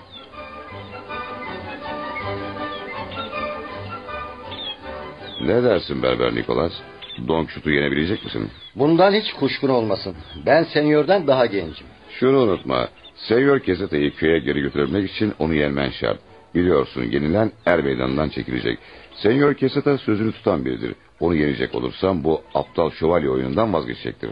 [5.41, 6.71] Ne dersin Berber Nikolas?
[7.27, 8.49] Don Quixote'u yenebilecek misin?
[8.75, 10.15] Bundan hiç kuşkun olmasın.
[10.45, 11.87] Ben senyordan daha gencim.
[12.19, 12.87] Şunu unutma.
[13.17, 16.19] Senyor Keseta'yı köye geri götürebilmek için onu yenmen şart.
[16.55, 18.79] Biliyorsun yenilen er meydanından çekilecek.
[19.15, 20.95] Senyor Keseta sözünü tutan biridir.
[21.19, 24.29] Onu yenecek olursam bu aptal şövalye oyunundan vazgeçecektir.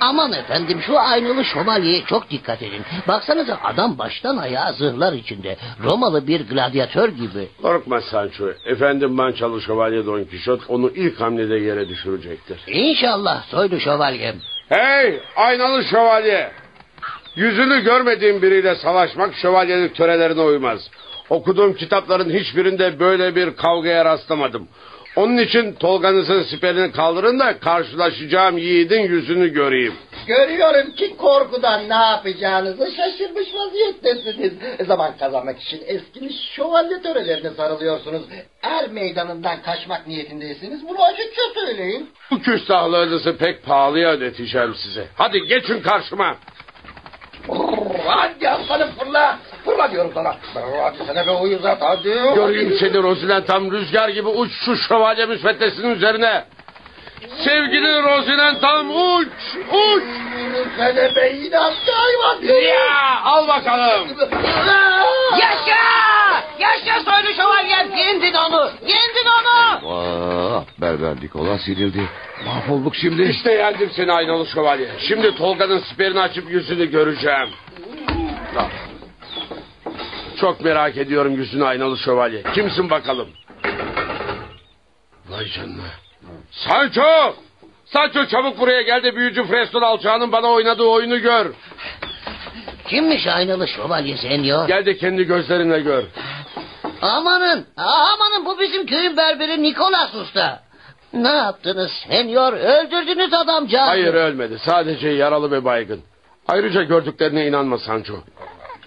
[0.00, 2.82] Aman efendim şu aynalı şövalyeye çok dikkat edin.
[3.08, 5.56] Baksanıza adam baştan ayağa zırhlar içinde.
[5.84, 7.48] Romalı bir gladyatör gibi.
[7.62, 8.48] Korkma Sancho.
[8.66, 12.60] Efendim Mançalı Şövalye Don Kişot onu ilk hamlede yere düşürecektir.
[12.66, 14.36] İnşallah soylu şövalyem.
[14.68, 16.50] Hey aynalı şövalye!
[17.36, 20.90] Yüzünü görmediğim biriyle savaşmak şövalyelik törelerine uymaz.
[21.30, 24.68] Okuduğum kitapların hiçbirinde böyle bir kavgaya rastlamadım.
[25.18, 29.94] Onun için Tolga'nızın siperini kaldırın da karşılaşacağım yiğidin yüzünü göreyim.
[30.26, 34.52] Görüyorum ki korkudan ne yapacağınızı şaşırmış vaziyettesiniz.
[34.86, 38.22] Zaman kazanmak için eskimiş şövalye törelerine sarılıyorsunuz.
[38.62, 42.10] Er meydanından kaçmak niyetindeyseniz bunu açıkça söyleyin.
[42.30, 45.06] Bu küstahlığınızı pek pahalıya ödeteceğim size.
[45.14, 46.36] Hadi geçin karşıma.
[48.06, 49.38] Hadi aslanım fırla.
[49.64, 50.36] Fırla diyorum sana.
[50.82, 52.14] Hadi sana bir uyuz at hadi.
[52.34, 56.44] Göreyim seni Rozilen tam rüzgar gibi uç şu şövalye müsveddesinin üzerine.
[57.44, 59.28] Sevgili Rozilen tam uç
[59.72, 60.02] uç.
[60.76, 62.54] Sene beyin attı hayvan.
[62.62, 64.08] Ya al bakalım.
[65.32, 65.78] Yaşa!
[66.58, 67.96] Yaşa soylu şövalyem!
[67.96, 68.70] Yendin onu!
[68.86, 69.88] Yendin onu!
[69.90, 72.02] Vah, Berber Nikolas yenildi.
[72.46, 73.22] Mahvolduk şimdi.
[73.22, 74.88] İşte yendim seni aynalı şövalye.
[75.08, 77.48] Şimdi Tolga'nın siperini açıp yüzünü göreceğim.
[78.58, 78.64] Al.
[80.40, 82.42] Çok merak ediyorum yüzünü aynalı şövalye.
[82.54, 83.28] Kimsin bakalım?
[85.28, 85.82] Vay canına.
[86.50, 87.34] Sancho!
[87.84, 91.46] Sancho çabuk buraya gel de büyücü Freston alçağının bana oynadığı oyunu gör.
[92.88, 94.68] Kimmiş aynalı şövalye senyor?
[94.68, 96.04] Gel de kendi gözlerinle gör.
[97.02, 97.66] Amanın!
[97.76, 100.60] Amanın bu bizim köyün berberi Nikolas Usta.
[101.12, 102.52] Ne yaptınız senyor?
[102.52, 103.90] Öldürdünüz adamcağızı.
[103.90, 104.58] Hayır ölmedi.
[104.58, 106.00] Sadece yaralı ve baygın.
[106.48, 108.14] Ayrıca gördüklerine inanma Sancho.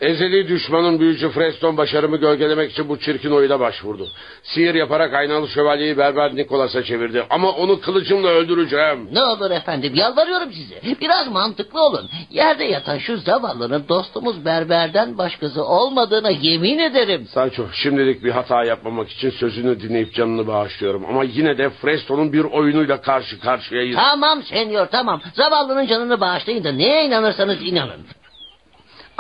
[0.02, 4.08] Ezeli düşmanın büyücü Freston başarımı gölgelemek için bu çirkin oyuna başvurdu.
[4.44, 7.24] Sihir yaparak aynalı şövalyeyi berber Nikolas'a çevirdi.
[7.30, 9.10] Ama onu kılıcımla öldüreceğim.
[9.12, 10.82] Ne olur efendim yalvarıyorum size.
[11.02, 12.10] Biraz mantıklı olun.
[12.30, 17.28] Yerde yatan şu zavallının dostumuz berberden başkası olmadığına yemin ederim.
[17.34, 21.06] Sancho şimdilik bir hata yapmamak için sözünü dinleyip canını bağışlıyorum.
[21.10, 23.96] Ama yine de Freston'un bir oyunuyla karşı karşıyayız.
[23.96, 25.22] Tamam senyor tamam.
[25.34, 28.21] Zavallının canını bağışlayın da neye inanırsanız inanın.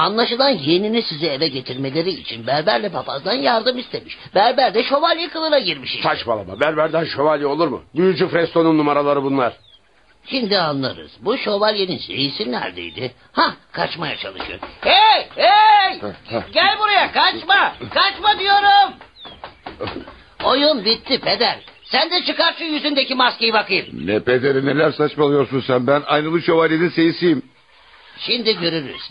[0.01, 4.17] Anlaşılan yeğenini size eve getirmeleri için berberle papazdan yardım istemiş.
[4.35, 5.95] Berber de şövalye kılığına girmiş.
[5.95, 6.09] işte.
[6.09, 7.83] Saçmalama berberden şövalye olur mu?
[7.95, 9.53] Büyücü Freston'un numaraları bunlar.
[10.25, 11.11] Şimdi anlarız.
[11.19, 13.11] Bu şövalyenin şeysi neredeydi?
[13.31, 14.59] Ha kaçmaya çalışıyor.
[14.81, 15.99] Hey hey!
[16.53, 17.75] Gel buraya kaçma!
[17.93, 18.93] Kaçma diyorum!
[20.43, 21.59] Oyun bitti peder.
[21.83, 23.85] Sen de çıkar şu yüzündeki maskeyi bakayım.
[24.07, 25.87] Ne pederi neler saçmalıyorsun sen.
[25.87, 27.41] Ben aynalı şövalyenin seyisiyim.
[28.17, 29.01] Şimdi görürüz.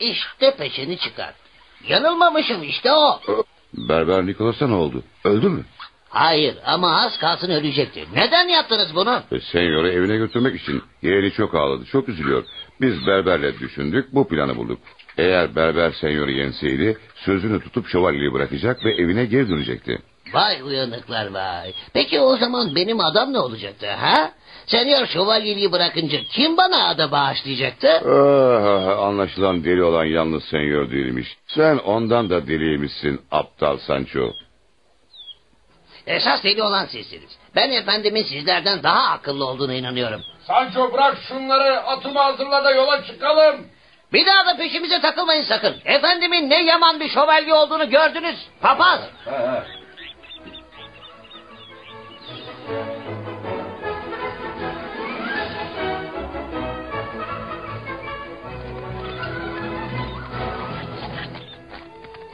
[0.00, 1.34] İşte peşini çıkar.
[1.88, 3.20] Yanılmamışım işte o.
[3.74, 5.02] Berber Nikolas'a ne oldu?
[5.24, 5.64] Öldü mü?
[6.08, 8.04] Hayır ama az kalsın ölecekti.
[8.14, 9.22] Neden yaptınız bunu?
[9.32, 10.82] E, Senyor'u evine götürmek için.
[11.02, 12.44] Yeğeni çok ağladı, çok üzülüyor.
[12.80, 14.78] Biz berberle düşündük, bu planı bulduk.
[15.18, 19.98] Eğer berber senyoru yenseydi, sözünü tutup şövalyeyi bırakacak ve evine geri dönecekti.
[20.32, 21.72] Vay uyanıklar vay.
[21.92, 24.32] Peki o zaman benim adam ne olacaktı ha?
[24.66, 27.88] Senyor şövalyeliği bırakınca kim bana ada bağışlayacaktı?
[27.88, 31.36] Ah, anlaşılan deli olan yalnız senyor değilmiş.
[31.46, 34.32] Sen ondan da deliymişsin aptal Sancho.
[36.06, 37.38] Esas deli olan sizsiniz.
[37.54, 40.20] Ben efendimin sizlerden daha akıllı olduğuna inanıyorum.
[40.46, 43.56] Sancho bırak şunları atımı hazırla da yola çıkalım.
[44.12, 45.76] Bir daha da peşimize takılmayın sakın.
[45.84, 48.36] Efendimin ne yaman bir şövalye olduğunu gördünüz.
[48.60, 49.00] Papaz.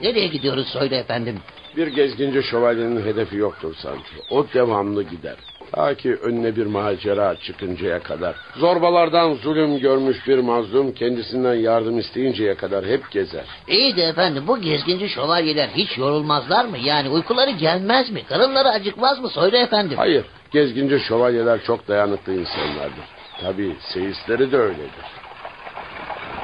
[0.02, 1.39] Nereye gidiyoruz söyle efendim.
[1.77, 4.10] Bir gezginci şövalyenin hedefi yoktur sanki.
[4.31, 5.36] O devamlı gider.
[5.73, 8.35] Ta ki önüne bir macera çıkıncaya kadar.
[8.56, 13.44] Zorbalardan zulüm görmüş bir mazlum kendisinden yardım isteyinceye kadar hep gezer.
[13.68, 16.78] İyi de efendim bu gezginci şövalyeler hiç yorulmazlar mı?
[16.78, 18.24] Yani uykuları gelmez mi?
[18.28, 19.28] Karınları acıkmaz mı?
[19.28, 19.97] Söyle efendim.
[19.98, 23.05] Hayır, gezginci şövalyeler çok dayanıklı insanlardır.
[23.40, 25.05] Tabii seyisleri de öyledir.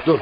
[0.06, 0.18] Dur,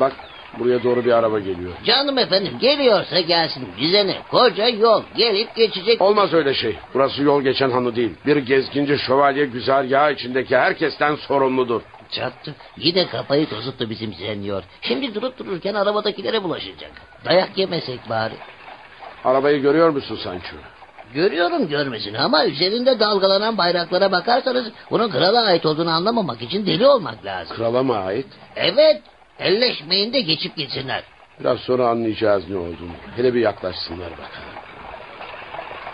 [0.00, 0.12] bak
[0.58, 1.72] buraya doğru bir araba geliyor.
[1.84, 3.68] Canım efendim geliyorsa gelsin.
[3.80, 4.16] Bize ne?
[4.30, 5.02] Koca yol.
[5.16, 6.02] Gelip geçecek.
[6.02, 6.76] Olmaz öyle şey.
[6.94, 8.10] Burası yol geçen hanı değil.
[8.26, 11.82] Bir gezginci şövalye güzergahı içindeki herkesten sorumludur.
[12.10, 12.54] Çattı.
[12.76, 14.62] Yine kafayı tozuttu bizim senyor.
[14.82, 16.90] Şimdi durup dururken arabadakilere bulaşacak.
[17.24, 18.34] Dayak yemesek bari.
[19.24, 20.56] Arabayı görüyor musun Sancho?
[21.14, 27.24] Görüyorum görmesini ama üzerinde dalgalanan bayraklara bakarsanız bunun krala ait olduğunu anlamamak için deli olmak
[27.24, 27.56] lazım.
[27.56, 28.26] Krala mı ait?
[28.56, 29.02] Evet.
[29.38, 31.02] Elleşmeyin de geçip gitsinler.
[31.40, 32.92] Biraz sonra anlayacağız ne olduğunu.
[33.16, 34.52] Hele bir yaklaşsınlar bakalım.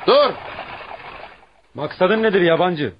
[0.07, 0.35] Dur!
[1.75, 2.93] Maksadın nedir yabancı?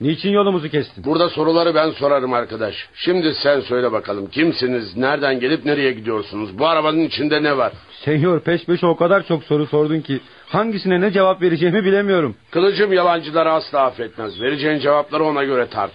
[0.00, 1.04] Niçin yolumuzu kestin?
[1.04, 2.88] Burada soruları ben sorarım arkadaş.
[2.94, 4.30] Şimdi sen söyle bakalım.
[4.30, 4.96] Kimsiniz?
[4.96, 6.58] Nereden gelip nereye gidiyorsunuz?
[6.58, 7.72] Bu arabanın içinde ne var?
[8.04, 12.36] Senyor peş peşe o kadar çok soru sordun ki hangisine ne cevap vereceğimi bilemiyorum.
[12.50, 14.40] Kılıcım yalancıları asla affetmez.
[14.40, 15.92] Vereceğin cevapları ona göre tart.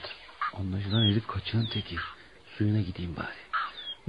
[0.59, 1.95] Anlaşılan herif kaçığın teki.
[2.57, 3.38] Suyuna gideyim bari.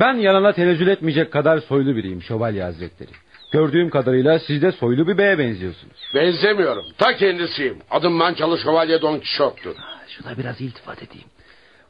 [0.01, 3.11] Ben yalana tenezzül etmeyecek kadar soylu biriyim şövalye hazretleri.
[3.53, 5.97] Gördüğüm kadarıyla siz de soylu bir beye benziyorsunuz.
[6.15, 6.85] Benzemiyorum.
[6.99, 7.79] Ta kendisiyim.
[7.91, 9.77] Adım Mançalı Şövalye Don Kişot'tur.
[10.09, 11.29] Şuna biraz iltifat edeyim.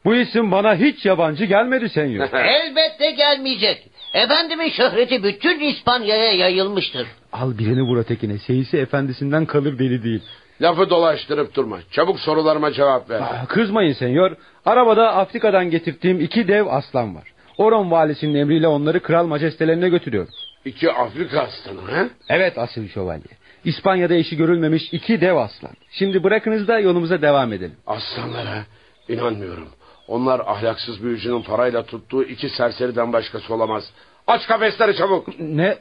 [0.05, 2.29] Bu isim bana hiç yabancı gelmedi senyor.
[2.33, 3.87] Elbette gelmeyecek.
[4.13, 7.07] Efendimin şöhreti bütün İspanya'ya yayılmıştır.
[7.33, 8.37] Al birini vur ötekine.
[8.37, 10.21] Seyisi efendisinden kalır deli değil.
[10.61, 11.79] Lafı dolaştırıp durma.
[11.91, 13.19] Çabuk sorularıma cevap ver.
[13.19, 14.35] Aa, kızmayın senyor.
[14.65, 17.30] Arabada Afrika'dan getirdiğim iki dev aslan var.
[17.61, 20.33] Oron valisinin emriyle onları kral majestelerine götürüyorum.
[20.65, 22.09] İki Afrika aslanı he?
[22.29, 23.23] Evet asil şövalye.
[23.65, 25.71] İspanya'da eşi görülmemiş iki dev aslan.
[25.91, 27.75] Şimdi bırakınız da yolumuza devam edelim.
[27.87, 28.63] Aslanlara
[29.09, 29.67] inanmıyorum.
[30.07, 33.83] Onlar ahlaksız büyücünün parayla tuttuğu iki serseriden başkası olamaz.
[34.27, 35.39] Aç kafesleri çabuk.
[35.39, 35.77] Ne?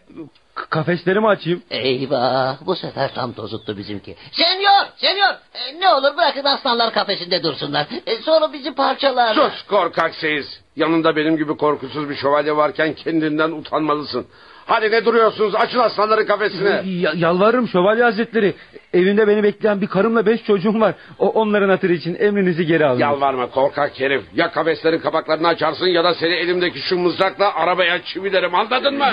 [0.54, 1.62] K- kafesleri mi açayım?
[1.70, 4.16] Eyvah bu sefer tam tozuttu bizimki.
[4.32, 7.86] Senyor senyor e, ne olur bırakın aslanlar kafesinde dursunlar.
[8.06, 9.34] E, sonra bizi parçalar.
[9.34, 10.60] Sus korkak seyis.
[10.80, 14.26] Yanında benim gibi korkusuz bir şövalye varken kendinden utanmalısın.
[14.66, 16.82] Hadi ne duruyorsunuz açın aslanların kafesine.
[16.86, 18.54] Ya- yalvarırım şövalye hazretleri.
[18.94, 20.94] Evinde beni bekleyen bir karımla beş çocuğum var.
[21.18, 22.98] O onların hatırı için emrinizi geri alın.
[23.00, 24.22] Yalvarma korkak herif.
[24.34, 29.06] Ya kafeslerin kapaklarını açarsın ya da seni elimdeki şu mızrakla arabaya çivilerim anladın mı?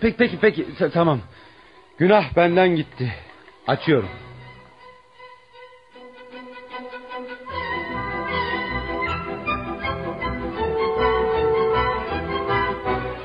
[0.00, 1.18] Peki peki peki tamam.
[1.98, 3.14] Günah benden gitti.
[3.66, 4.08] Açıyorum.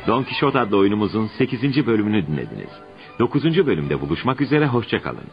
[0.08, 1.86] Don Kişot adlı oyunumuzun 8.
[1.86, 2.70] bölümünü dinlediniz.
[3.20, 3.44] 9.
[3.66, 5.28] bölümde buluşmak üzere hoşçakalın.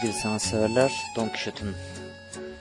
[0.00, 1.74] Sevgili sanatseverler Don Quixote'un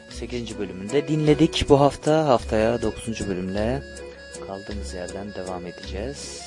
[0.10, 0.60] 8.
[0.60, 1.66] bölümünde dinledik.
[1.70, 3.28] Bu hafta haftaya 9.
[3.28, 3.82] bölümle
[4.48, 6.42] kaldığımız yerden devam edeceğiz.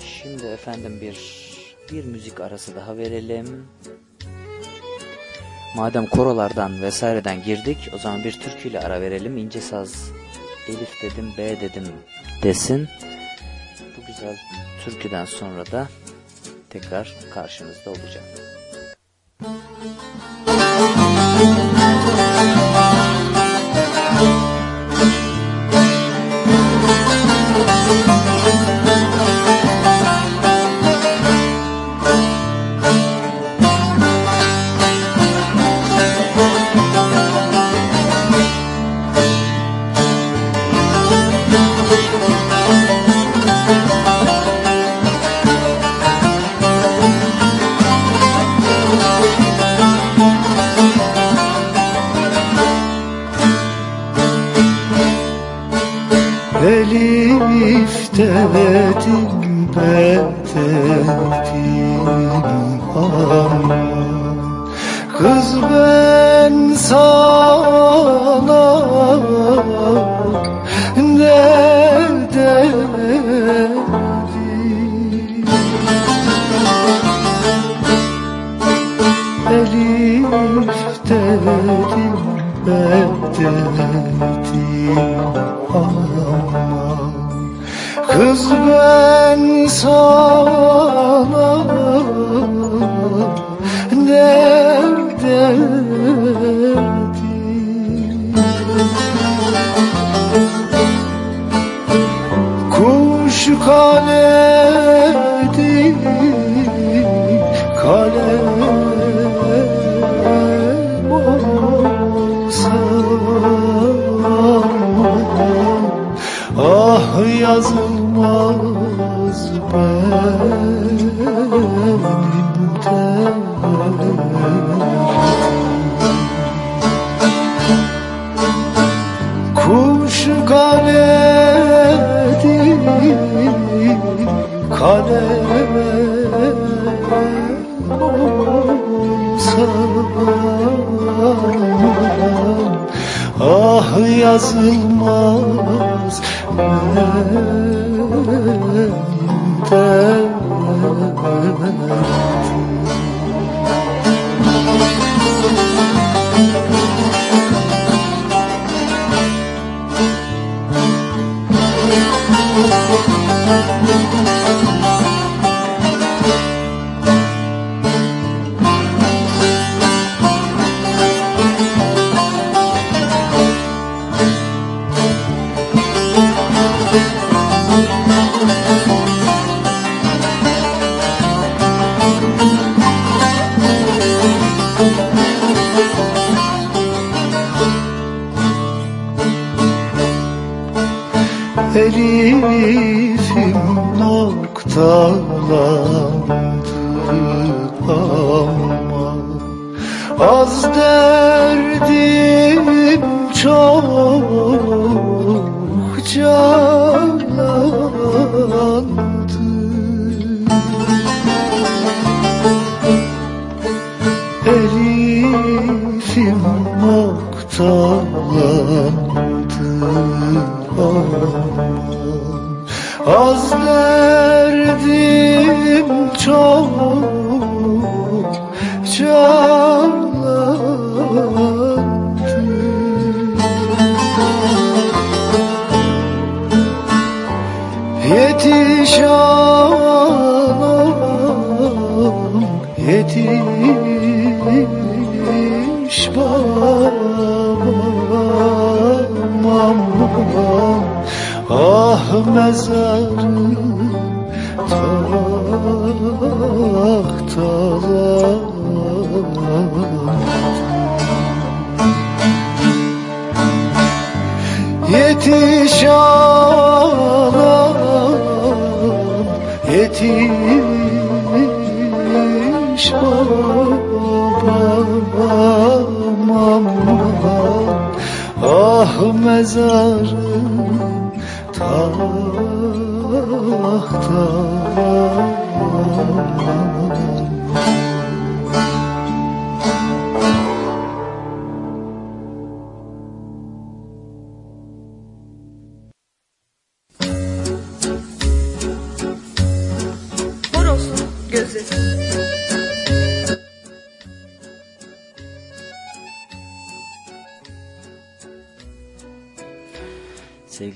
[0.00, 1.16] Şimdi efendim bir
[1.92, 3.68] bir müzik arası daha verelim.
[5.76, 9.38] Madem korolardan vesaireden girdik o zaman bir türküyle ara verelim.
[9.38, 10.10] İnce saz
[10.68, 11.84] Elif dedim B dedim
[12.42, 12.88] desin.
[13.96, 14.36] Bu güzel
[14.84, 15.88] türküden sonra da
[16.70, 18.53] tekrar karşınızda olacağım.
[19.44, 20.53] Elif
[58.16, 59.74] dedim bededim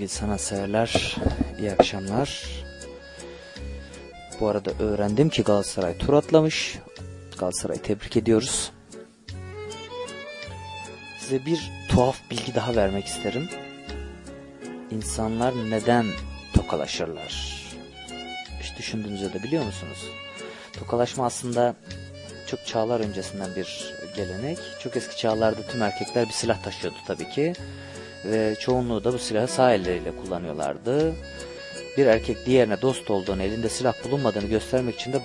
[0.08, 1.16] Sevgili sanatseverler,
[1.58, 2.44] iyi akşamlar.
[4.40, 6.78] Bu arada öğrendim ki Galatasaray tur atlamış.
[7.38, 8.72] Galatasaray'ı tebrik ediyoruz.
[11.20, 13.48] Size bir tuhaf bilgi daha vermek isterim.
[14.90, 16.06] İnsanlar neden
[16.54, 17.62] tokalaşırlar?
[18.60, 20.04] Hiç düşündüğünüzde de biliyor musunuz?
[20.72, 21.74] Tokalaşma aslında
[22.46, 24.58] çok çağlar öncesinden bir gelenek.
[24.82, 27.52] Çok eski çağlarda tüm erkekler bir silah taşıyordu tabii ki.
[28.24, 31.14] Ve çoğunluğu da bu silahı sağ elleriyle kullanıyorlardı.
[31.96, 35.20] Bir erkek diğerine dost olduğunu, elinde silah bulunmadığını göstermek için de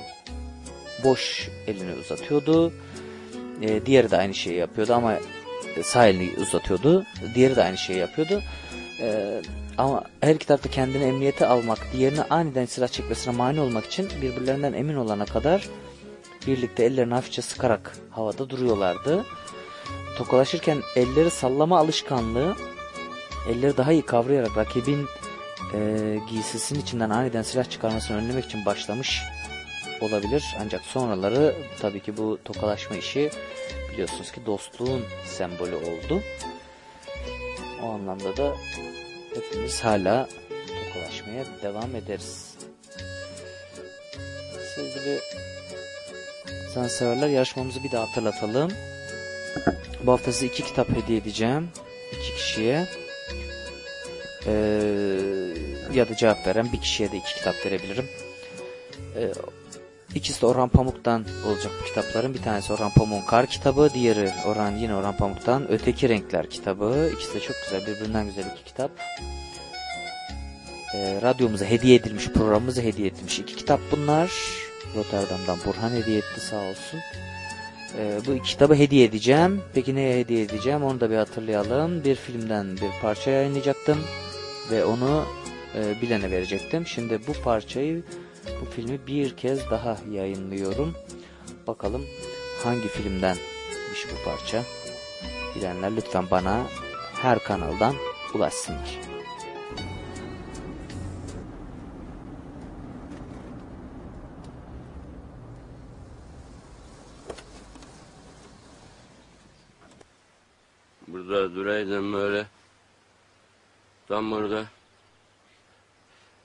[1.04, 2.74] boş elini uzatıyordu.
[3.62, 5.20] Ee, diğeri de aynı şeyi yapıyordu ama
[5.84, 7.06] sağ elini uzatıyordu.
[7.36, 8.42] Diğeri de aynı şeyi yapıyordu.
[9.00, 9.42] Ee,
[9.78, 14.74] ama her iki tarafta kendini emniyete almak, diğerine aniden silah çekmesine mani olmak için birbirlerinden
[14.74, 15.68] emin olana kadar
[16.48, 19.26] birlikte ellerini hafifçe sıkarak havada duruyorlardı.
[20.18, 22.56] Tokalaşırken elleri sallama alışkanlığı
[23.50, 25.08] elleri daha iyi kavrayarak rakibin
[25.74, 29.22] e, giysisinin içinden aniden silah çıkarmasını önlemek için başlamış
[30.02, 30.44] olabilir.
[30.62, 33.32] Ancak sonraları tabii ki bu tokalaşma işi
[33.94, 36.22] biliyorsunuz ki dostluğun sembolü oldu.
[37.84, 38.56] O anlamda da
[39.36, 40.28] hepimiz hala
[40.68, 42.56] tokalaşmaya devam ederiz.
[44.76, 45.20] Sevgili
[46.74, 48.72] sanatseverler yarışmamızı bir daha hatırlatalım.
[50.04, 51.70] Bu hafta size iki kitap hediye edeceğim.
[52.12, 52.88] iki kişiye.
[54.48, 54.54] Ee,
[55.94, 58.06] ya da cevap veren bir kişiye de iki kitap verebilirim.
[59.18, 59.32] Ee,
[60.16, 62.34] ikisi de Orhan Pamuk'tan olacak bu kitapların.
[62.34, 67.12] Bir tanesi Orhan Pamuk'un Kar kitabı, diğeri Orhan yine Orhan Pamuk'tan Öteki Renkler kitabı.
[67.14, 68.92] İkisi de çok güzel, birbirinden güzel iki kitap.
[70.96, 74.32] Ee, radyomuza hediye edilmiş, programımıza hediye edilmiş iki kitap bunlar.
[74.96, 77.00] Rotterdam'dan Burhan hediye etti sağ olsun.
[77.98, 79.62] Ee, bu iki kitabı hediye edeceğim.
[79.74, 82.04] Peki neye hediye edeceğim onu da bir hatırlayalım.
[82.04, 83.98] Bir filmden bir parça yayınlayacaktım.
[84.74, 85.26] Ve onu
[85.76, 86.88] e, bilene verecektim.
[86.88, 88.04] Şimdi bu parçayı,
[88.62, 90.96] bu filmi bir kez daha yayınlıyorum.
[91.68, 92.06] Bakalım
[92.64, 94.64] hangi filmdenmiş bu parça.
[95.56, 96.66] Bilenler lütfen bana
[97.22, 97.96] her kanaldan
[98.36, 99.00] ulaşsınlar.
[111.08, 112.46] Burada duraydım böyle.
[114.14, 114.66] Tam burada.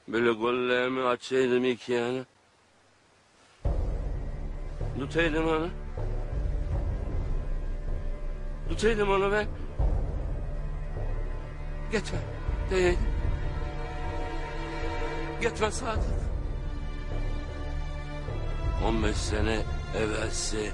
[0.09, 2.25] Böyle gollerimi açaydım iki yana.
[4.99, 5.69] Tutaydım onu.
[8.69, 9.47] Tutaydım onu ben.
[11.93, 12.19] Gitme.
[12.71, 12.99] Değil.
[15.41, 16.05] Gitme Sadık.
[18.87, 19.61] 15 sene
[19.99, 20.73] evvelsi.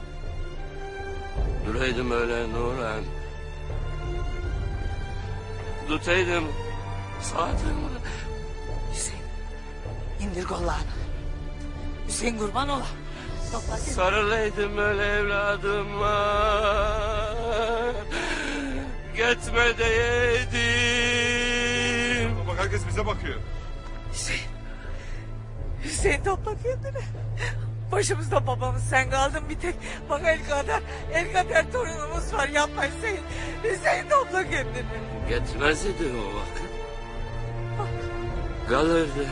[1.66, 3.04] Duraydım öyle Nurhan.
[5.88, 6.44] Tutaydım.
[7.24, 7.64] Sadık.
[8.92, 9.22] Hüseyin
[10.20, 10.94] indir kollarını.
[12.08, 12.86] Hüseyin kurban ola.
[13.76, 16.34] Sarılaydım öyle evladıma.
[19.16, 20.64] Gitme deydim.
[22.48, 23.40] Bak herkes bize bakıyor.
[24.12, 24.42] Hüseyin.
[25.84, 27.04] Hüseyin topla kendini.
[27.92, 29.74] Başımızda babamız sen kaldın bir tek.
[30.10, 30.82] Bak el kadar,
[31.12, 33.20] el kadar torunumuz var yapma Hüseyin.
[33.64, 34.84] Hüseyin topla kendini.
[35.28, 35.88] Gitmez o
[36.36, 36.73] vakit.
[38.68, 39.26] Kalırdı.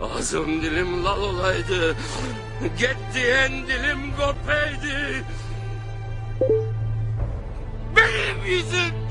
[0.00, 1.96] Ağzım dilim lal olaydı.
[2.78, 5.24] Get diyen dilim kopaydı.
[7.96, 9.01] Benim yüzümden.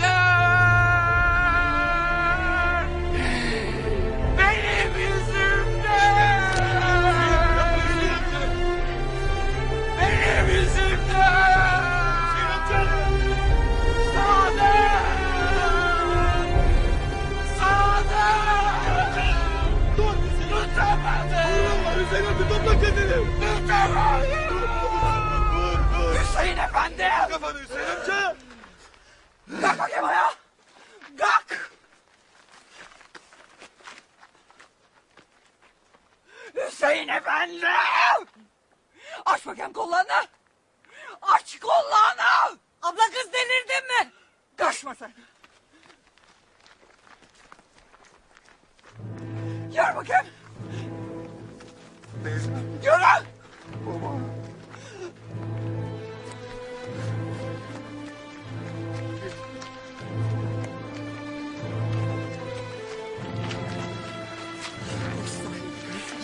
[37.41, 37.65] Hüseyin efendi.
[39.26, 40.27] Aç bakayım kollarını.
[41.22, 42.59] Aç kollarını.
[42.81, 44.11] Abla kız delirdin mi?
[44.57, 45.13] Kaçma sen.
[49.76, 50.26] Gör bakayım.
[52.84, 53.27] Yürü.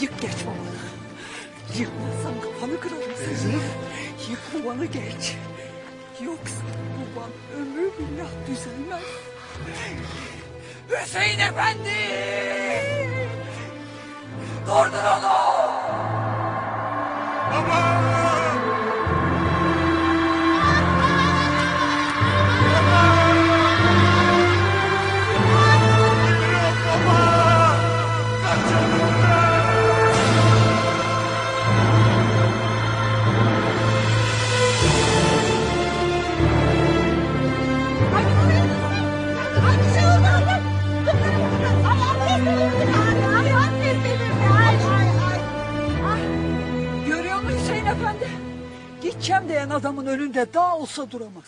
[0.02, 0.57] Yık geç babanı.
[1.80, 3.54] Yıkmazsan kafanı kırarım seni.
[4.30, 5.36] Yık babanı geç.
[6.26, 6.64] Yoksa
[6.98, 9.04] baban ömrü billah düzelmez.
[10.90, 11.90] Hüseyin Efendi!
[14.68, 15.38] Durdur onu!
[17.52, 18.17] Görüyor
[49.18, 51.44] Gideceğim diyen adamın önünde daha olsa duramaz.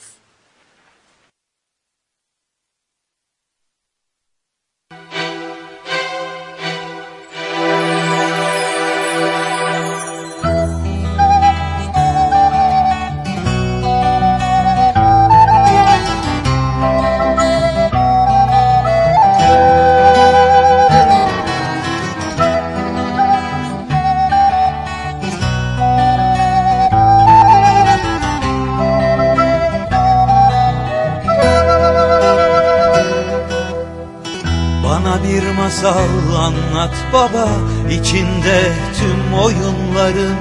[35.70, 37.48] Masal anlat baba
[37.90, 40.36] içinde tüm oyunların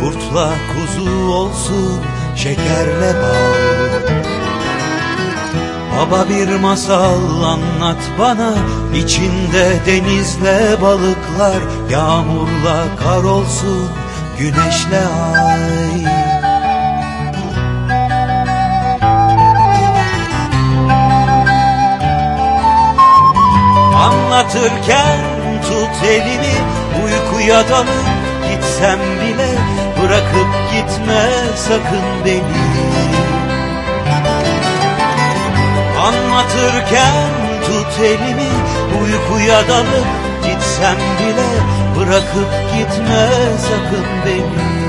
[0.00, 2.00] Kurtla kuzu olsun
[2.36, 4.18] şekerle bal.
[5.98, 8.54] Baba bir masal anlat bana
[8.96, 13.88] içinde denizle balıklar Yağmurla kar olsun
[14.38, 15.00] güneşle
[15.34, 15.37] ay
[24.48, 25.20] Anlatırken
[25.62, 26.54] tut elimi
[27.04, 28.08] uykuya dalıp
[28.48, 29.48] gitsem bile
[30.02, 32.58] Bırakıp gitme sakın beni.
[36.00, 37.14] Anlatırken
[37.66, 38.50] tut elimi
[39.02, 40.06] uykuya dalıp
[40.44, 41.48] gitsem bile
[41.96, 43.28] Bırakıp gitme
[43.68, 44.87] sakın beni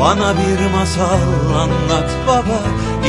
[0.00, 2.62] Bana bir masal anlat baba.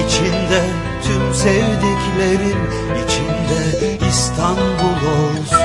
[0.06, 0.62] İçinde
[1.04, 2.58] tüm sevdiklerin
[3.06, 5.61] içinde İstanbul olsun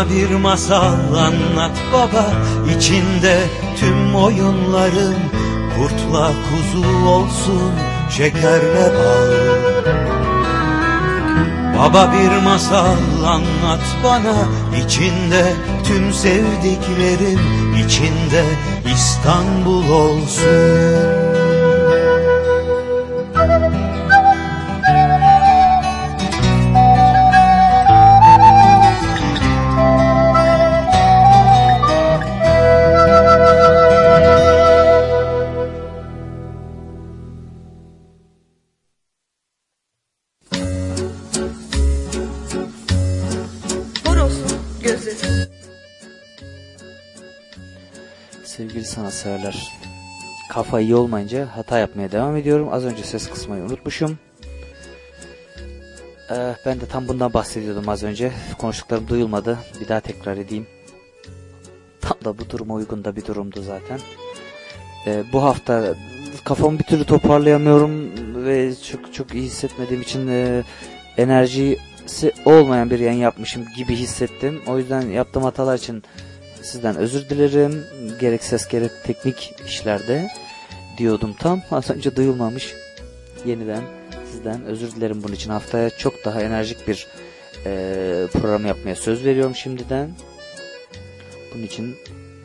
[0.00, 2.26] Bana bir masal anlat baba.
[2.76, 3.38] İçinde
[3.80, 5.14] tüm oyunların
[5.76, 7.72] Kurtla kuzu olsun
[8.10, 9.30] şekerle bal.
[11.78, 14.34] Baba bir masal anlat bana.
[14.84, 15.52] İçinde
[15.84, 17.40] tüm sevdiklerin
[17.86, 18.44] içinde
[18.94, 21.19] İstanbul olsun
[50.70, 52.68] kafa iyi olmayınca hata yapmaya devam ediyorum.
[52.72, 54.18] Az önce ses kısmayı unutmuşum.
[56.30, 58.32] Ee, ben de tam bundan bahsediyordum az önce.
[58.58, 59.58] Konuştuklarım duyulmadı.
[59.80, 60.66] Bir daha tekrar edeyim.
[62.00, 64.00] Tam da bu duruma uygun da bir durumdu zaten.
[65.06, 65.94] Ee, bu hafta
[66.44, 68.10] kafamı bir türlü toparlayamıyorum
[68.44, 70.62] ve çok çok iyi hissetmediğim için e,
[71.16, 74.62] enerjisi olmayan bir yayın yapmışım gibi hissettim.
[74.66, 76.02] O yüzden yaptığım hatalar için
[76.62, 77.84] sizden özür dilerim.
[78.20, 80.30] Gerek ses gerek teknik işlerde
[81.00, 81.62] diyordum tam.
[81.70, 82.74] Az önce duyulmamış.
[83.46, 83.82] Yeniden
[84.32, 85.50] sizden özür dilerim bunun için.
[85.50, 87.06] Haftaya çok daha enerjik bir
[87.66, 90.10] e, program yapmaya söz veriyorum şimdiden.
[91.54, 91.96] Bunun için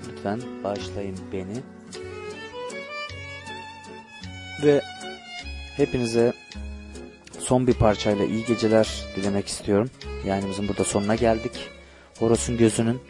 [0.09, 1.57] lütfen bağışlayın beni.
[4.63, 4.81] Ve
[5.77, 6.33] hepinize
[7.39, 9.89] son bir parçayla iyi geceler dilemek istiyorum.
[10.25, 11.69] Yayınımızın burada sonuna geldik.
[12.19, 13.01] Horos'un gözünün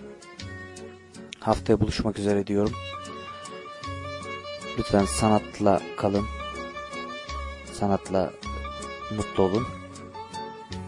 [1.40, 2.74] haftaya buluşmak üzere diyorum.
[4.78, 6.26] Lütfen sanatla kalın.
[7.74, 8.32] Sanatla
[9.16, 9.68] mutlu olun.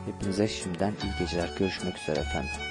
[0.05, 1.49] Hepinize şimdiden iyi geceler.
[1.59, 2.66] Görüşmek üzere efendim.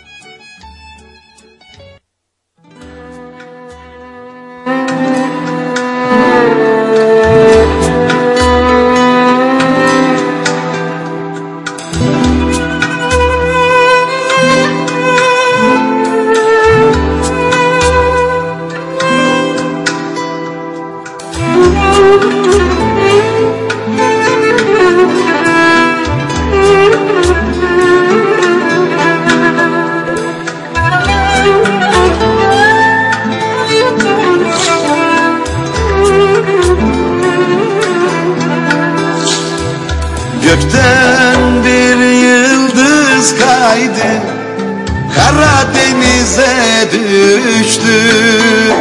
[47.86, 48.72] Düştü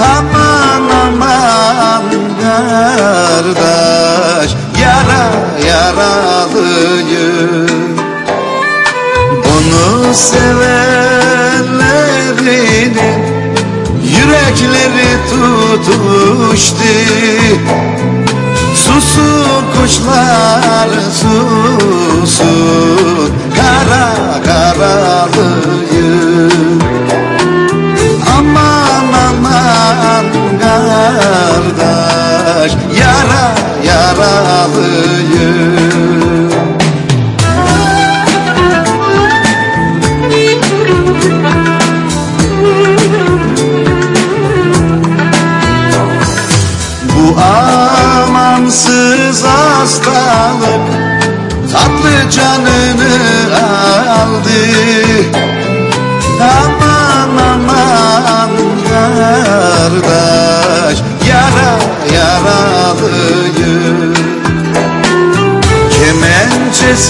[0.00, 2.04] Aman aman
[2.42, 4.50] kardeş
[4.80, 5.24] Yara
[5.68, 7.68] yaralıyım.
[9.52, 12.94] Onu sevenlerinin
[14.02, 16.92] Yürekleri tutuştu.
[18.74, 23.01] Susun kuşlar susun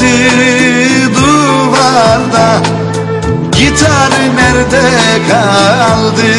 [0.03, 2.63] Resmi duvarda
[3.53, 4.83] Gitar nerede
[5.29, 6.32] kaldı?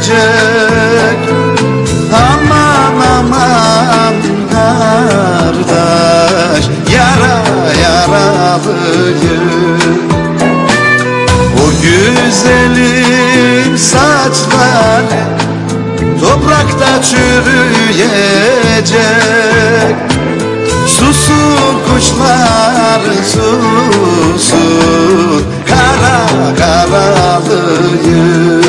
[0.00, 1.18] düşecek
[2.14, 4.14] Aman aman
[4.52, 6.64] kardeş
[6.94, 7.38] Yara
[7.82, 9.80] yaralıyım
[11.56, 15.22] O güzelim saçları
[16.20, 18.10] Toprakta çürüyecek.
[20.86, 23.00] Susun kuşlar
[23.32, 24.60] susun
[25.68, 26.18] Kara
[26.58, 28.59] karalıyım